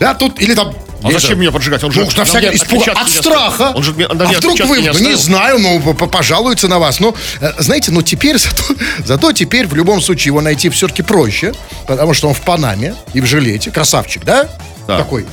Да, 0.00 0.14
тут, 0.14 0.40
или 0.40 0.54
там... 0.54 0.74
А 1.04 1.12
я 1.12 1.18
зачем 1.18 1.38
меня 1.38 1.52
поджигать? 1.52 1.84
Он 1.84 1.92
же 1.92 2.00
Ну, 2.00 2.08
на 2.16 2.24
всякий 2.24 2.56
испуг... 2.56 2.88
От 2.88 3.10
страха. 3.10 3.72
Он 3.74 3.82
же 3.82 3.92
на 3.92 4.24
а 4.24 4.32
вдруг 4.32 4.58
вы, 4.60 4.80
не 4.80 4.90
ну, 4.90 4.98
не 4.98 5.14
знаю, 5.16 5.58
ну, 5.58 5.78
п- 5.80 5.92
п- 5.92 6.06
пожалуются 6.06 6.66
на 6.66 6.78
вас. 6.78 6.98
Ну, 6.98 7.14
э, 7.40 7.52
знаете, 7.58 7.92
ну, 7.92 8.00
теперь 8.00 8.38
зато, 8.38 8.74
зато 9.04 9.32
теперь 9.32 9.66
в 9.66 9.74
любом 9.74 10.00
случае 10.00 10.30
его 10.30 10.40
найти 10.40 10.70
все-таки 10.70 11.02
проще, 11.02 11.52
потому 11.86 12.14
что 12.14 12.28
он 12.28 12.34
в 12.34 12.40
Панаме 12.40 12.94
и 13.12 13.20
в 13.20 13.26
жилете. 13.26 13.70
Красавчик, 13.70 14.24
да? 14.24 14.48
Да. 14.88 14.98
Такой. 14.98 15.26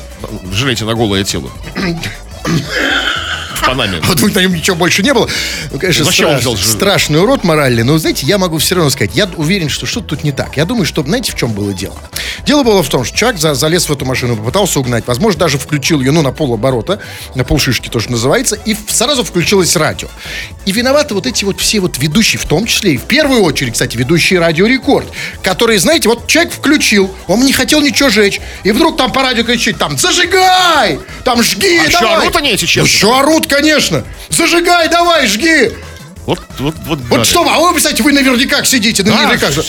Жалейте 0.52 0.84
на 0.84 0.94
голое 0.94 1.24
тело. 1.24 1.50
В 3.62 3.66
Панаме. 3.66 4.00
Вот 4.04 4.22
на 4.36 4.40
нем 4.40 4.54
ничего 4.54 4.76
больше 4.76 5.04
не 5.04 5.14
было. 5.14 5.30
Ну, 5.72 5.80
конечно, 5.80 6.04
Зачем 6.06 6.30
он 6.30 6.36
страш- 6.36 6.40
взял 6.42 6.56
же- 6.56 6.68
страшный 6.68 7.20
урод 7.22 7.44
моральный. 7.44 7.84
Но, 7.84 7.98
знаете, 7.98 8.26
я 8.26 8.38
могу 8.38 8.58
все 8.58 8.76
равно 8.76 8.90
сказать, 8.90 9.12
я 9.14 9.30
уверен, 9.38 9.70
что 9.70 9.86
что-то 9.86 10.08
тут 10.10 10.24
не 10.24 10.32
так. 10.32 10.58
Я 10.58 10.66
думаю, 10.66 10.86
что, 10.86 11.04
знаете, 11.04 11.32
в 11.32 11.36
чем 11.36 11.52
было 11.52 11.74
дело? 11.74 11.96
Дело 12.46 12.64
было 12.64 12.82
в 12.84 12.90
том, 12.90 13.06
что 13.06 13.16
человек 13.18 13.40
за- 13.40 13.54
залез 13.54 13.88
в 13.88 13.94
эту 13.94 14.06
машину, 14.06 14.36
попытался 14.36 14.80
угнать, 14.80 15.06
возможно, 15.08 15.40
даже 15.40 15.58
включил 15.58 16.00
ее, 16.02 16.12
ну, 16.12 16.22
на 16.22 16.32
полоборота, 16.32 17.00
на 17.36 17.44
полшишки 17.44 17.88
тоже 17.90 18.10
называется, 18.12 18.56
и 18.66 18.76
сразу 18.88 19.24
включилось 19.24 19.76
радио. 19.76 20.08
И 20.66 20.72
виноваты 20.72 21.14
вот 21.14 21.28
эти 21.28 21.44
вот 21.46 21.60
все 21.62 21.80
вот 21.80 21.98
ведущие, 22.00 22.40
в 22.40 22.46
том 22.46 22.66
числе 22.66 22.94
и 22.94 22.98
в 22.98 23.04
первую 23.04 23.42
очередь, 23.44 23.74
кстати, 23.74 23.96
ведущие 23.98 24.40
радио 24.40 24.66
Рекорд, 24.66 25.08
которые, 25.44 25.80
знаете, 25.80 26.10
вот 26.10 26.28
человек 26.28 26.54
включил, 26.54 27.14
он 27.28 27.42
не 27.46 27.54
хотел 27.54 27.82
ничего 27.82 28.10
жечь, 28.10 28.40
и 28.64 28.72
вдруг 28.72 28.98
там 28.98 29.12
по 29.12 29.22
радио 29.22 29.44
кричит, 29.44 29.78
там, 29.78 29.98
зажигай, 29.98 31.00
там, 31.24 31.42
жги, 31.44 31.78
А 31.80 31.84
еще 31.86 32.00
давай. 32.00 32.18
орут 32.18 32.36
они, 32.36 32.50
эти 32.52 32.66
черти? 32.66 32.88
еще 32.88 33.18
орут, 33.20 33.48
конечно. 33.52 34.04
Зажигай, 34.30 34.88
давай, 34.90 35.28
жги. 35.28 35.72
Вот, 36.26 36.40
вот, 36.60 36.76
вот, 36.86 37.00
Вот 37.00 37.10
гады. 37.20 37.26
что, 37.26 37.44
вы- 37.44 37.50
а 37.52 37.60
вы, 37.60 37.76
кстати, 37.76 38.02
вы 38.02 38.14
наверняка 38.14 38.64
сидите, 38.64 39.04
наверняка 39.04 39.52
же. 39.52 39.64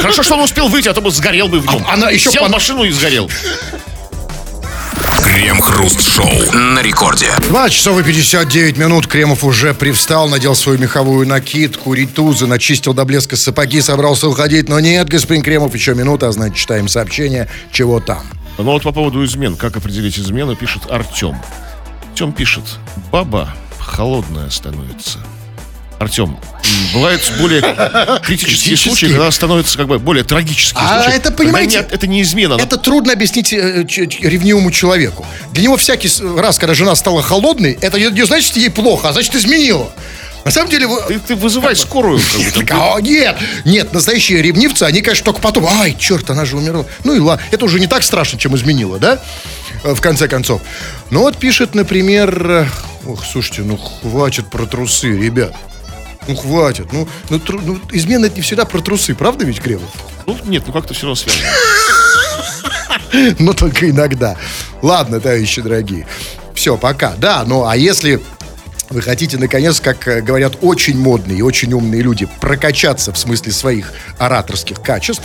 Хорошо, 0.00 0.22
что 0.22 0.34
он 0.34 0.40
успел 0.42 0.68
выйти, 0.68 0.88
а 0.88 0.94
то 0.94 1.00
бы 1.00 1.10
сгорел 1.10 1.48
бы 1.48 1.60
в 1.60 1.66
нем. 1.66 1.84
А 1.88 1.94
она 1.94 2.10
еще 2.10 2.30
Сел 2.30 2.46
в 2.46 2.50
машину 2.50 2.84
и 2.84 2.90
сгорел. 2.90 3.30
Крем-хруст-шоу 5.24 6.52
на 6.54 6.80
рекорде. 6.82 7.30
2 7.48 7.70
часов 7.70 7.98
и 8.00 8.02
59 8.02 8.76
минут. 8.78 9.06
Кремов 9.06 9.44
уже 9.44 9.74
привстал, 9.74 10.28
надел 10.28 10.54
свою 10.56 10.78
меховую 10.78 11.26
накидку, 11.26 11.94
ритузы, 11.94 12.46
начистил 12.46 12.94
до 12.94 13.04
блеска 13.04 13.36
сапоги, 13.36 13.80
собрался 13.80 14.28
уходить. 14.28 14.68
Но 14.68 14.80
нет, 14.80 15.08
господин 15.08 15.42
Кремов, 15.42 15.74
еще 15.74 15.94
минута, 15.94 16.28
а 16.28 16.32
значит, 16.32 16.56
читаем 16.56 16.88
сообщение, 16.88 17.48
чего 17.72 18.00
там. 18.00 18.22
Ну 18.58 18.64
вот 18.64 18.82
по 18.82 18.92
поводу 18.92 19.24
измен. 19.24 19.56
Как 19.56 19.76
определить 19.76 20.18
измену, 20.18 20.56
пишет 20.56 20.82
Артем. 20.90 21.36
Артем 22.20 22.32
пишет. 22.34 22.64
Баба 23.10 23.48
холодная 23.78 24.50
становится. 24.50 25.20
Артем, 25.98 26.38
бывают 26.92 27.22
более 27.40 27.62
критические 28.22 28.76
случаи, 28.76 29.06
когда 29.06 29.30
становятся 29.30 29.78
как 29.78 29.86
бы 29.88 29.98
более 29.98 30.22
трагические 30.22 30.82
А 30.86 31.02
случаи. 31.02 31.16
это, 31.16 31.30
понимаете, 31.32 31.78
нет, 31.78 31.88
это 31.92 32.06
не 32.06 32.20
измена. 32.20 32.56
она- 32.56 32.64
Это 32.64 32.76
трудно 32.76 33.14
объяснить 33.14 33.54
э, 33.54 33.86
ч- 33.88 34.04
ревнивому 34.20 34.70
человеку. 34.70 35.24
Для 35.52 35.62
него 35.62 35.78
всякий 35.78 36.10
раз, 36.38 36.58
когда 36.58 36.74
жена 36.74 36.94
стала 36.94 37.22
холодной, 37.22 37.78
это 37.80 37.98
не 37.98 38.26
значит, 38.26 38.54
ей 38.58 38.68
плохо, 38.70 39.08
а 39.08 39.12
значит, 39.14 39.34
изменила. 39.34 39.90
На 40.44 40.50
самом 40.50 40.70
деле... 40.70 40.86
вы- 40.86 41.02
Ты, 41.08 41.18
ты 41.20 41.34
вызывай 41.36 41.76
скорую. 41.76 42.18
как. 42.18 42.66
Так, 42.66 42.70
а, 42.72 43.00
нет, 43.00 43.36
нет, 43.64 43.92
настоящие 43.92 44.40
ревнивцы, 44.42 44.84
они, 44.84 45.02
конечно, 45.02 45.24
только 45.26 45.40
потом, 45.40 45.66
ай, 45.66 45.94
черт, 45.98 46.30
она 46.30 46.44
же 46.44 46.56
умерла. 46.56 46.86
Ну 47.04 47.14
и 47.14 47.18
ладно, 47.18 47.44
это 47.50 47.64
уже 47.64 47.78
не 47.78 47.86
так 47.86 48.02
страшно, 48.02 48.38
чем 48.38 48.56
изменила, 48.56 48.98
да? 48.98 49.20
Э, 49.84 49.94
В 49.94 50.00
конце 50.00 50.28
концов. 50.28 50.62
Ну 51.10 51.20
вот 51.20 51.36
пишет, 51.36 51.74
например, 51.74 52.68
ох, 53.06 53.24
слушайте, 53.24 53.62
ну 53.62 53.76
хватит 53.76 54.48
про 54.48 54.64
трусы, 54.66 55.08
ребят. 55.08 55.54
Ну 56.26 56.36
хватит, 56.36 56.92
ну, 56.92 57.06
ну, 57.28 57.38
тру- 57.38 57.60
ну, 57.62 57.78
измена 57.92 58.26
это 58.26 58.36
не 58.36 58.42
всегда 58.42 58.64
про 58.64 58.80
трусы, 58.80 59.14
правда 59.14 59.44
ведь, 59.44 59.60
Кремов? 59.60 59.90
Ну, 60.26 60.36
нет, 60.44 60.64
ну 60.66 60.72
как-то 60.72 60.94
все 60.94 61.02
равно 61.02 61.16
связано. 61.16 61.44
Но 63.38 63.52
только 63.52 63.90
иногда. 63.90 64.36
Ладно, 64.82 65.20
товарищи 65.20 65.60
дорогие. 65.60 66.06
Все, 66.54 66.76
пока. 66.76 67.14
Да, 67.16 67.44
ну 67.46 67.66
а 67.66 67.76
если 67.76 68.20
вы 68.90 69.02
хотите, 69.02 69.38
наконец, 69.38 69.80
как 69.80 70.06
э, 70.08 70.20
говорят 70.20 70.58
очень 70.60 70.98
модные 70.98 71.38
и 71.38 71.42
очень 71.42 71.72
умные 71.72 72.02
люди, 72.02 72.28
прокачаться 72.40 73.12
в 73.12 73.18
смысле 73.18 73.52
своих 73.52 73.92
ораторских 74.18 74.82
качеств, 74.82 75.22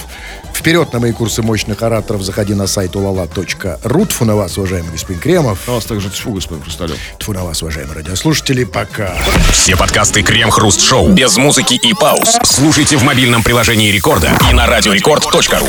вперед 0.54 0.94
на 0.94 1.00
мои 1.00 1.12
курсы 1.12 1.42
мощных 1.42 1.82
ораторов 1.82 2.22
заходи 2.22 2.54
на 2.54 2.68
сайт 2.68 2.92
ulala.ru. 2.92 4.06
Тфу 4.06 4.26
на 4.26 4.36
вас, 4.36 4.58
уважаемый 4.58 4.92
господин 4.92 5.20
Кремов. 5.20 5.60
А 5.68 5.72
у 5.72 5.76
вас 5.76 5.86
также 5.86 6.10
тьфу, 6.10 6.32
господин 6.34 6.64
Хрусталев. 6.64 6.98
Тфу 7.18 7.34
на 7.34 7.44
вас, 7.44 7.62
уважаемые 7.64 7.96
радиослушатели. 7.96 8.64
Пока. 8.64 9.16
Все 9.52 9.76
подкасты 9.76 10.22
Крем-хруст-шоу 10.22 11.10
без 11.10 11.36
музыки 11.38 11.74
и 11.74 11.94
пауз. 11.94 12.38
Слушайте 12.44 12.98
в 12.98 13.04
мобильном 13.04 13.44
приложении 13.44 13.92
Рекорда 13.92 14.32
и 14.50 14.54
на 14.54 14.68
радиорекорд.ру. 14.68 15.68